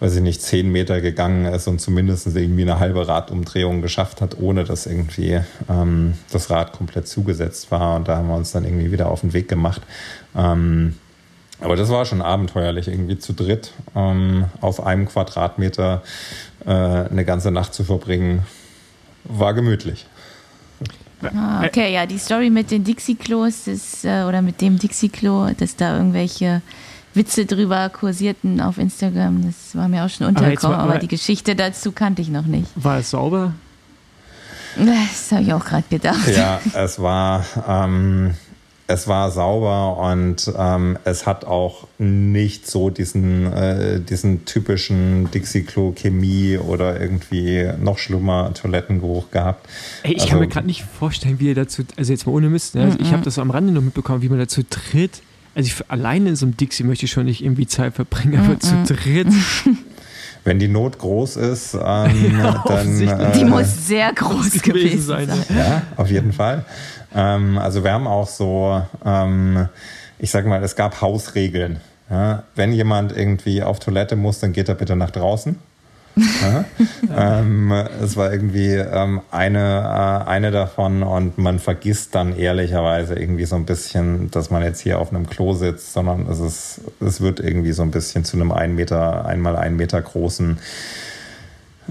weiß 0.00 0.16
ich 0.16 0.22
nicht, 0.22 0.40
zehn 0.40 0.72
Meter 0.72 1.00
gegangen 1.02 1.44
ist 1.44 1.68
und 1.68 1.80
zumindest 1.80 2.26
irgendwie 2.34 2.62
eine 2.62 2.80
halbe 2.80 3.06
Radumdrehung 3.06 3.82
geschafft 3.82 4.22
hat, 4.22 4.38
ohne 4.40 4.64
dass 4.64 4.86
irgendwie 4.86 5.40
ähm, 5.68 6.14
das 6.32 6.48
Rad 6.50 6.72
komplett 6.72 7.06
zugesetzt 7.06 7.70
war. 7.70 7.96
Und 7.96 8.08
da 8.08 8.16
haben 8.16 8.28
wir 8.28 8.34
uns 8.34 8.52
dann 8.52 8.64
irgendwie 8.64 8.92
wieder 8.92 9.10
auf 9.10 9.20
den 9.20 9.34
Weg 9.34 9.48
gemacht. 9.48 9.82
Ähm, 10.34 10.96
aber 11.60 11.76
das 11.76 11.90
war 11.90 12.06
schon 12.06 12.22
abenteuerlich, 12.22 12.88
irgendwie 12.88 13.18
zu 13.18 13.34
dritt 13.34 13.72
ähm, 13.94 14.46
auf 14.62 14.84
einem 14.84 15.06
Quadratmeter 15.06 16.02
äh, 16.64 16.70
eine 16.70 17.26
ganze 17.26 17.50
Nacht 17.50 17.74
zu 17.74 17.84
verbringen. 17.84 18.44
War 19.24 19.52
gemütlich. 19.52 20.06
Ah, 21.22 21.62
okay, 21.66 21.92
ja, 21.92 22.06
die 22.06 22.16
Story 22.16 22.48
mit 22.48 22.70
den 22.70 22.82
Dixie-Klos 22.84 24.04
äh, 24.04 24.24
oder 24.24 24.40
mit 24.40 24.62
dem 24.62 24.78
Dixie-Klo, 24.78 25.50
dass 25.58 25.76
da 25.76 25.98
irgendwelche 25.98 26.62
Witze 27.14 27.44
drüber 27.44 27.88
kursierten 27.88 28.60
auf 28.60 28.78
Instagram. 28.78 29.44
Das 29.44 29.74
war 29.74 29.88
mir 29.88 30.04
auch 30.04 30.08
schon 30.08 30.28
untergekommen, 30.28 30.78
aber, 30.78 30.92
aber, 30.94 30.98
die 30.98 31.08
Geschichte 31.08 31.56
dazu 31.56 31.92
kannte 31.92 32.22
ich 32.22 32.28
noch 32.28 32.46
nicht. 32.46 32.68
War 32.76 32.98
es 32.98 33.10
sauber? 33.10 33.54
Das 34.76 35.32
habe 35.32 35.42
ich 35.42 35.52
auch 35.52 35.64
gerade 35.64 35.84
gedacht. 35.90 36.28
Ja, 36.28 36.60
es 36.74 37.00
war, 37.00 37.44
ähm, 37.66 38.34
es 38.86 39.08
war 39.08 39.32
sauber 39.32 39.98
und 39.98 40.52
ähm, 40.56 40.96
es 41.04 41.26
hat 41.26 41.44
auch 41.44 41.88
nicht 41.98 42.68
so 42.68 42.90
diesen, 42.90 43.52
äh, 43.52 44.00
diesen 44.00 44.44
typischen 44.44 45.28
Dixie-Klo-Chemie 45.32 46.58
oder 46.58 47.00
irgendwie 47.00 47.68
noch 47.80 47.98
schlimmer 47.98 48.54
Toilettengeruch 48.54 49.32
gehabt. 49.32 49.68
Ey, 50.04 50.12
ich 50.12 50.22
also, 50.22 50.30
kann 50.30 50.38
mir 50.40 50.48
gerade 50.48 50.66
nicht 50.68 50.84
vorstellen, 50.84 51.40
wie 51.40 51.48
ihr 51.48 51.54
dazu, 51.56 51.82
also 51.96 52.12
jetzt 52.12 52.26
mal 52.26 52.32
ohne 52.32 52.48
Mist, 52.48 52.76
ne? 52.76 52.84
also 52.84 52.98
ich 53.00 53.12
habe 53.12 53.22
das 53.22 53.34
so 53.34 53.42
am 53.42 53.50
Rande 53.50 53.72
nur 53.72 53.82
mitbekommen, 53.82 54.22
wie 54.22 54.28
man 54.28 54.38
dazu 54.38 54.62
tritt 54.62 55.22
also 55.54 55.66
ich, 55.66 55.90
alleine 55.90 56.30
in 56.30 56.36
so 56.36 56.46
einem 56.46 56.56
Dixie 56.56 56.84
möchte 56.84 57.06
ich 57.06 57.12
schon 57.12 57.26
nicht 57.26 57.42
irgendwie 57.42 57.66
Zeit 57.66 57.94
verbringen, 57.94 58.38
aber 58.38 58.54
mm 58.54 58.58
-mm. 58.58 58.84
zu 58.84 58.94
dritt. 58.94 59.28
Wenn 60.44 60.58
die 60.58 60.68
Not 60.68 60.98
groß 60.98 61.36
ist, 61.36 61.74
ähm, 61.74 62.38
ja, 62.38 62.64
dann. 62.66 63.00
Äh, 63.00 63.32
die 63.32 63.44
muss 63.44 63.86
sehr 63.86 64.12
groß 64.12 64.62
gewesen 64.62 65.02
sein. 65.02 65.28
sein. 65.28 65.44
Ja, 65.56 65.82
auf 65.96 66.10
jeden 66.10 66.32
Fall. 66.32 66.64
Ähm, 67.14 67.58
also 67.58 67.84
wir 67.84 67.92
haben 67.92 68.06
auch 68.06 68.28
so, 68.28 68.82
ähm, 69.04 69.68
ich 70.18 70.30
sag 70.30 70.46
mal, 70.46 70.62
es 70.62 70.76
gab 70.76 71.00
Hausregeln. 71.00 71.80
Ja? 72.08 72.44
Wenn 72.54 72.72
jemand 72.72 73.16
irgendwie 73.16 73.62
auf 73.62 73.80
Toilette 73.80 74.16
muss, 74.16 74.40
dann 74.40 74.52
geht 74.52 74.68
er 74.68 74.74
bitte 74.74 74.96
nach 74.96 75.10
draußen. 75.10 75.56
Ähm, 77.12 77.72
es 78.00 78.16
war 78.16 78.32
irgendwie 78.32 78.74
ähm, 78.74 79.20
eine, 79.32 79.58
äh, 79.58 80.28
eine 80.28 80.52
davon 80.52 81.02
und 81.02 81.38
man 81.38 81.58
vergisst 81.58 82.14
dann 82.14 82.36
ehrlicherweise 82.36 83.14
irgendwie 83.14 83.46
so 83.46 83.56
ein 83.56 83.66
bisschen, 83.66 84.30
dass 84.30 84.50
man 84.50 84.62
jetzt 84.62 84.80
hier 84.80 85.00
auf 85.00 85.12
einem 85.12 85.28
Klo 85.28 85.54
sitzt, 85.54 85.92
sondern 85.92 86.28
es 86.28 86.38
ist, 86.38 86.80
es 87.00 87.20
wird 87.20 87.40
irgendwie 87.40 87.72
so 87.72 87.82
ein 87.82 87.90
bisschen 87.90 88.24
zu 88.24 88.36
einem 88.36 88.52
ein 88.52 88.76
Meter, 88.76 89.26
einmal 89.26 89.56
ein 89.56 89.74
Meter 89.74 90.00
großen 90.00 90.58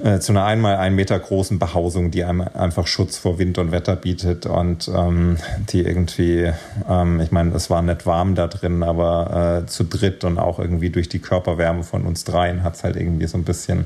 äh, 0.04 0.20
zu 0.20 0.32
einer 0.32 0.46
einmal 0.46 0.78
einen 0.78 0.96
Meter 0.96 1.18
großen 1.18 1.60
Behausung, 1.60 2.12
die 2.12 2.24
einem 2.24 2.42
einfach 2.42 2.88
Schutz 2.88 3.18
vor 3.18 3.40
Wind 3.40 3.58
und 3.58 3.72
Wetter 3.72 3.96
bietet 3.96 4.46
und 4.46 4.90
ähm, 4.94 5.38
die 5.70 5.82
irgendwie, 5.82 6.52
ähm, 6.90 7.20
ich 7.20 7.32
meine, 7.32 7.54
es 7.56 7.70
war 7.70 7.82
nicht 7.82 8.06
warm 8.06 8.36
da 8.36 8.48
drin, 8.48 8.84
aber 8.84 9.64
äh, 9.64 9.68
zu 9.68 9.84
dritt 9.84 10.24
und 10.24 10.38
auch 10.38 10.60
irgendwie 10.60 10.90
durch 10.90 11.10
die 11.10 11.20
Körperwärme 11.20 11.84
von 11.84 12.06
uns 12.06 12.24
dreien 12.24 12.64
hat 12.64 12.76
es 12.76 12.84
halt 12.84 12.96
irgendwie 12.96 13.28
so 13.28 13.38
ein 13.38 13.44
bisschen 13.44 13.86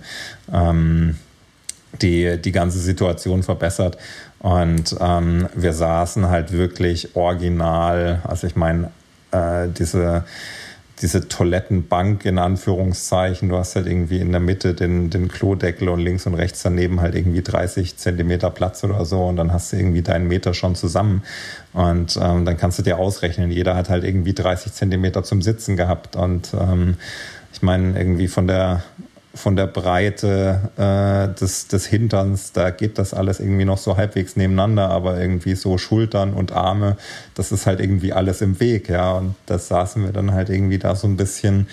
ähm, 0.52 1.18
die, 2.02 2.42
die 2.42 2.52
ganze 2.52 2.80
Situation 2.80 3.44
verbessert. 3.44 3.98
Und 4.40 4.96
ähm, 5.00 5.48
wir 5.56 5.74
saßen 5.74 6.30
halt 6.30 6.52
wirklich 6.52 7.16
original, 7.16 8.22
also 8.24 8.48
ich 8.48 8.56
meine, 8.56 8.92
äh, 9.32 9.68
diese 9.70 10.26
diese 11.02 11.28
Toilettenbank 11.28 12.26
in 12.26 12.38
Anführungszeichen. 12.38 13.50
Du 13.50 13.58
hast 13.58 13.76
halt 13.76 13.88
irgendwie 13.88 14.20
in 14.20 14.32
der 14.32 14.40
Mitte 14.40 14.74
den, 14.74 15.10
den 15.10 15.28
Klodeckel 15.28 15.90
und 15.90 16.00
links 16.00 16.26
und 16.28 16.36
rechts 16.36 16.62
daneben 16.64 17.02
halt 17.02 17.16
irgendwie 17.16 17.42
30 17.42 17.98
Zentimeter 17.98 18.50
Platz 18.52 18.84
oder 18.84 19.04
so 19.06 19.26
und 19.26 19.36
dann 19.36 19.52
hast 19.52 19.74
du 19.74 19.78
irgendwie 19.78 20.02
deinen 20.02 20.28
Meter 20.28 20.54
schon 20.54 20.76
zusammen. 20.76 21.24
Und 21.74 22.18
ähm, 22.22 22.46
dann 22.46 22.58
kannst 22.58 22.80
du 22.80 22.84
dir 22.84 23.00
ausrechnen, 23.00 23.52
jeder 23.52 23.76
hat 23.76 23.90
halt 23.90 24.04
irgendwie 24.04 24.34
30 24.34 24.72
Zentimeter 24.74 25.24
zum 25.24 25.42
Sitzen 25.42 25.76
gehabt. 25.76 26.16
Und 26.16 26.54
ähm, 26.60 26.98
ich 27.52 27.62
meine, 27.62 27.98
irgendwie 27.98 28.28
von 28.28 28.48
der 28.48 28.84
von 29.36 29.56
der 29.56 29.66
Breite 29.66 30.70
äh, 30.78 31.40
des, 31.40 31.68
des 31.68 31.88
Hinterns, 31.88 32.52
da 32.52 32.70
geht 32.70 33.00
das 33.00 33.14
alles 33.14 33.40
irgendwie 33.40 33.66
noch 33.66 33.80
so 33.80 33.98
halbwegs 33.98 34.36
nebeneinander, 34.36 34.90
aber 34.90 35.20
irgendwie 35.20 35.56
so 35.56 35.80
Schultern 35.80 36.34
und 36.34 36.52
Arme, 36.52 36.98
das 37.34 37.52
ist 37.52 37.66
halt 37.66 37.80
irgendwie 37.80 38.14
alles 38.14 38.42
im 38.42 38.60
Weg, 38.60 38.90
ja. 38.90 39.14
Und 39.14 39.36
das 39.48 39.68
saßen 39.70 40.04
wir 40.04 40.12
dann 40.12 40.34
halt 40.34 40.50
irgendwie 40.50 40.78
da 40.78 40.96
so 40.96 41.08
ein 41.08 41.18
bisschen 41.18 41.68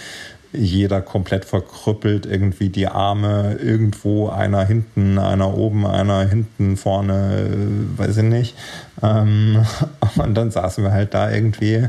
jeder 0.53 1.01
komplett 1.01 1.45
verkrüppelt, 1.45 2.27
irgendwie 2.27 2.71
die 2.71 2.89
Arme 2.89 3.57
irgendwo, 3.63 4.29
einer 4.29 4.65
hinten, 4.65 5.19
einer 5.19 5.57
oben, 5.57 5.87
einer 5.87 6.27
hinten, 6.27 6.77
vorne, 6.77 7.49
äh, 7.49 7.99
weiß 7.99 8.17
ich 8.19 8.25
nicht. 8.25 8.57
Ähm, 9.01 9.65
und 10.17 10.35
dann 10.35 10.51
saßen 10.51 10.83
wir 10.83 10.93
halt 10.93 11.15
da 11.15 11.31
irgendwie 11.31 11.87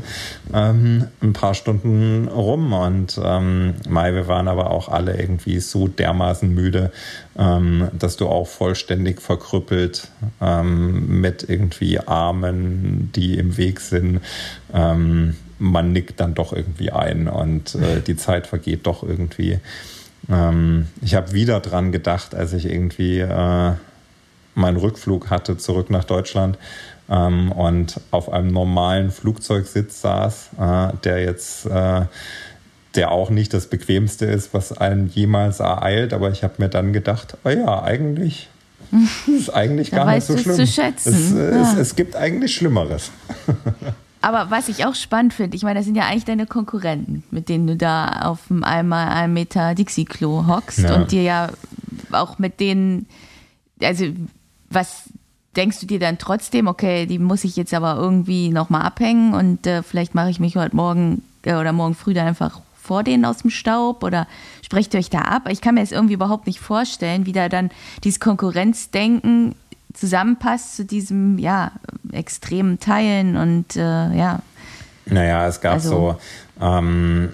ähm, 0.53 1.07
ein 1.22 1.34
paar 1.34 1.55
Stunden 1.55 2.28
rum 2.28 2.74
und 2.74 3.20
ähm, 3.24 3.74
Mai, 3.89 4.14
wir 4.14 4.28
waren 4.28 4.47
aber 4.47 4.70
auch 4.70 4.89
alle 4.89 5.20
irgendwie 5.20 5.59
so 5.59 5.88
dermaßen 5.88 6.53
müde, 6.53 6.91
ähm, 7.38 7.89
dass 7.97 8.18
du 8.18 8.28
auch 8.28 8.47
vollständig 8.47 9.22
verkrüppelt 9.22 10.09
ähm, 10.39 11.20
mit 11.20 11.49
irgendwie 11.49 11.99
Armen, 11.99 13.12
die 13.16 13.38
im 13.38 13.57
Weg 13.57 13.80
sind, 13.80 14.22
ähm, 14.74 15.36
man 15.62 15.93
nickt 15.93 16.20
dann 16.20 16.34
doch 16.34 16.51
irgendwie 16.51 16.91
ein 16.91 17.28
und 17.28 17.76
äh, 17.76 18.01
die 18.05 18.18
Zeit 18.18 18.47
vergeht 18.47 18.88
doch 18.88 19.03
irgendwie. 19.03 19.59
Ähm, 20.30 20.88
ich 21.01 21.16
habe 21.16 21.32
wieder 21.32 21.59
dran 21.59 21.91
gedacht, 21.91 22.36
als 22.36 22.53
ich 22.53 22.66
irgendwie 22.66 23.20
äh, 23.20 23.74
meinen 24.55 24.78
Rückflug 24.78 25.30
hatte 25.30 25.57
zurück 25.57 25.89
nach 25.89 26.03
Deutschland 26.03 26.57
ähm, 27.09 27.51
und 27.51 27.99
auf 28.09 28.32
einem 28.32 28.51
normalen 28.51 29.12
Flugzeugsitz 29.12 30.01
saß, 30.01 30.49
äh, 30.59 30.88
der 31.03 31.22
jetzt 31.24 31.66
äh, 31.68 32.05
der 32.95 33.12
auch 33.12 33.30
nicht 33.30 33.53
das 33.53 33.68
bequemste 33.68 34.26
ist, 34.26 34.53
was 34.53 34.78
einen 34.78 35.07
jemals 35.07 35.62
ereilt, 35.62 36.12
aber 36.12 36.30
ich 36.32 36.43
habe 36.43 36.55
mir 36.57 36.68
dann 36.68 36.91
gedacht, 36.91 37.38
oh 37.45 37.49
ja, 37.49 37.84
eigentlich 37.84 38.49
ist 39.28 39.49
eigentlich 39.49 39.91
gar 39.91 40.14
nicht 40.14 40.26
so 40.26 40.38
schlimm. 40.38 40.59
Es, 40.59 40.78
äh, 40.78 41.51
ja. 41.51 41.62
es, 41.62 41.78
es 41.78 41.95
gibt 41.95 42.18
eigentlich 42.18 42.53
Schlimmeres. 42.53 43.12
Aber 44.22 44.52
was 44.52 44.70
ich 44.70 44.86
auch 44.86 44.96
spannend 44.96 45.34
finde, 45.34 45.58
ich 45.58 45.64
meine, 45.64 45.80
das 45.80 45.86
sind 45.86 45.96
ja 45.96 46.06
eigentlich 46.06 46.26
deine 46.26 46.46
Konkurrenten, 46.46 47.24
mit 47.32 47.50
denen 47.50 47.68
du 47.68 47.76
da 47.76 48.22
auf 48.24 48.52
einem 48.52 48.64
einmal 48.64 49.08
einen 49.10 49.34
Meter 49.34 49.74
Dixie-Klo 49.74 50.46
hockst 50.48 50.80
ja. 50.80 50.96
und 50.96 51.12
dir 51.12 51.24
ja 51.24 51.50
auch 52.12 52.38
mit 52.38 52.60
denen, 52.60 53.08
also 53.82 54.06
was 54.70 55.10
denkst 55.56 55.80
du 55.80 55.86
dir 55.86 56.00
dann 56.00 56.18
trotzdem, 56.18 56.68
okay, 56.68 57.06
die 57.06 57.20
muss 57.20 57.44
ich 57.44 57.56
jetzt 57.56 57.74
aber 57.74 57.96
irgendwie 57.96 58.50
nochmal 58.50 58.84
abhängen 58.84 59.34
und 59.34 59.68
äh, 59.68 59.84
vielleicht 59.84 60.16
mache 60.16 60.30
ich 60.30 60.40
mich 60.40 60.56
heute 60.56 60.76
Morgen 60.76 61.24
äh, 61.44 61.56
oder 61.56 61.74
morgen 61.74 61.96
früh 61.96 62.14
dann 62.14 62.28
einfach 62.28 62.62
vor 62.82 63.04
denen 63.04 63.26
aus 63.26 63.38
dem 63.38 63.50
Staub 63.50 64.04
oder 64.04 64.28
sprecht 64.62 64.94
ihr 64.94 65.00
euch 65.00 65.10
da 65.10 65.20
ab? 65.20 65.50
Ich 65.50 65.62
kann 65.62 65.76
mir 65.76 65.82
das 65.82 65.92
irgendwie 65.92 66.14
überhaupt 66.14 66.48
nicht 66.48 66.60
vorstellen, 66.60 67.26
wie 67.26 67.34
da 67.34 67.50
dann 67.50 67.70
dieses 68.04 68.20
Konkurrenzdenken 68.20 69.56
zusammenpasst 69.94 70.76
zu 70.76 70.86
diesem, 70.86 71.38
ja, 71.38 71.72
extremen 72.12 72.80
Teilen 72.80 73.38
und 73.38 73.76
äh, 73.76 73.80
ja. 73.80 74.42
Naja, 75.06 75.48
es 75.48 75.62
gab 75.62 75.74
also, 75.74 76.18
so, 76.60 76.66
ähm, 76.66 77.30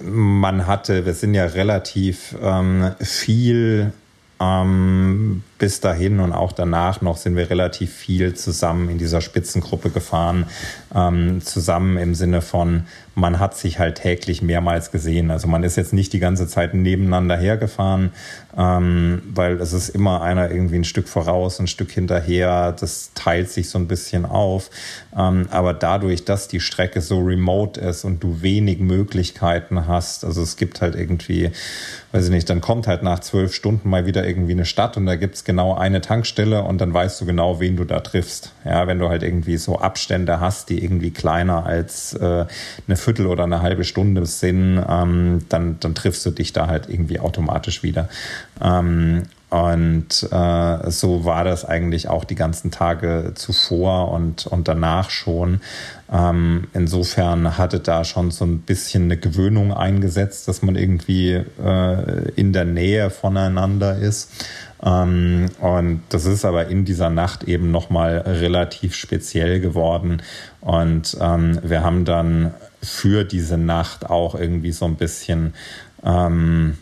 man 0.00 0.66
hatte, 0.66 1.06
wir 1.06 1.14
sind 1.14 1.34
ja 1.34 1.46
relativ 1.46 2.36
ähm, 2.40 2.92
viel 3.00 3.92
ähm, 4.40 5.42
bis 5.58 5.80
dahin 5.80 6.20
und 6.20 6.32
auch 6.32 6.52
danach 6.52 7.00
noch 7.00 7.16
sind 7.16 7.36
wir 7.36 7.48
relativ 7.48 7.92
viel 7.92 8.34
zusammen 8.34 8.90
in 8.90 8.98
dieser 8.98 9.20
Spitzengruppe 9.20 9.90
gefahren. 9.90 10.46
Ähm, 10.94 11.40
zusammen 11.40 11.96
im 11.96 12.14
Sinne 12.14 12.42
von, 12.42 12.84
man 13.16 13.40
hat 13.40 13.56
sich 13.56 13.78
halt 13.78 13.96
täglich 13.96 14.42
mehrmals 14.42 14.90
gesehen. 14.90 15.30
Also 15.30 15.48
man 15.48 15.62
ist 15.62 15.76
jetzt 15.76 15.94
nicht 15.94 16.12
die 16.12 16.18
ganze 16.18 16.46
Zeit 16.46 16.74
nebeneinander 16.74 17.36
hergefahren, 17.36 18.12
ähm, 18.56 19.22
weil 19.34 19.58
es 19.58 19.72
ist 19.72 19.88
immer 19.88 20.20
einer 20.20 20.50
irgendwie 20.50 20.76
ein 20.76 20.84
Stück 20.84 21.08
voraus, 21.08 21.58
ein 21.58 21.66
Stück 21.66 21.90
hinterher. 21.90 22.72
Das 22.72 23.12
teilt 23.14 23.50
sich 23.50 23.70
so 23.70 23.78
ein 23.78 23.88
bisschen 23.88 24.26
auf. 24.26 24.70
Ähm, 25.16 25.48
aber 25.50 25.72
dadurch, 25.72 26.26
dass 26.26 26.46
die 26.46 26.60
Strecke 26.60 27.00
so 27.00 27.20
remote 27.20 27.80
ist 27.80 28.04
und 28.04 28.22
du 28.22 28.42
wenig 28.42 28.80
Möglichkeiten 28.80 29.86
hast, 29.86 30.22
also 30.22 30.42
es 30.42 30.58
gibt 30.58 30.82
halt 30.82 30.94
irgendwie, 30.94 31.50
weiß 32.12 32.26
ich 32.26 32.30
nicht, 32.30 32.50
dann 32.50 32.60
kommt 32.60 32.86
halt 32.86 33.02
nach 33.02 33.20
zwölf 33.20 33.54
Stunden 33.54 33.88
mal 33.88 34.04
wieder 34.04 34.26
irgendwie 34.28 34.52
eine 34.52 34.66
Stadt 34.66 34.98
und 34.98 35.06
da 35.06 35.16
gibt 35.16 35.36
es 35.36 35.44
genau 35.46 35.74
eine 35.74 36.02
Tankstelle 36.02 36.62
und 36.62 36.80
dann 36.82 36.92
weißt 36.92 37.20
du 37.20 37.24
genau, 37.24 37.60
wen 37.60 37.76
du 37.76 37.84
da 37.84 38.00
triffst. 38.00 38.52
Ja, 38.66 38.86
wenn 38.86 38.98
du 38.98 39.08
halt 39.08 39.22
irgendwie 39.22 39.56
so 39.56 39.78
Abstände 39.78 40.40
hast, 40.40 40.68
die 40.68 40.84
irgendwie 40.84 41.10
kleiner 41.10 41.64
als 41.64 42.12
äh, 42.12 42.44
eine 42.86 42.96
Viertel 42.96 43.26
oder 43.26 43.44
eine 43.44 43.62
halbe 43.62 43.84
Stunde 43.84 44.26
sind, 44.26 44.84
ähm, 44.86 45.46
dann, 45.48 45.80
dann 45.80 45.94
triffst 45.94 46.26
du 46.26 46.30
dich 46.30 46.52
da 46.52 46.66
halt 46.66 46.90
irgendwie 46.90 47.20
automatisch 47.20 47.82
wieder. 47.82 48.10
Ähm, 48.62 49.22
und 49.48 50.28
äh, 50.32 50.90
so 50.90 51.24
war 51.24 51.44
das 51.44 51.64
eigentlich 51.64 52.08
auch 52.08 52.24
die 52.24 52.34
ganzen 52.34 52.72
Tage 52.72 53.32
zuvor 53.36 54.10
und, 54.10 54.46
und 54.48 54.66
danach 54.66 55.10
schon. 55.10 55.60
Ähm, 56.12 56.66
insofern 56.74 57.56
hatte 57.56 57.78
da 57.78 58.04
schon 58.04 58.32
so 58.32 58.44
ein 58.44 58.60
bisschen 58.60 59.04
eine 59.04 59.16
Gewöhnung 59.16 59.72
eingesetzt, 59.72 60.48
dass 60.48 60.62
man 60.62 60.74
irgendwie 60.74 61.42
äh, 61.62 62.30
in 62.34 62.52
der 62.52 62.64
Nähe 62.64 63.10
voneinander 63.10 63.96
ist. 63.96 64.32
Ähm, 64.82 65.46
und 65.60 66.02
das 66.08 66.26
ist 66.26 66.44
aber 66.44 66.66
in 66.66 66.84
dieser 66.84 67.10
Nacht 67.10 67.44
eben 67.44 67.70
nochmal 67.70 68.18
relativ 68.26 68.96
speziell 68.96 69.60
geworden. 69.60 70.22
Und 70.60 71.16
ähm, 71.20 71.60
wir 71.62 71.84
haben 71.84 72.04
dann 72.04 72.52
für 72.82 73.22
diese 73.22 73.58
Nacht 73.58 74.10
auch 74.10 74.34
irgendwie 74.34 74.72
so 74.72 74.86
ein 74.86 74.96
bisschen 74.96 75.54
ähm, 76.04 76.78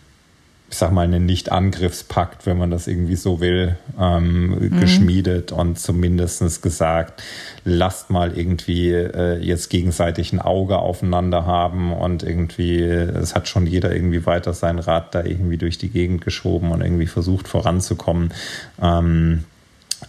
ich 0.74 0.78
sag 0.78 0.90
mal, 0.90 1.02
einen 1.02 1.24
Nicht-Angriffspakt, 1.24 2.46
wenn 2.46 2.58
man 2.58 2.72
das 2.72 2.88
irgendwie 2.88 3.14
so 3.14 3.38
will, 3.38 3.76
ähm, 3.96 4.58
mhm. 4.58 4.80
geschmiedet 4.80 5.52
und 5.52 5.78
zumindest 5.78 6.62
gesagt, 6.62 7.22
lasst 7.64 8.10
mal 8.10 8.36
irgendwie 8.36 8.90
äh, 8.90 9.38
jetzt 9.38 9.70
gegenseitig 9.70 10.32
ein 10.32 10.40
Auge 10.40 10.78
aufeinander 10.78 11.46
haben 11.46 11.92
und 11.92 12.24
irgendwie, 12.24 12.82
es 12.82 13.36
hat 13.36 13.46
schon 13.46 13.68
jeder 13.68 13.94
irgendwie 13.94 14.26
weiter 14.26 14.52
sein 14.52 14.80
Rad 14.80 15.14
da 15.14 15.22
irgendwie 15.22 15.58
durch 15.58 15.78
die 15.78 15.90
Gegend 15.90 16.24
geschoben 16.24 16.72
und 16.72 16.80
irgendwie 16.80 17.06
versucht 17.06 17.46
voranzukommen. 17.46 18.34
Ähm, 18.82 19.44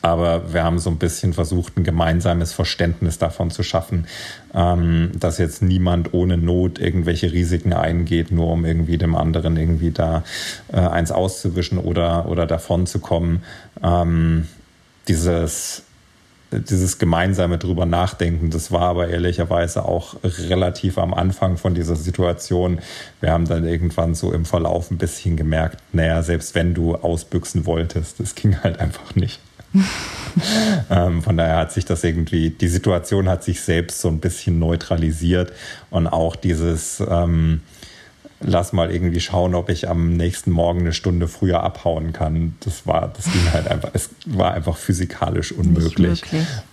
aber 0.01 0.53
wir 0.53 0.63
haben 0.63 0.79
so 0.79 0.89
ein 0.89 0.97
bisschen 0.97 1.33
versucht, 1.33 1.77
ein 1.77 1.83
gemeinsames 1.83 2.53
Verständnis 2.53 3.17
davon 3.17 3.51
zu 3.51 3.63
schaffen, 3.63 4.07
ähm, 4.53 5.11
dass 5.19 5.37
jetzt 5.37 5.61
niemand 5.61 6.13
ohne 6.13 6.37
Not 6.37 6.79
irgendwelche 6.79 7.31
Risiken 7.31 7.73
eingeht, 7.73 8.31
nur 8.31 8.51
um 8.51 8.65
irgendwie 8.65 8.97
dem 8.97 9.15
anderen 9.15 9.57
irgendwie 9.57 9.91
da 9.91 10.23
äh, 10.71 10.77
eins 10.77 11.11
auszuwischen 11.11 11.77
oder, 11.77 12.27
oder 12.27 12.45
davon 12.45 12.85
zu 12.87 12.99
kommen. 12.99 13.43
Ähm, 13.83 14.47
dieses, 15.07 15.83
dieses 16.51 16.97
gemeinsame 16.97 17.57
drüber 17.57 17.85
nachdenken, 17.85 18.49
das 18.49 18.71
war 18.71 18.83
aber 18.83 19.09
ehrlicherweise 19.09 19.85
auch 19.85 20.15
relativ 20.23 20.97
am 20.97 21.13
Anfang 21.13 21.57
von 21.57 21.75
dieser 21.75 21.95
Situation. 21.95 22.79
Wir 23.21 23.31
haben 23.31 23.47
dann 23.47 23.65
irgendwann 23.65 24.15
so 24.15 24.31
im 24.31 24.45
Verlauf 24.45 24.91
ein 24.91 24.97
bisschen 24.97 25.37
gemerkt, 25.37 25.81
naja, 25.91 26.23
selbst 26.23 26.55
wenn 26.55 26.73
du 26.73 26.95
ausbüchsen 26.95 27.65
wolltest, 27.65 28.19
das 28.19 28.35
ging 28.35 28.61
halt 28.61 28.79
einfach 28.79 29.15
nicht. 29.15 29.39
ähm, 30.89 31.21
von 31.21 31.37
daher 31.37 31.57
hat 31.57 31.71
sich 31.71 31.85
das 31.85 32.03
irgendwie, 32.03 32.49
die 32.49 32.67
Situation 32.67 33.29
hat 33.29 33.43
sich 33.43 33.61
selbst 33.61 34.01
so 34.01 34.09
ein 34.09 34.19
bisschen 34.19 34.59
neutralisiert 34.59 35.53
und 35.89 36.07
auch 36.07 36.35
dieses, 36.35 37.01
ähm, 37.07 37.61
lass 38.41 38.73
mal 38.73 38.91
irgendwie 38.91 39.19
schauen, 39.19 39.55
ob 39.55 39.69
ich 39.69 39.87
am 39.89 40.13
nächsten 40.13 40.51
Morgen 40.51 40.81
eine 40.81 40.93
Stunde 40.93 41.27
früher 41.27 41.63
abhauen 41.63 42.13
kann. 42.13 42.55
Das 42.61 42.85
war, 42.85 43.11
das 43.15 43.31
ging 43.31 43.51
halt 43.53 43.67
einfach, 43.67 43.89
es 43.93 44.09
war 44.25 44.53
einfach 44.53 44.77
physikalisch 44.77 45.51
unmöglich. 45.51 46.23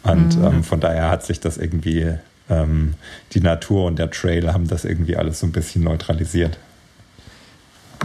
Und 0.03 0.39
mhm. 0.39 0.45
ähm, 0.45 0.65
von 0.65 0.81
daher 0.81 1.11
hat 1.11 1.25
sich 1.25 1.41
das 1.41 1.59
irgendwie, 1.59 2.15
ähm, 2.51 2.95
die 3.33 3.41
Natur 3.41 3.87
und 3.87 3.99
der 3.99 4.11
Trail 4.11 4.53
haben 4.53 4.69
das 4.69 4.85
irgendwie 4.85 5.17
alles 5.17 5.41
so 5.41 5.47
ein 5.47 5.53
bisschen 5.53 5.85
neutralisiert. 5.85 6.59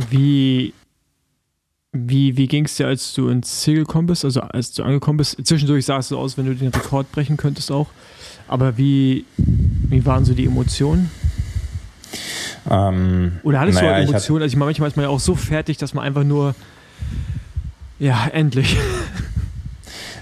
Wie 0.09 0.73
wie, 2.05 2.37
wie 2.37 2.47
ging 2.47 2.65
es 2.65 2.75
dir, 2.75 2.87
als 2.87 3.13
du 3.13 3.29
ins 3.29 3.61
Ziel 3.61 3.75
gekommen 3.75 4.07
bist, 4.07 4.25
also 4.25 4.41
als 4.41 4.71
du 4.73 4.83
angekommen 4.83 5.17
bist? 5.17 5.37
Zwischendurch 5.45 5.85
sah 5.85 5.97
es 5.97 6.09
so 6.09 6.17
aus, 6.17 6.37
wenn 6.37 6.45
du 6.45 6.55
den 6.55 6.69
Rekord 6.69 7.11
brechen 7.11 7.37
könntest 7.37 7.71
auch. 7.71 7.87
Aber 8.47 8.77
wie, 8.77 9.25
wie 9.37 10.05
waren 10.05 10.25
so 10.25 10.33
die 10.33 10.45
Emotionen? 10.45 11.11
Ähm, 12.69 13.39
Oder 13.43 13.59
hattest 13.59 13.79
naja, 13.81 13.97
du 13.97 14.03
auch 14.03 14.09
Emotionen? 14.09 14.43
Also 14.43 14.53
ich 14.53 14.57
meine, 14.57 14.67
manchmal 14.67 14.89
ist 14.89 14.95
man 14.95 15.03
ja 15.03 15.09
auch 15.09 15.19
so 15.19 15.35
fertig, 15.35 15.77
dass 15.77 15.93
man 15.93 16.03
einfach 16.03 16.23
nur, 16.23 16.55
ja, 17.99 18.27
endlich. 18.31 18.77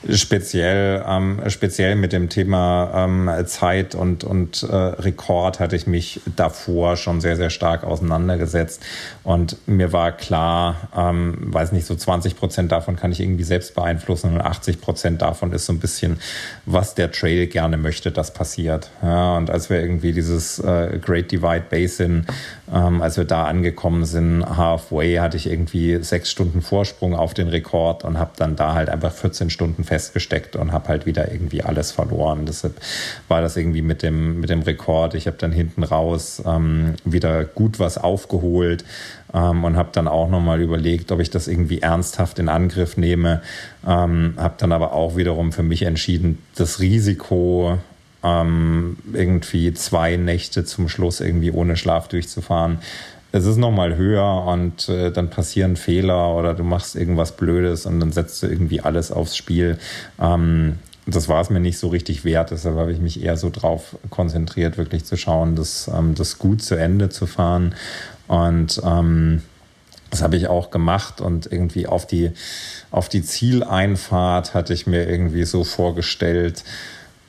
Speziell, 0.09 1.03
ähm, 1.07 1.41
speziell 1.47 1.95
mit 1.95 2.13
dem 2.13 2.29
Thema 2.29 3.05
ähm, 3.05 3.29
Zeit 3.45 3.95
und, 3.95 4.23
und 4.23 4.63
äh, 4.63 4.75
Rekord 4.75 5.59
hatte 5.59 5.75
ich 5.75 5.87
mich 5.87 6.21
davor 6.35 6.97
schon 6.97 7.21
sehr, 7.21 7.35
sehr 7.35 7.49
stark 7.49 7.83
auseinandergesetzt. 7.83 8.83
Und 9.23 9.57
mir 9.67 9.91
war 9.91 10.11
klar, 10.11 10.89
ähm, 10.95 11.35
weiß 11.53 11.71
nicht, 11.71 11.85
so 11.85 11.95
20 11.95 12.37
Prozent 12.37 12.71
davon 12.71 12.95
kann 12.95 13.11
ich 13.11 13.19
irgendwie 13.19 13.43
selbst 13.43 13.75
beeinflussen 13.75 14.33
und 14.33 14.41
80 14.41 14.81
Prozent 14.81 15.21
davon 15.21 15.51
ist 15.51 15.65
so 15.65 15.73
ein 15.73 15.79
bisschen, 15.79 16.19
was 16.65 16.95
der 16.95 17.11
Trail 17.11 17.47
gerne 17.47 17.77
möchte, 17.77 18.11
dass 18.11 18.33
passiert. 18.33 18.91
Ja, 19.01 19.37
und 19.37 19.49
als 19.49 19.69
wir 19.69 19.79
irgendwie 19.79 20.13
dieses 20.13 20.59
äh, 20.59 20.99
Great 21.03 21.31
Divide 21.31 21.65
Basin, 21.69 22.25
ähm, 22.71 23.01
als 23.01 23.17
wir 23.17 23.25
da 23.25 23.45
angekommen 23.45 24.05
sind, 24.05 24.45
halfway, 24.45 25.15
hatte 25.17 25.37
ich 25.37 25.49
irgendwie 25.49 26.03
sechs 26.03 26.29
Stunden 26.29 26.61
Vorsprung 26.61 27.15
auf 27.15 27.33
den 27.33 27.47
Rekord 27.47 28.03
und 28.03 28.19
habe 28.19 28.31
dann 28.37 28.55
da 28.55 28.73
halt 28.73 28.89
einfach 28.89 29.11
14 29.11 29.49
Stunden 29.49 29.83
fest 29.83 29.94
festgesteckt 29.95 30.57
und 30.57 30.73
habe 30.73 30.89
halt 30.89 31.05
wieder 31.05 31.31
irgendwie 31.31 31.63
alles 31.63 31.91
verloren. 31.91 32.45
Deshalb 32.45 32.75
war 33.29 33.41
das 33.41 33.55
irgendwie 33.55 33.81
mit 33.81 34.03
dem, 34.03 34.41
mit 34.41 34.49
dem 34.49 34.61
Rekord. 34.61 35.15
Ich 35.15 35.25
habe 35.25 35.37
dann 35.37 35.53
hinten 35.53 35.83
raus 35.83 36.43
ähm, 36.45 36.95
wieder 37.05 37.45
gut 37.45 37.79
was 37.79 37.97
aufgeholt 37.97 38.83
ähm, 39.33 39.63
und 39.63 39.77
habe 39.77 39.89
dann 39.93 40.09
auch 40.09 40.29
nochmal 40.29 40.61
überlegt, 40.61 41.13
ob 41.13 41.21
ich 41.21 41.29
das 41.29 41.47
irgendwie 41.47 41.81
ernsthaft 41.81 42.39
in 42.39 42.49
Angriff 42.49 42.97
nehme. 42.97 43.41
Ähm, 43.87 44.33
habe 44.35 44.55
dann 44.57 44.73
aber 44.73 44.91
auch 44.91 45.15
wiederum 45.15 45.53
für 45.53 45.63
mich 45.63 45.83
entschieden, 45.83 46.39
das 46.55 46.81
Risiko 46.81 47.79
ähm, 48.21 48.97
irgendwie 49.13 49.73
zwei 49.73 50.17
Nächte 50.17 50.65
zum 50.65 50.89
Schluss 50.89 51.21
irgendwie 51.21 51.51
ohne 51.51 51.77
Schlaf 51.77 52.09
durchzufahren, 52.09 52.79
es 53.35 53.45
ist 53.45 53.57
nochmal 53.57 53.97
höher 53.97 54.45
und 54.45 54.87
äh, 54.87 55.11
dann 55.11 55.29
passieren 55.29 55.75
Fehler 55.75 56.33
oder 56.35 56.53
du 56.53 56.63
machst 56.63 56.95
irgendwas 56.95 57.33
Blödes 57.33 57.85
und 57.85 57.99
dann 57.99 58.13
setzt 58.13 58.41
du 58.41 58.47
irgendwie 58.47 58.79
alles 58.79 59.11
aufs 59.11 59.35
Spiel. 59.35 59.77
Ähm, 60.21 60.79
das 61.05 61.27
war 61.27 61.41
es 61.41 61.49
mir 61.49 61.59
nicht 61.59 61.77
so 61.77 61.89
richtig 61.89 62.23
wert, 62.23 62.51
deshalb 62.51 62.77
habe 62.77 62.93
ich 62.93 62.99
mich 62.99 63.21
eher 63.21 63.35
so 63.35 63.49
drauf 63.49 63.97
konzentriert, 64.09 64.77
wirklich 64.77 65.03
zu 65.03 65.17
schauen, 65.17 65.57
das, 65.57 65.91
ähm, 65.93 66.15
das 66.15 66.39
gut 66.39 66.63
zu 66.63 66.75
Ende 66.75 67.09
zu 67.09 67.27
fahren. 67.27 67.75
Und 68.29 68.81
ähm, 68.85 69.41
das 70.11 70.21
habe 70.21 70.37
ich 70.37 70.47
auch 70.47 70.71
gemacht 70.71 71.19
und 71.19 71.51
irgendwie 71.51 71.87
auf 71.87 72.07
die, 72.07 72.31
auf 72.89 73.09
die 73.09 73.21
Zieleinfahrt 73.21 74.53
hatte 74.53 74.73
ich 74.73 74.87
mir 74.87 75.09
irgendwie 75.09 75.43
so 75.43 75.65
vorgestellt, 75.65 76.63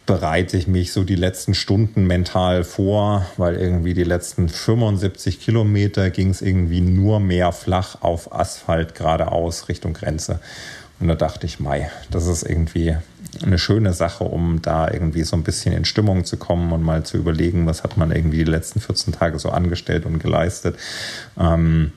bereite 0.06 0.56
ich 0.56 0.68
mich 0.68 0.92
so 0.92 1.02
die 1.02 1.16
letzten 1.16 1.54
Stunden 1.54 2.06
mental 2.06 2.62
vor, 2.62 3.26
weil 3.36 3.56
irgendwie 3.56 3.92
die 3.92 4.04
letzten 4.04 4.48
75 4.48 5.40
Kilometer 5.40 6.10
ging 6.10 6.30
es 6.30 6.42
irgendwie 6.42 6.80
nur 6.80 7.18
mehr 7.18 7.52
flach 7.52 8.02
auf 8.02 8.32
Asphalt 8.32 8.94
geradeaus 8.94 9.68
Richtung 9.68 9.92
Grenze. 9.92 10.38
Und 11.00 11.08
da 11.08 11.16
dachte 11.16 11.44
ich, 11.44 11.60
Mai, 11.60 11.90
das 12.10 12.26
ist 12.26 12.44
irgendwie 12.44 12.96
eine 13.42 13.58
schöne 13.58 13.92
Sache, 13.92 14.24
um 14.24 14.62
da 14.62 14.90
irgendwie 14.90 15.24
so 15.24 15.36
ein 15.36 15.42
bisschen 15.42 15.74
in 15.74 15.84
Stimmung 15.84 16.24
zu 16.24 16.36
kommen 16.36 16.72
und 16.72 16.82
mal 16.82 17.02
zu 17.04 17.18
überlegen, 17.18 17.66
was 17.66 17.82
hat 17.82 17.96
man 17.96 18.12
irgendwie 18.12 18.38
die 18.38 18.50
letzten 18.50 18.80
14 18.80 19.12
Tage 19.12 19.38
so 19.38 19.50
angestellt 19.50 20.06
und 20.06 20.20
geleistet. 20.20 20.76
Ähm, 21.38 21.92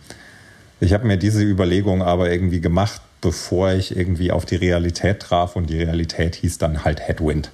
ich 0.80 0.94
habe 0.94 1.08
mir 1.08 1.18
diese 1.18 1.44
Überlegung 1.44 2.02
aber 2.02 2.32
irgendwie 2.32 2.60
gemacht, 2.60 3.02
bevor 3.22 3.72
ich 3.72 3.96
irgendwie 3.96 4.32
auf 4.32 4.46
die 4.46 4.56
Realität 4.56 5.22
traf 5.22 5.56
und 5.56 5.70
die 5.70 5.78
Realität 5.78 6.36
hieß 6.36 6.58
dann 6.58 6.84
halt 6.84 7.00
Headwind. 7.02 7.52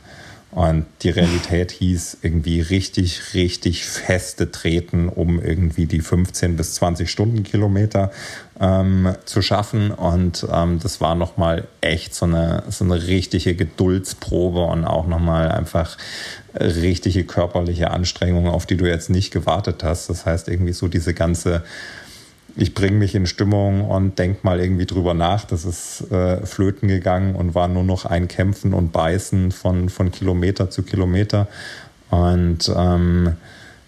Und 0.56 0.86
die 1.02 1.10
Realität 1.10 1.72
hieß 1.72 2.20
irgendwie 2.22 2.62
richtig, 2.62 3.34
richtig 3.34 3.86
feste 3.86 4.52
Treten, 4.52 5.10
um 5.10 5.42
irgendwie 5.42 5.86
die 5.86 6.00
15 6.00 6.56
bis 6.56 6.76
20 6.76 7.12
Stundenkilometer 7.12 8.10
ähm, 8.62 9.16
zu 9.26 9.42
schaffen. 9.42 9.92
Und 9.92 10.48
ähm, 10.50 10.80
das 10.82 11.02
war 11.02 11.14
nochmal 11.14 11.68
echt 11.82 12.16
so 12.16 12.26
eine, 12.26 12.64
so 12.70 12.86
eine 12.86 13.06
richtige 13.06 13.54
Geduldsprobe 13.54 14.62
und 14.62 14.86
auch 14.86 15.08
nochmal 15.08 15.52
einfach 15.52 15.98
richtige 16.58 17.26
körperliche 17.26 17.92
Anstrengung, 17.92 18.48
auf 18.48 18.66
die 18.66 18.78
du 18.78 18.86
jetzt 18.86 19.10
nicht 19.10 19.32
gewartet 19.32 19.84
hast. 19.84 20.10
Das 20.10 20.26
heißt, 20.26 20.48
irgendwie 20.48 20.72
so 20.72 20.88
diese 20.88 21.14
ganze 21.14 21.64
ich 22.58 22.74
bringe 22.74 22.98
mich 22.98 23.16
in 23.16 23.28
Stimmung 23.28 23.90
und 23.90 24.18
denke 24.18 24.40
mal 24.44 24.60
irgendwie 24.60 24.86
drüber 24.86 25.14
nach. 25.14 25.44
Das 25.44 25.66
ist 25.66 26.10
äh, 26.12 26.46
flöten 26.46 26.88
gegangen 26.88 27.36
und 27.36 27.54
war 27.54 27.68
nur 27.68 27.84
noch 27.84 28.06
ein 28.06 28.28
Kämpfen 28.28 28.74
und 28.74 28.92
Beißen 28.92 29.52
von, 29.52 29.90
von 29.90 30.12
Kilometer 30.12 30.70
zu 30.70 30.84
Kilometer. 30.84 31.48
Und 32.10 32.72
ähm, 32.76 33.36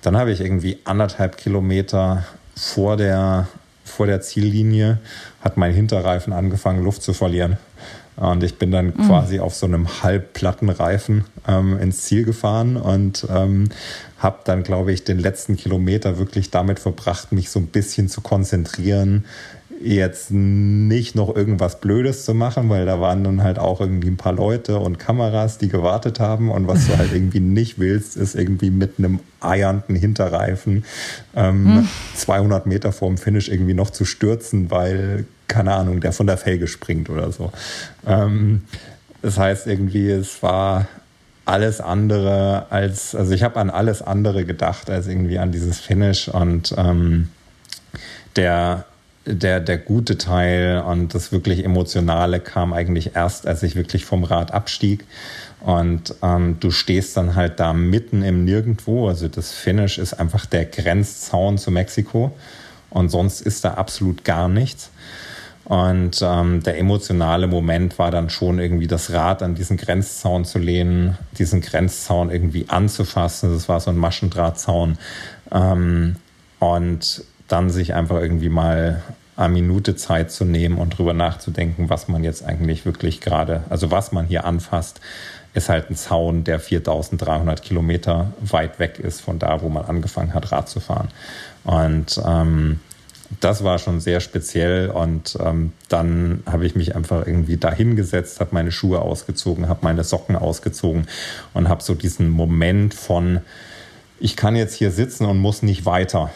dann 0.01 0.17
habe 0.17 0.31
ich 0.31 0.41
irgendwie 0.41 0.79
anderthalb 0.83 1.37
Kilometer 1.37 2.25
vor 2.55 2.97
der, 2.97 3.47
vor 3.85 4.05
der 4.05 4.21
Ziellinie, 4.21 4.97
hat 5.41 5.55
mein 5.55 5.73
Hinterreifen 5.73 6.33
angefangen, 6.33 6.83
Luft 6.83 7.03
zu 7.03 7.13
verlieren. 7.13 7.57
Und 8.17 8.43
ich 8.43 8.57
bin 8.57 8.71
dann 8.71 8.87
mhm. 8.87 9.07
quasi 9.07 9.39
auf 9.39 9.53
so 9.53 9.67
einem 9.67 10.01
halbplatten 10.01 10.69
Reifen 10.69 11.25
ähm, 11.47 11.77
ins 11.79 12.01
Ziel 12.01 12.25
gefahren 12.25 12.75
und 12.75 13.27
ähm, 13.29 13.69
habe 14.17 14.39
dann, 14.43 14.63
glaube 14.63 14.91
ich, 14.91 15.03
den 15.03 15.19
letzten 15.19 15.55
Kilometer 15.55 16.17
wirklich 16.17 16.49
damit 16.49 16.79
verbracht, 16.79 17.31
mich 17.31 17.51
so 17.51 17.59
ein 17.59 17.67
bisschen 17.67 18.09
zu 18.09 18.21
konzentrieren, 18.21 19.25
jetzt 19.79 20.31
nicht 20.31 21.15
noch 21.15 21.35
irgendwas 21.35 21.79
Blödes 21.79 22.25
zu 22.25 22.33
machen, 22.33 22.69
weil 22.69 22.85
da 22.85 22.99
waren 22.99 23.23
dann 23.23 23.43
halt 23.43 23.59
auch 23.59 23.79
irgendwie 23.79 24.09
ein 24.09 24.17
paar 24.17 24.33
Leute 24.33 24.79
und 24.79 24.97
Kameras, 24.97 25.57
die 25.57 25.69
gewartet 25.69 26.19
haben. 26.19 26.49
Und 26.51 26.67
was 26.67 26.87
du 26.87 26.97
halt 26.97 27.13
irgendwie 27.13 27.39
nicht 27.39 27.79
willst, 27.79 28.17
ist 28.17 28.35
irgendwie 28.35 28.71
mit 28.71 28.97
einem 28.97 29.19
eiernden 29.39 29.95
Hinterreifen 29.95 30.83
ähm, 31.35 31.77
hm. 31.77 31.87
200 32.15 32.65
Meter 32.65 32.91
vorm 32.91 33.17
Finish 33.17 33.49
irgendwie 33.49 33.73
noch 33.73 33.89
zu 33.89 34.05
stürzen, 34.05 34.71
weil, 34.71 35.25
keine 35.47 35.73
Ahnung, 35.73 36.01
der 36.01 36.11
von 36.11 36.27
der 36.27 36.37
Felge 36.37 36.67
springt 36.67 37.09
oder 37.09 37.31
so. 37.31 37.51
Ähm, 38.05 38.63
das 39.21 39.37
heißt 39.37 39.67
irgendwie, 39.67 40.09
es 40.09 40.41
war 40.41 40.87
alles 41.45 41.79
andere 41.79 42.65
als, 42.71 43.15
also 43.15 43.33
ich 43.33 43.43
habe 43.43 43.59
an 43.59 43.69
alles 43.69 44.01
andere 44.01 44.43
gedacht 44.43 44.89
als 44.89 45.07
irgendwie 45.07 45.39
an 45.39 45.51
dieses 45.51 45.79
Finish 45.79 46.27
und 46.27 46.73
ähm, 46.77 47.29
der 48.35 48.85
der, 49.27 49.59
der 49.59 49.77
gute 49.77 50.17
Teil 50.17 50.81
und 50.81 51.13
das 51.13 51.31
wirklich 51.31 51.63
Emotionale 51.63 52.39
kam 52.39 52.73
eigentlich 52.73 53.15
erst, 53.15 53.45
als 53.45 53.63
ich 53.63 53.75
wirklich 53.75 54.05
vom 54.05 54.23
Rad 54.23 54.51
abstieg. 54.51 55.05
Und 55.59 56.15
ähm, 56.21 56.57
du 56.59 56.71
stehst 56.71 57.17
dann 57.17 57.35
halt 57.35 57.59
da 57.59 57.73
mitten 57.73 58.23
im 58.23 58.45
Nirgendwo. 58.45 59.07
Also 59.07 59.27
das 59.27 59.51
Finish 59.51 59.97
ist 59.97 60.13
einfach 60.13 60.45
der 60.45 60.65
Grenzzaun 60.65 61.57
zu 61.57 61.71
Mexiko. 61.71 62.31
Und 62.89 63.09
sonst 63.09 63.41
ist 63.41 63.65
da 63.65 63.73
absolut 63.73 64.23
gar 64.23 64.47
nichts. 64.47 64.91
Und 65.65 66.21
ähm, 66.21 66.63
der 66.63 66.77
emotionale 66.77 67.47
Moment 67.47 67.99
war 67.99 68.09
dann 68.09 68.29
schon 68.29 68.57
irgendwie 68.57 68.87
das 68.87 69.11
Rad 69.11 69.43
an 69.43 69.53
diesen 69.53 69.75
Grenzzaun 69.75 70.45
zu 70.45 70.59
lehnen, 70.59 71.17
diesen 71.37 71.59
Grenzzaun 71.59 72.31
irgendwie 72.31 72.69
anzufassen. 72.69 73.53
Das 73.53 73.67
war 73.67 73.81
so 73.81 73.91
ein 73.91 73.97
Maschendrahtzaun. 73.97 74.97
Ähm, 75.51 76.15
und 76.59 77.23
dann 77.47 77.69
sich 77.69 77.93
einfach 77.93 78.21
irgendwie 78.21 78.49
mal 78.49 79.01
eine 79.35 79.53
Minute 79.53 79.95
Zeit 79.95 80.31
zu 80.31 80.45
nehmen 80.45 80.77
und 80.77 80.97
drüber 80.97 81.13
nachzudenken, 81.13 81.89
was 81.89 82.07
man 82.07 82.23
jetzt 82.23 82.43
eigentlich 82.43 82.85
wirklich 82.85 83.21
gerade, 83.21 83.63
also 83.69 83.91
was 83.91 84.11
man 84.11 84.25
hier 84.25 84.45
anfasst, 84.45 84.99
ist 85.53 85.69
halt 85.69 85.89
ein 85.89 85.95
Zaun, 85.95 86.43
der 86.43 86.59
4300 86.59 87.61
Kilometer 87.61 88.31
weit 88.41 88.79
weg 88.79 88.99
ist 88.99 89.21
von 89.21 89.39
da, 89.39 89.61
wo 89.61 89.69
man 89.69 89.85
angefangen 89.85 90.33
hat, 90.33 90.51
Rad 90.51 90.69
zu 90.69 90.79
fahren. 90.79 91.09
Und 91.63 92.21
ähm, 92.25 92.79
das 93.41 93.63
war 93.63 93.77
schon 93.77 93.99
sehr 93.99 94.21
speziell 94.21 94.89
und 94.89 95.37
ähm, 95.43 95.73
dann 95.89 96.43
habe 96.45 96.65
ich 96.65 96.75
mich 96.75 96.95
einfach 96.95 97.27
irgendwie 97.27 97.57
dahingesetzt, 97.57 98.39
habe 98.39 98.51
meine 98.53 98.71
Schuhe 98.71 99.01
ausgezogen, 99.01 99.67
habe 99.67 99.79
meine 99.83 100.03
Socken 100.03 100.35
ausgezogen 100.35 101.07
und 101.53 101.67
habe 101.67 101.83
so 101.83 101.93
diesen 101.93 102.29
Moment 102.29 102.93
von, 102.93 103.41
ich 104.19 104.37
kann 104.37 104.55
jetzt 104.55 104.75
hier 104.75 104.91
sitzen 104.91 105.25
und 105.25 105.37
muss 105.37 105.61
nicht 105.61 105.85
weiter 105.85 106.31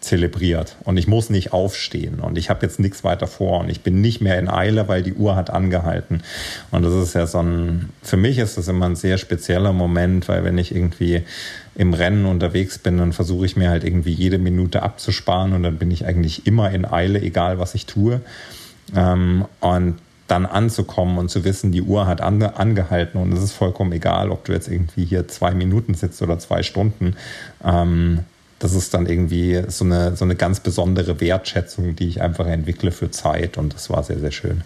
zelebriert 0.00 0.76
und 0.84 0.96
ich 0.96 1.06
muss 1.06 1.30
nicht 1.30 1.52
aufstehen 1.52 2.20
und 2.20 2.38
ich 2.38 2.48
habe 2.48 2.64
jetzt 2.64 2.80
nichts 2.80 3.04
weiter 3.04 3.26
vor 3.26 3.60
und 3.60 3.68
ich 3.68 3.82
bin 3.82 4.00
nicht 4.00 4.20
mehr 4.20 4.38
in 4.38 4.48
Eile, 4.48 4.88
weil 4.88 5.02
die 5.02 5.14
Uhr 5.14 5.36
hat 5.36 5.50
angehalten. 5.50 6.22
Und 6.70 6.82
das 6.82 6.94
ist 6.94 7.14
ja 7.14 7.26
so 7.26 7.42
ein, 7.42 7.90
für 8.02 8.16
mich 8.16 8.38
ist 8.38 8.56
das 8.56 8.68
immer 8.68 8.86
ein 8.86 8.96
sehr 8.96 9.18
spezieller 9.18 9.72
Moment, 9.72 10.26
weil 10.28 10.42
wenn 10.42 10.58
ich 10.58 10.74
irgendwie 10.74 11.22
im 11.74 11.92
Rennen 11.92 12.24
unterwegs 12.24 12.78
bin, 12.78 12.98
dann 12.98 13.12
versuche 13.12 13.44
ich 13.46 13.56
mir 13.56 13.70
halt 13.70 13.84
irgendwie 13.84 14.12
jede 14.12 14.38
Minute 14.38 14.82
abzusparen 14.82 15.52
und 15.52 15.62
dann 15.62 15.76
bin 15.76 15.90
ich 15.90 16.06
eigentlich 16.06 16.46
immer 16.46 16.70
in 16.70 16.84
Eile, 16.84 17.20
egal 17.20 17.58
was 17.58 17.74
ich 17.74 17.86
tue. 17.86 18.20
Ähm, 18.96 19.44
und 19.60 19.96
dann 20.26 20.46
anzukommen 20.46 21.18
und 21.18 21.28
zu 21.28 21.44
wissen, 21.44 21.72
die 21.72 21.82
Uhr 21.82 22.06
hat 22.06 22.20
ange 22.20 22.56
angehalten 22.56 23.20
und 23.20 23.32
es 23.32 23.42
ist 23.42 23.52
vollkommen 23.52 23.92
egal, 23.92 24.30
ob 24.30 24.44
du 24.44 24.52
jetzt 24.52 24.68
irgendwie 24.68 25.04
hier 25.04 25.26
zwei 25.26 25.52
Minuten 25.54 25.94
sitzt 25.94 26.22
oder 26.22 26.38
zwei 26.38 26.62
Stunden. 26.62 27.16
Ähm, 27.64 28.20
das 28.60 28.74
ist 28.74 28.94
dann 28.94 29.06
irgendwie 29.06 29.62
so 29.68 29.84
eine, 29.84 30.16
so 30.16 30.24
eine 30.24 30.36
ganz 30.36 30.60
besondere 30.60 31.20
Wertschätzung, 31.20 31.96
die 31.96 32.06
ich 32.06 32.22
einfach 32.22 32.46
entwickle 32.46 32.92
für 32.92 33.10
Zeit 33.10 33.58
und 33.58 33.74
das 33.74 33.90
war 33.90 34.04
sehr, 34.04 34.20
sehr 34.20 34.30
schön. 34.30 34.62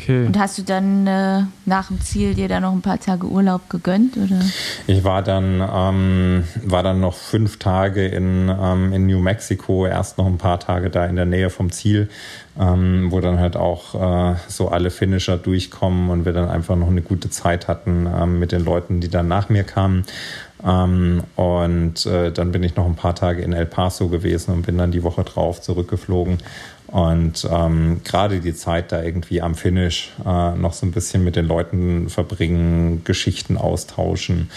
Okay. 0.00 0.24
Und 0.24 0.38
hast 0.38 0.56
du 0.56 0.62
dann 0.62 1.06
äh, 1.06 1.42
nach 1.66 1.88
dem 1.88 2.00
Ziel 2.00 2.34
dir 2.34 2.48
da 2.48 2.60
noch 2.60 2.72
ein 2.72 2.80
paar 2.80 2.98
Tage 2.98 3.26
Urlaub 3.26 3.68
gegönnt? 3.68 4.16
Oder? 4.16 4.40
Ich 4.86 5.04
war 5.04 5.22
dann, 5.22 5.60
ähm, 5.60 6.44
war 6.64 6.82
dann 6.82 7.00
noch 7.00 7.14
fünf 7.16 7.58
Tage 7.58 8.06
in, 8.06 8.48
ähm, 8.48 8.94
in 8.94 9.06
New 9.06 9.18
Mexico, 9.18 9.84
erst 9.86 10.16
noch 10.16 10.26
ein 10.26 10.38
paar 10.38 10.58
Tage 10.58 10.88
da 10.88 11.04
in 11.04 11.16
der 11.16 11.26
Nähe 11.26 11.50
vom 11.50 11.70
Ziel, 11.70 12.08
ähm, 12.58 13.08
wo 13.10 13.20
dann 13.20 13.38
halt 13.38 13.56
auch 13.56 13.94
äh, 14.32 14.36
so 14.48 14.68
alle 14.68 14.90
Finisher 14.90 15.36
durchkommen 15.36 16.08
und 16.08 16.24
wir 16.24 16.32
dann 16.32 16.48
einfach 16.48 16.76
noch 16.76 16.88
eine 16.88 17.02
gute 17.02 17.28
Zeit 17.28 17.68
hatten 17.68 18.08
ähm, 18.10 18.38
mit 18.38 18.52
den 18.52 18.64
Leuten, 18.64 19.00
die 19.00 19.10
dann 19.10 19.28
nach 19.28 19.50
mir 19.50 19.64
kamen. 19.64 20.04
Ähm, 20.64 21.24
und 21.36 22.04
äh, 22.06 22.32
dann 22.32 22.52
bin 22.52 22.62
ich 22.62 22.76
noch 22.76 22.86
ein 22.86 22.96
paar 22.96 23.14
Tage 23.14 23.42
in 23.42 23.52
El 23.52 23.66
Paso 23.66 24.08
gewesen 24.08 24.52
und 24.52 24.62
bin 24.62 24.78
dann 24.78 24.90
die 24.90 25.02
Woche 25.02 25.24
drauf 25.24 25.60
zurückgeflogen. 25.60 26.38
Und 26.86 27.46
ähm, 27.48 28.00
gerade 28.02 28.40
die 28.40 28.54
Zeit 28.54 28.90
da 28.90 29.00
irgendwie 29.00 29.40
am 29.40 29.54
Finish 29.54 30.12
äh, 30.26 30.52
noch 30.56 30.72
so 30.72 30.84
ein 30.84 30.90
bisschen 30.90 31.22
mit 31.22 31.36
den 31.36 31.46
Leuten 31.46 32.08
verbringen, 32.08 33.02
Geschichten 33.04 33.56
austauschen. 33.56 34.50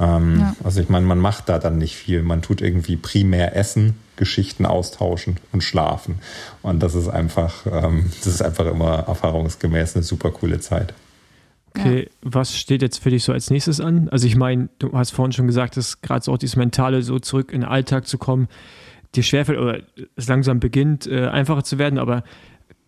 Ähm, 0.00 0.40
ja. 0.40 0.56
Also 0.64 0.80
ich 0.80 0.88
meine, 0.88 1.04
man 1.04 1.18
macht 1.18 1.50
da 1.50 1.58
dann 1.58 1.76
nicht 1.76 1.96
viel. 1.96 2.22
Man 2.22 2.40
tut 2.40 2.62
irgendwie 2.62 2.96
primär 2.96 3.54
essen, 3.54 3.98
Geschichten 4.16 4.64
austauschen 4.64 5.36
und 5.52 5.62
schlafen. 5.62 6.20
Und 6.62 6.82
das 6.82 6.94
ist 6.94 7.08
einfach, 7.08 7.66
ähm, 7.70 8.10
das 8.16 8.34
ist 8.34 8.42
einfach 8.42 8.66
immer 8.66 9.04
erfahrungsgemäß 9.06 9.94
eine 9.94 10.04
super 10.04 10.30
coole 10.30 10.60
Zeit. 10.60 10.94
Okay, 11.76 12.02
ja. 12.02 12.08
was 12.22 12.56
steht 12.56 12.82
jetzt 12.82 13.02
für 13.02 13.10
dich 13.10 13.24
so 13.24 13.32
als 13.32 13.50
nächstes 13.50 13.80
an? 13.80 14.08
Also 14.10 14.26
ich 14.26 14.36
meine, 14.36 14.68
du 14.78 14.92
hast 14.92 15.10
vorhin 15.10 15.32
schon 15.32 15.46
gesagt, 15.46 15.76
dass 15.76 16.02
gerade 16.02 16.24
so 16.24 16.32
auch 16.32 16.38
dieses 16.38 16.56
Mentale, 16.56 17.02
so 17.02 17.18
zurück 17.18 17.52
in 17.52 17.62
den 17.62 17.68
Alltag 17.68 18.06
zu 18.06 18.16
kommen, 18.16 18.48
dir 19.14 19.22
schwerfällt 19.22 19.58
oder 19.58 19.80
es 20.16 20.28
langsam 20.28 20.60
beginnt, 20.60 21.06
äh, 21.06 21.26
einfacher 21.26 21.64
zu 21.64 21.78
werden, 21.78 21.98
aber 21.98 22.24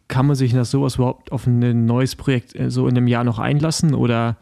kann 0.09 0.27
man 0.27 0.37
sich 0.37 0.53
nach 0.53 0.65
sowas 0.65 0.97
überhaupt 0.97 1.33
auf 1.33 1.47
ein 1.47 1.85
neues 1.85 2.15
Projekt 2.15 2.55
äh, 2.55 2.71
so 2.71 2.87
in 2.87 2.97
einem 2.97 3.09
Jahr 3.09 3.25
noch 3.25 3.39
einlassen 3.39 3.95
oder 3.95 4.37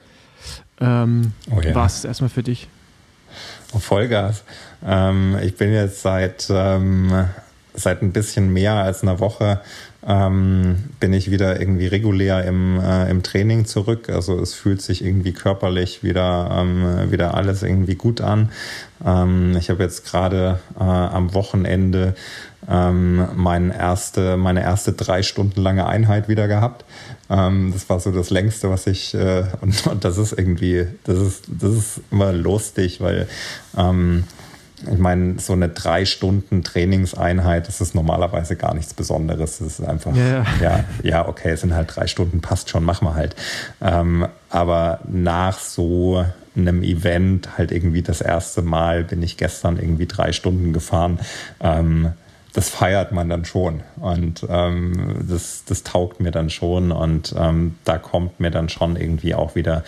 ähm, 0.80 1.32
oh 1.51 1.61
ja. 1.61 1.74
war 1.74 1.86
es 1.86 2.05
erstmal 2.05 2.30
für 2.30 2.42
dich? 2.42 2.68
Oh, 3.72 3.78
Vollgas. 3.78 4.45
Ähm, 4.84 5.36
ich 5.42 5.57
bin 5.57 5.72
jetzt 5.72 6.03
seit, 6.03 6.49
ähm, 6.51 7.28
seit 7.74 8.03
ein 8.03 8.12
bisschen 8.12 8.53
mehr 8.53 8.74
als 8.74 9.03
einer 9.03 9.20
Woche 9.20 9.61
ähm, 10.07 10.76
bin 11.00 11.12
ich 11.12 11.30
wieder 11.30 11.59
irgendwie 11.59 11.86
regulär 11.86 12.44
im, 12.44 12.78
äh, 12.80 13.11
im 13.11 13.22
Training 13.22 13.64
zurück. 13.64 14.11
Also 14.11 14.38
es 14.38 14.55
fühlt 14.55 14.82
sich 14.82 15.05
irgendwie 15.05 15.32
körperlich 15.32 16.02
wieder, 16.02 16.50
ähm, 16.52 17.11
wieder 17.11 17.34
alles 17.34 17.62
irgendwie 17.62 17.94
gut 17.94 18.20
an. 18.20 18.50
Ähm, 19.05 19.57
ich 19.57 19.70
habe 19.70 19.82
jetzt 19.82 20.05
gerade 20.05 20.61
äh, 20.78 20.82
am 20.82 21.32
Wochenende 21.34 22.14
ähm, 22.68 23.28
meine 23.34 23.76
erste, 23.76 24.36
meine 24.36 24.62
erste 24.62 24.92
drei 24.92 25.22
Stunden 25.22 25.61
lange 25.61 25.86
Einheit 25.86 26.28
wieder 26.28 26.48
gehabt. 26.48 26.84
Ähm, 27.30 27.70
das 27.72 27.88
war 27.88 28.00
so 28.00 28.11
das 28.11 28.30
längste, 28.30 28.70
was 28.70 28.86
ich, 28.86 29.14
äh, 29.14 29.44
und, 29.61 29.86
und, 29.90 30.05
das 30.05 30.18
ist 30.18 30.32
irgendwie, 30.32 30.86
das 31.05 31.18
ist, 31.18 31.44
das 31.48 31.72
ist 31.72 32.00
immer 32.11 32.32
lustig, 32.32 33.00
weil 33.00 33.26
ähm, 33.76 34.24
ich 34.91 34.99
meine, 34.99 35.39
so 35.39 35.53
eine 35.53 35.68
drei 35.68 36.05
Stunden 36.05 36.62
Trainingseinheit, 36.62 37.68
das 37.68 37.80
ist 37.80 37.95
normalerweise 37.95 38.57
gar 38.57 38.74
nichts 38.74 38.95
Besonderes. 38.95 39.59
Das 39.59 39.78
ist 39.78 39.80
einfach, 39.85 40.14
yeah. 40.14 40.47
ja, 40.61 40.85
ja, 41.03 41.28
okay, 41.28 41.51
es 41.51 41.62
sind 41.62 41.74
halt 41.74 41.95
drei 41.95 42.07
Stunden, 42.07 42.41
passt 42.41 42.70
schon, 42.70 42.85
machen 42.85 43.07
wir 43.09 43.14
halt. 43.14 43.37
Ähm, 43.80 44.26
aber 44.51 45.01
nach 45.09 45.59
so 45.59 46.24
einem 46.57 46.82
Event, 46.82 47.59
halt 47.59 47.72
irgendwie 47.72 48.03
das 48.03 48.20
erste 48.20 48.62
Mal, 48.62 49.05
bin 49.05 49.22
ich 49.22 49.37
gestern 49.37 49.76
irgendwie 49.76 50.07
drei 50.07 50.32
Stunden 50.32 50.72
gefahren. 50.72 51.18
Ähm, 51.61 52.12
das 52.55 52.68
feiert 52.68 53.11
man 53.11 53.28
dann 53.28 53.44
schon 53.44 53.82
und 53.96 54.46
ähm, 54.48 55.26
das, 55.28 55.64
das 55.66 55.82
taugt 55.82 56.20
mir 56.20 56.30
dann 56.30 56.50
schon 56.50 56.92
und 56.92 57.34
ähm, 57.36 57.74
da 57.84 57.98
kommt 57.98 58.38
mir 58.38 58.52
dann 58.52 58.68
schon 58.68 58.94
irgendwie 58.94 59.34
auch 59.34 59.57
wieder 59.57 59.82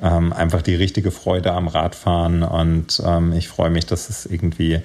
ähm, 0.00 0.32
einfach 0.32 0.62
die 0.62 0.76
richtige 0.76 1.10
Freude 1.10 1.52
am 1.52 1.66
Radfahren 1.66 2.44
und 2.44 3.02
ähm, 3.04 3.32
ich 3.32 3.48
freue 3.48 3.70
mich, 3.70 3.86
dass 3.86 4.08
es 4.08 4.24
irgendwie 4.24 4.80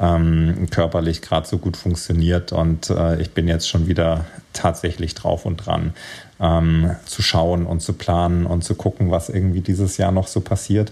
ähm, 0.00 0.66
körperlich 0.70 1.20
gerade 1.20 1.46
so 1.46 1.58
gut 1.58 1.76
funktioniert 1.76 2.52
und 2.52 2.88
äh, 2.88 3.20
ich 3.20 3.32
bin 3.32 3.48
jetzt 3.48 3.68
schon 3.68 3.86
wieder 3.86 4.24
tatsächlich 4.54 5.14
drauf 5.14 5.44
und 5.44 5.58
dran 5.58 5.92
ähm, 6.40 6.96
zu 7.04 7.20
schauen 7.20 7.66
und 7.66 7.80
zu 7.80 7.92
planen 7.92 8.46
und 8.46 8.64
zu 8.64 8.74
gucken, 8.74 9.10
was 9.10 9.28
irgendwie 9.28 9.60
dieses 9.60 9.98
Jahr 9.98 10.10
noch 10.10 10.26
so 10.26 10.40
passiert 10.40 10.90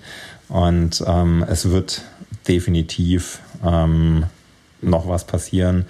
und 0.48 1.00
es 1.48 1.70
wird 1.70 2.02
definitiv 2.46 3.40
ähm, 3.64 4.26
noch 4.82 5.08
was 5.08 5.24
passieren. 5.24 5.86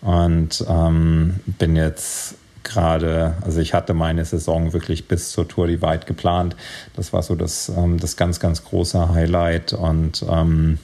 Und 0.00 0.64
ähm, 0.68 1.40
bin 1.46 1.76
jetzt 1.76 2.34
gerade, 2.62 3.34
also 3.42 3.60
ich 3.60 3.74
hatte 3.74 3.94
meine 3.94 4.24
Saison 4.24 4.72
wirklich 4.72 5.08
bis 5.08 5.30
zur 5.30 5.48
Tour 5.48 5.66
Divide 5.66 6.06
geplant. 6.06 6.56
Das 6.94 7.12
war 7.12 7.22
so 7.22 7.34
das, 7.34 7.68
ähm, 7.68 7.98
das 7.98 8.16
ganz, 8.16 8.40
ganz 8.40 8.64
große 8.64 9.10
Highlight 9.10 9.72
und 9.72 10.24
ähm, 10.28 10.78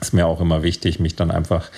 ist 0.00 0.12
mir 0.12 0.26
auch 0.26 0.40
immer 0.40 0.62
wichtig, 0.62 1.00
mich 1.00 1.16
dann 1.16 1.30
einfach 1.30 1.70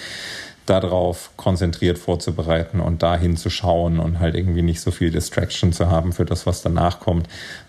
darauf 0.66 1.30
konzentriert 1.36 1.98
vorzubereiten 1.98 2.80
und 2.80 3.02
dahin 3.02 3.36
zu 3.36 3.50
schauen 3.50 3.98
und 3.98 4.18
halt 4.18 4.34
irgendwie 4.34 4.62
nicht 4.62 4.80
so 4.80 4.90
viel 4.90 5.10
Distraction 5.10 5.72
zu 5.72 5.88
haben 5.88 6.12
für 6.12 6.24
das, 6.24 6.46
was 6.46 6.62
danach 6.62 7.00
kommt. 7.00 7.28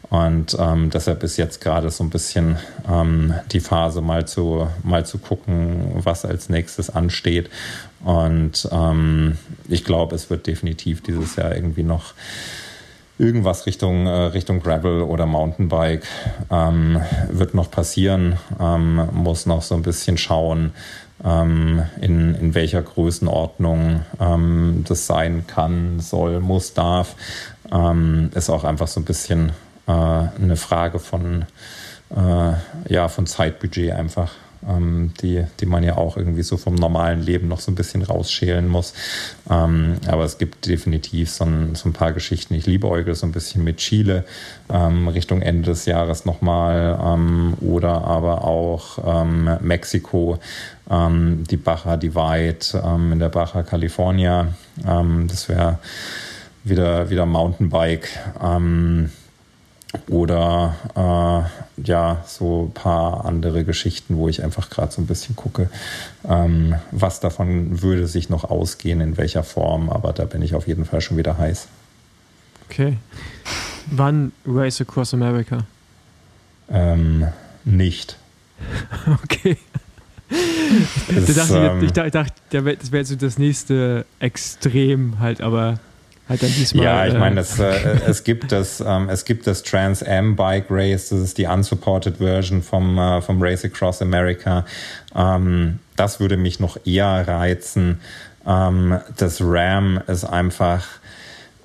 Und 0.09 0.55
ähm, 0.59 0.89
deshalb 0.89 1.21
ist 1.23 1.37
jetzt 1.37 1.59
gerade 1.59 1.89
so 1.89 2.03
ein 2.03 2.09
bisschen 2.09 2.57
ähm, 2.89 3.33
die 3.51 3.59
Phase, 3.59 4.01
mal 4.01 4.25
zu, 4.25 4.67
mal 4.83 5.05
zu 5.05 5.17
gucken, 5.17 5.91
was 5.95 6.23
als 6.23 6.49
nächstes 6.49 6.89
ansteht. 6.89 7.49
Und 8.03 8.69
ähm, 8.71 9.37
ich 9.67 9.83
glaube, 9.83 10.15
es 10.15 10.29
wird 10.29 10.47
definitiv 10.47 11.01
dieses 11.01 11.35
Jahr 11.35 11.53
irgendwie 11.53 11.83
noch 11.83 12.13
irgendwas 13.19 13.65
Richtung, 13.65 14.05
äh, 14.05 14.09
Richtung 14.09 14.61
Gravel 14.61 15.01
oder 15.01 15.25
Mountainbike 15.25 16.07
ähm, 16.51 17.01
wird 17.29 17.53
noch 17.53 17.69
passieren. 17.69 18.37
Ähm, 18.59 19.09
muss 19.11 19.45
noch 19.45 19.61
so 19.61 19.75
ein 19.75 19.81
bisschen 19.81 20.17
schauen, 20.17 20.71
ähm, 21.23 21.83
in, 22.01 22.35
in 22.35 22.55
welcher 22.55 22.81
Größenordnung 22.81 24.01
ähm, 24.19 24.83
das 24.87 25.07
sein 25.07 25.45
kann, 25.47 25.99
soll, 25.99 26.39
muss, 26.39 26.73
darf. 26.73 27.15
Ähm, 27.71 28.31
ist 28.33 28.49
auch 28.49 28.63
einfach 28.63 28.87
so 28.87 28.99
ein 28.99 29.05
bisschen 29.05 29.51
äh, 29.87 29.91
eine 29.91 30.55
Frage 30.55 30.99
von, 30.99 31.45
äh, 32.15 32.53
ja, 32.93 33.07
von 33.07 33.25
Zeitbudget 33.25 33.93
einfach 33.93 34.33
ähm, 34.67 35.13
die, 35.21 35.43
die 35.59 35.65
man 35.65 35.83
ja 35.83 35.97
auch 35.97 36.17
irgendwie 36.17 36.43
so 36.43 36.57
vom 36.57 36.75
normalen 36.75 37.21
Leben 37.21 37.47
noch 37.47 37.59
so 37.59 37.71
ein 37.71 37.75
bisschen 37.75 38.01
rausschälen 38.01 38.67
muss. 38.67 38.93
Ähm, 39.49 39.97
aber 40.07 40.23
es 40.23 40.37
gibt 40.37 40.65
definitiv 40.65 41.31
so 41.31 41.45
ein, 41.45 41.75
so 41.75 41.89
ein 41.89 41.93
paar 41.93 42.13
Geschichten. 42.13 42.53
Ich 42.53 42.65
liebe 42.65 42.87
Euge 42.89 43.15
so 43.15 43.25
ein 43.25 43.31
bisschen 43.31 43.63
mit 43.63 43.77
Chile 43.77 44.25
ähm, 44.69 45.07
Richtung 45.07 45.41
Ende 45.41 45.71
des 45.71 45.85
Jahres 45.85 46.25
nochmal 46.25 46.99
ähm, 47.03 47.55
oder 47.61 48.03
aber 48.03 48.43
auch 48.43 48.99
ähm, 49.05 49.49
Mexiko, 49.61 50.39
ähm, 50.89 51.43
die 51.49 51.57
Baja 51.57 51.97
Divide 51.97 52.57
in 53.11 53.19
der 53.19 53.29
Baja 53.29 53.63
California. 53.63 54.47
das 54.83 55.49
wäre 55.49 55.79
wieder, 56.63 57.09
wieder 57.09 57.25
Mountainbike. 57.25 58.09
Ähm, 58.41 59.09
oder 60.09 60.75
äh, 60.95 61.81
ja, 61.83 62.23
so 62.25 62.65
ein 62.65 62.73
paar 62.73 63.25
andere 63.25 63.63
Geschichten, 63.63 64.17
wo 64.17 64.27
ich 64.27 64.43
einfach 64.43 64.69
gerade 64.69 64.91
so 64.91 65.01
ein 65.01 65.07
bisschen 65.07 65.35
gucke, 65.35 65.69
ähm, 66.27 66.75
was 66.91 67.19
davon 67.19 67.81
würde 67.81 68.07
sich 68.07 68.29
noch 68.29 68.43
ausgehen, 68.43 69.01
in 69.01 69.17
welcher 69.17 69.43
Form, 69.43 69.89
aber 69.89 70.13
da 70.13 70.25
bin 70.25 70.41
ich 70.41 70.55
auf 70.55 70.67
jeden 70.67 70.85
Fall 70.85 71.01
schon 71.01 71.17
wieder 71.17 71.37
heiß. 71.37 71.67
Okay. 72.69 72.97
Wann 73.91 74.33
Race 74.45 74.81
Across 74.81 75.13
America? 75.13 75.65
Ähm, 76.69 77.27
nicht. 77.63 78.17
okay. 79.23 79.57
Das, 81.09 81.35
dachte, 81.35 81.57
ähm, 81.57 81.83
ich, 81.83 81.93
dachte, 81.93 82.25
das 82.49 82.91
wäre 82.91 83.05
so 83.05 83.15
das 83.15 83.37
nächste 83.37 84.05
Extrem 84.19 85.19
halt, 85.19 85.39
aber 85.39 85.79
Halt 86.29 86.43
dann 86.43 86.51
diesmal, 86.51 86.83
ja, 86.83 87.07
ich 87.07 87.13
meine, 87.13 87.39
äh, 87.41 87.63
äh, 87.63 87.99
es 88.07 88.23
gibt 88.23 88.51
das, 88.51 88.83
ähm, 88.85 89.07
es 89.09 89.23
gibt 89.23 89.47
das 89.47 89.63
Trans 89.63 90.03
Am 90.03 90.35
Bike 90.35 90.65
Race, 90.69 91.09
das 91.09 91.19
ist 91.19 91.37
die 91.37 91.45
unsupported 91.45 92.17
Version 92.17 92.61
vom, 92.61 92.97
äh, 92.97 93.21
vom 93.21 93.41
Race 93.41 93.63
Across 93.63 94.01
America. 94.01 94.65
Ähm, 95.15 95.79
das 95.95 96.19
würde 96.19 96.35
mich 96.35 96.59
noch 96.59 96.77
eher 96.85 97.27
reizen. 97.27 98.01
Ähm, 98.45 98.99
das 99.15 99.39
Ram 99.41 100.01
ist 100.07 100.25
einfach 100.25 100.85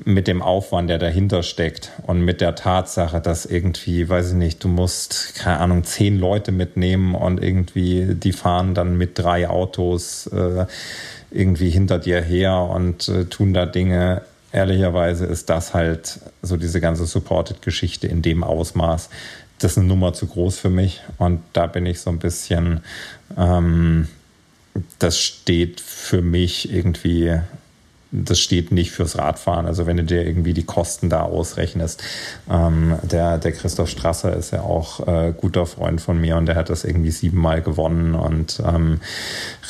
mit 0.04 0.26
dem 0.26 0.42
Aufwand, 0.42 0.90
der 0.90 0.98
dahinter 0.98 1.42
steckt 1.42 1.90
und 2.06 2.20
mit 2.22 2.40
der 2.40 2.54
Tatsache, 2.54 3.20
dass 3.20 3.46
irgendwie, 3.46 4.08
weiß 4.08 4.30
ich 4.30 4.36
nicht, 4.36 4.62
du 4.62 4.68
musst, 4.68 5.34
keine 5.36 5.58
Ahnung, 5.58 5.84
zehn 5.84 6.18
Leute 6.18 6.52
mitnehmen 6.52 7.14
und 7.14 7.42
irgendwie, 7.42 8.14
die 8.14 8.32
fahren 8.32 8.74
dann 8.74 8.96
mit 8.96 9.18
drei 9.18 9.48
Autos 9.48 10.26
äh, 10.28 10.66
irgendwie 11.30 11.70
hinter 11.70 11.98
dir 11.98 12.20
her 12.20 12.56
und 12.56 13.08
äh, 13.08 13.24
tun 13.26 13.54
da 13.54 13.66
Dinge 13.66 14.22
ehrlicherweise 14.52 15.26
ist 15.26 15.50
das 15.50 15.74
halt 15.74 16.20
so 16.42 16.56
diese 16.56 16.80
ganze 16.80 17.06
Supported-Geschichte 17.06 18.06
in 18.06 18.22
dem 18.22 18.44
Ausmaß. 18.44 19.08
Das 19.58 19.72
ist 19.72 19.78
eine 19.78 19.86
Nummer 19.86 20.12
zu 20.12 20.26
groß 20.26 20.58
für 20.58 20.70
mich 20.70 21.02
und 21.18 21.40
da 21.52 21.66
bin 21.66 21.86
ich 21.86 22.00
so 22.00 22.10
ein 22.10 22.18
bisschen, 22.18 22.80
ähm, 23.36 24.08
das 24.98 25.18
steht 25.18 25.80
für 25.80 26.22
mich 26.22 26.72
irgendwie 26.72 27.40
das 28.12 28.38
steht 28.38 28.72
nicht 28.72 28.90
fürs 28.90 29.16
Radfahren. 29.16 29.66
Also 29.66 29.86
wenn 29.86 29.96
du 29.96 30.04
dir 30.04 30.24
irgendwie 30.24 30.52
die 30.52 30.64
Kosten 30.64 31.08
da 31.08 31.22
ausrechnest. 31.22 32.02
Ähm, 32.50 32.96
der, 33.02 33.38
der 33.38 33.52
Christoph 33.52 33.88
Strasser 33.88 34.36
ist 34.36 34.52
ja 34.52 34.60
auch 34.60 35.06
äh, 35.06 35.32
guter 35.34 35.64
Freund 35.64 36.00
von 36.00 36.20
mir 36.20 36.36
und 36.36 36.46
der 36.46 36.56
hat 36.56 36.68
das 36.68 36.84
irgendwie 36.84 37.10
siebenmal 37.10 37.62
gewonnen. 37.62 38.14
Und 38.14 38.62
ähm, 38.66 39.00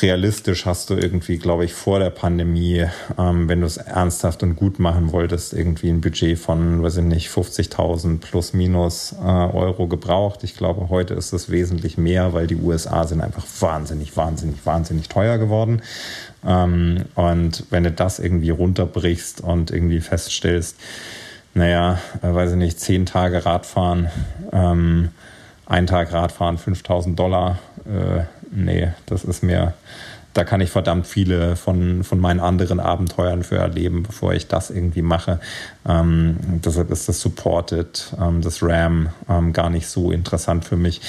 realistisch 0.01 0.65
hast 0.65 0.89
du 0.89 0.95
irgendwie, 0.95 1.37
glaube 1.37 1.63
ich, 1.63 1.73
vor 1.73 1.99
der 1.99 2.09
Pandemie, 2.09 2.85
ähm, 3.17 3.47
wenn 3.47 3.61
du 3.61 3.65
es 3.65 3.77
ernsthaft 3.77 4.43
und 4.43 4.57
gut 4.57 4.77
machen 4.77 5.13
wolltest, 5.13 5.53
irgendwie 5.53 5.89
ein 5.89 6.01
Budget 6.01 6.37
von, 6.37 6.83
weiß 6.83 6.97
ich 6.97 7.03
nicht, 7.03 7.29
50.000 7.29 8.19
plus 8.19 8.53
minus 8.53 9.13
äh, 9.13 9.25
Euro 9.25 9.87
gebraucht. 9.87 10.43
Ich 10.43 10.57
glaube, 10.57 10.89
heute 10.89 11.13
ist 11.13 11.31
es 11.31 11.49
wesentlich 11.49 11.97
mehr, 11.97 12.33
weil 12.33 12.47
die 12.47 12.57
USA 12.57 13.07
sind 13.07 13.21
einfach 13.21 13.45
wahnsinnig, 13.61 14.17
wahnsinnig, 14.17 14.65
wahnsinnig 14.65 15.07
teuer 15.07 15.37
geworden. 15.37 15.81
Ähm, 16.45 17.05
und 17.15 17.65
wenn 17.69 17.83
du 17.83 17.91
das 17.91 18.19
irgendwie 18.19 18.49
runterbrichst 18.49 19.41
und 19.41 19.71
irgendwie 19.71 20.01
feststellst, 20.01 20.77
naja, 21.53 21.99
äh, 22.21 22.33
weiß 22.33 22.51
ich 22.51 22.57
nicht, 22.57 22.79
zehn 22.79 23.05
Tage 23.05 23.45
Radfahren, 23.45 24.09
ähm, 24.51 25.09
ein 25.65 25.87
Tag 25.87 26.11
Radfahren, 26.11 26.57
5000 26.57 27.17
Dollar, 27.17 27.59
äh, 27.85 28.23
nee, 28.51 28.89
das 29.05 29.23
ist 29.23 29.43
mir 29.43 29.73
da 30.33 30.43
kann 30.43 30.61
ich 30.61 30.71
verdammt 30.71 31.05
viele 31.05 31.55
von, 31.55 32.03
von 32.03 32.19
meinen 32.19 32.39
anderen 32.39 32.79
Abenteuern 32.79 33.43
für 33.43 33.57
erleben, 33.57 34.03
bevor 34.03 34.33
ich 34.33 34.47
das 34.47 34.71
irgendwie 34.71 35.01
mache. 35.01 35.39
Ähm, 35.87 36.37
deshalb 36.65 36.89
ist 36.91 37.07
das 37.07 37.21
Supported, 37.21 38.13
ähm, 38.19 38.41
das 38.41 38.63
RAM 38.63 39.09
ähm, 39.29 39.53
gar 39.53 39.69
nicht 39.69 39.87
so 39.87 40.11
interessant 40.11 40.65
für 40.65 40.75
mich. 40.75 41.01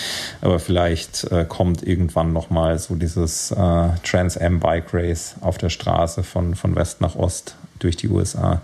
Aber 0.43 0.59
vielleicht 0.59 1.25
äh, 1.33 1.47
kommt 1.49 1.83
irgendwann 1.83 2.33
nochmal 2.33 2.79
so 2.79 2.97
dieses 2.97 3.51
äh, 3.51 3.89
Trans 4.05 4.37
Am 4.37 4.61
Bike 4.61 4.93
Race 4.93 5.37
auf 5.41 5.57
der 5.59 5.71
Straße 5.71 6.23
von, 6.23 6.55
von 6.55 6.77
West 6.77 7.01
nach 7.01 7.17
Ost 7.17 7.57
durch 7.79 7.97
die 7.97 8.09
USA. 8.09 8.61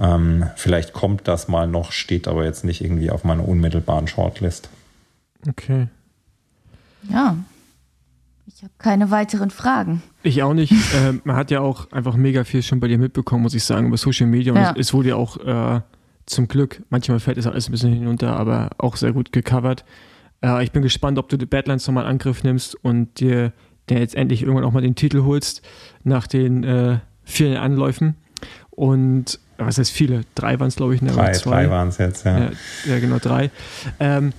Ähm, 0.00 0.46
vielleicht 0.56 0.92
kommt 0.92 1.28
das 1.28 1.48
mal 1.48 1.66
noch, 1.66 1.92
steht 1.92 2.26
aber 2.26 2.44
jetzt 2.44 2.64
nicht 2.64 2.82
irgendwie 2.82 3.10
auf 3.10 3.24
meiner 3.24 3.46
unmittelbaren 3.46 4.08
Shortlist. 4.08 4.68
Okay. 5.48 5.88
Ja, 7.10 7.36
ich 8.46 8.62
habe 8.62 8.72
keine 8.78 9.10
weiteren 9.10 9.50
Fragen. 9.50 10.02
Ich 10.22 10.42
auch 10.42 10.54
nicht. 10.54 10.72
äh, 10.94 11.12
man 11.24 11.36
hat 11.36 11.50
ja 11.50 11.60
auch 11.60 11.90
einfach 11.92 12.16
mega 12.16 12.44
viel 12.44 12.62
schon 12.62 12.80
bei 12.80 12.88
dir 12.88 12.98
mitbekommen, 12.98 13.42
muss 13.42 13.54
ich 13.54 13.64
sagen, 13.64 13.86
über 13.86 13.96
Social 13.96 14.26
Media. 14.26 14.52
Und 14.52 14.60
ja. 14.60 14.72
es, 14.72 14.88
es, 14.88 14.94
wurde 14.94 15.10
ja 15.10 15.16
auch 15.16 15.36
äh, 15.38 15.80
zum 16.26 16.48
Glück, 16.48 16.82
manchmal 16.90 17.20
fällt 17.20 17.38
es 17.38 17.46
alles 17.46 17.68
ein 17.68 17.72
bisschen 17.72 17.92
hinunter, 17.92 18.36
aber 18.36 18.70
auch 18.78 18.96
sehr 18.96 19.12
gut 19.12 19.32
gecovert. 19.32 19.84
Äh, 20.42 20.64
ich 20.64 20.72
bin 20.72 20.82
gespannt, 20.82 21.18
ob 21.18 21.28
du 21.28 21.36
die 21.36 21.46
Badlands 21.46 21.86
nochmal 21.86 22.04
in 22.04 22.10
Angriff 22.10 22.42
nimmst 22.44 22.74
und 22.84 23.20
dir 23.20 23.52
der 23.88 23.98
jetzt 23.98 24.14
endlich 24.14 24.42
irgendwann 24.42 24.64
auch 24.64 24.72
mal 24.72 24.80
den 24.80 24.94
Titel 24.94 25.24
holst 25.24 25.62
nach 26.04 26.26
den 26.26 26.64
äh, 26.64 26.98
vielen 27.24 27.56
Anläufen. 27.56 28.16
Und 28.70 29.38
was 29.58 29.78
heißt 29.78 29.90
viele? 29.90 30.22
Drei 30.34 30.58
waren 30.58 30.68
es, 30.68 30.76
glaube 30.76 30.94
ich. 30.94 31.02
Ne? 31.02 31.10
Drei, 31.10 31.32
drei 31.32 31.68
waren 31.70 31.88
es 31.88 31.98
jetzt, 31.98 32.24
ja. 32.24 32.38
ja. 32.38 32.50
ja. 32.86 32.98
genau, 32.98 33.18
drei. 33.18 33.50
Ähm, 34.00 34.32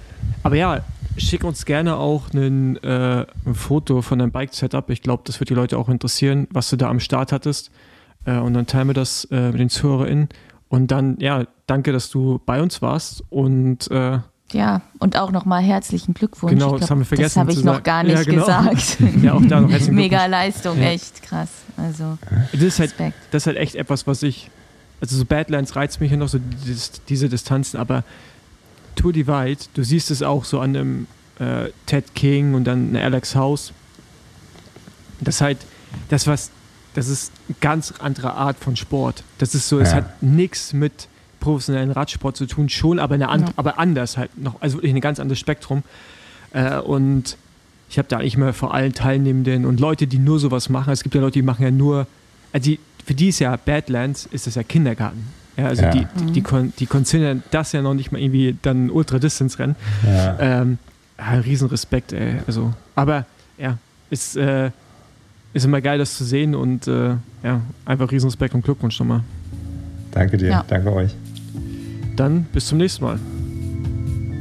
aber 0.43 0.55
ja, 0.55 0.81
schick 1.17 1.43
uns 1.43 1.65
gerne 1.65 1.97
auch 1.97 2.33
einen, 2.33 2.77
äh, 2.77 3.25
ein 3.45 3.55
Foto 3.55 4.01
von 4.01 4.19
deinem 4.19 4.31
Bike-Setup. 4.31 4.89
Ich 4.89 5.01
glaube, 5.01 5.23
das 5.25 5.39
wird 5.39 5.49
die 5.49 5.53
Leute 5.53 5.77
auch 5.77 5.89
interessieren, 5.89 6.47
was 6.51 6.69
du 6.69 6.75
da 6.75 6.89
am 6.89 6.99
Start 6.99 7.31
hattest. 7.31 7.71
Äh, 8.25 8.37
und 8.37 8.53
dann 8.53 8.67
teilen 8.67 8.87
wir 8.87 8.93
das 8.93 9.25
äh, 9.25 9.51
mit 9.51 9.59
den 9.59 9.69
ZuhörerInnen. 9.69 10.29
Und 10.69 10.91
dann, 10.91 11.17
ja, 11.19 11.45
danke, 11.67 11.91
dass 11.91 12.09
du 12.09 12.41
bei 12.45 12.61
uns 12.61 12.81
warst. 12.81 13.23
Und 13.29 13.91
äh, 13.91 14.19
ja, 14.51 14.81
und 14.99 15.17
auch 15.17 15.31
nochmal 15.31 15.63
herzlichen 15.63 16.13
Glückwunsch. 16.13 16.53
Genau, 16.53 16.69
glaub, 16.69 16.81
das 16.81 16.91
haben 16.91 16.99
wir 16.99 17.05
vergessen. 17.05 17.35
Das 17.35 17.37
habe 17.37 17.51
ich 17.51 17.63
noch 17.63 17.81
gar 17.81 18.03
nicht 18.03 18.15
ja, 18.15 18.23
genau. 18.23 18.45
gesagt. 18.45 18.97
ja, 19.21 19.33
auch 19.33 19.41
da 19.47 19.61
noch 19.61 19.69
herzlichen 19.71 19.95
Mega 19.95 20.25
Leistung, 20.25 20.79
ja. 20.79 20.89
echt 20.89 21.23
krass. 21.23 21.49
Also, 21.77 22.17
das 22.51 22.61
ist, 22.61 22.79
halt, 22.79 22.93
das 23.31 23.43
ist 23.43 23.47
halt 23.47 23.57
echt 23.57 23.75
etwas, 23.75 24.05
was 24.05 24.21
ich, 24.21 24.51
also 25.01 25.17
so 25.17 25.25
Badlands 25.25 25.75
reizt 25.75 25.99
mich 26.01 26.11
ja 26.11 26.17
noch 26.17 26.27
so 26.27 26.37
diese 27.09 27.29
Distanzen, 27.29 27.79
aber 27.79 28.03
Tour 28.95 29.13
Divide, 29.13 29.61
du 29.73 29.83
siehst 29.83 30.11
es 30.11 30.21
auch 30.21 30.45
so 30.45 30.59
an 30.59 30.75
einem 30.75 31.07
äh, 31.39 31.69
Ted 31.85 32.15
King 32.15 32.53
und 32.53 32.65
dann 32.65 32.95
Alex 32.95 33.35
House. 33.35 33.73
Das 35.21 35.35
ist 35.35 35.41
halt, 35.41 35.57
das 36.09 36.27
was, 36.27 36.51
das 36.93 37.07
ist 37.07 37.31
eine 37.47 37.57
ganz 37.61 37.93
andere 37.99 38.33
Art 38.33 38.57
von 38.57 38.75
Sport. 38.75 39.23
Das 39.37 39.55
ist 39.55 39.67
so, 39.67 39.77
ja. 39.77 39.83
es 39.83 39.93
hat 39.93 40.21
nichts 40.21 40.73
mit 40.73 41.07
professionellen 41.39 41.91
Radsport 41.91 42.37
zu 42.37 42.45
tun, 42.45 42.69
schon, 42.69 42.99
aber, 42.99 43.15
eine 43.15 43.29
and, 43.29 43.49
ja. 43.49 43.53
aber 43.57 43.77
anders 43.77 44.17
halt 44.17 44.37
noch, 44.37 44.61
also 44.61 44.77
wirklich 44.77 44.93
ein 44.93 45.01
ganz 45.01 45.19
anderes 45.19 45.39
Spektrum. 45.39 45.83
Äh, 46.53 46.79
und 46.79 47.37
ich 47.89 47.97
habe 47.97 48.07
da 48.07 48.17
eigentlich 48.17 48.37
mal 48.37 48.53
vor 48.53 48.73
allen 48.73 48.93
Teilnehmenden 48.93 49.65
und 49.65 49.79
Leute, 49.79 50.07
die 50.07 50.19
nur 50.19 50.39
sowas 50.39 50.69
machen. 50.69 50.93
Es 50.93 51.03
gibt 51.03 51.15
ja 51.15 51.21
Leute, 51.21 51.33
die 51.33 51.41
machen 51.41 51.63
ja 51.63 51.71
nur, 51.71 52.07
also 52.51 52.63
die, 52.63 52.79
für 53.05 53.13
die 53.13 53.29
ist 53.29 53.39
ja 53.39 53.55
Badlands, 53.55 54.27
ist 54.31 54.47
das 54.47 54.55
ja 54.55 54.63
Kindergarten. 54.63 55.27
Ja, 55.57 55.67
also 55.67 55.83
ja. 55.83 55.91
die, 55.91 56.07
die, 56.19 56.31
die, 56.31 56.41
kon 56.41 56.73
die 56.79 56.87
das 57.51 57.71
ja 57.73 57.81
noch 57.81 57.93
nicht 57.93 58.11
mal 58.11 58.19
irgendwie 58.19 58.57
dann 58.61 58.89
Ultra-Distance-Rennen. 58.89 59.75
Ja. 60.05 60.37
Ähm, 60.39 60.77
ja, 61.17 61.39
Riesenrespekt, 61.39 62.13
ey. 62.13 62.35
Also, 62.47 62.73
aber 62.95 63.25
ja, 63.57 63.77
ist, 64.09 64.35
äh, 64.35 64.71
ist 65.53 65.65
immer 65.65 65.81
geil, 65.81 65.99
das 65.99 66.17
zu 66.17 66.23
sehen 66.23 66.55
und 66.55 66.87
äh, 66.87 67.15
ja, 67.43 67.61
einfach 67.85 68.11
Riesenrespekt 68.11 68.55
und 68.55 68.63
Glückwunsch 68.63 68.99
nochmal. 68.99 69.21
Danke 70.11 70.37
dir, 70.37 70.49
Ja. 70.49 70.65
danke 70.67 70.91
euch. 70.91 71.15
Dann 72.15 72.43
bis 72.53 72.67
zum 72.67 72.77
nächsten 72.79 73.03
Mal. 73.03 73.19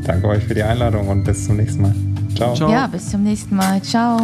Danke 0.04 0.28
euch 0.28 0.44
für 0.44 0.54
die 0.54 0.62
Einladung 0.62 1.08
und 1.08 1.24
bis 1.24 1.44
zum 1.46 1.56
nächsten 1.56 1.82
Mal. 1.82 1.94
Ciao. 2.34 2.54
Ciao. 2.54 2.70
Ja, 2.70 2.86
bis 2.86 3.10
zum 3.10 3.22
nächsten 3.22 3.54
Mal. 3.56 3.80
Ciao. 3.82 4.18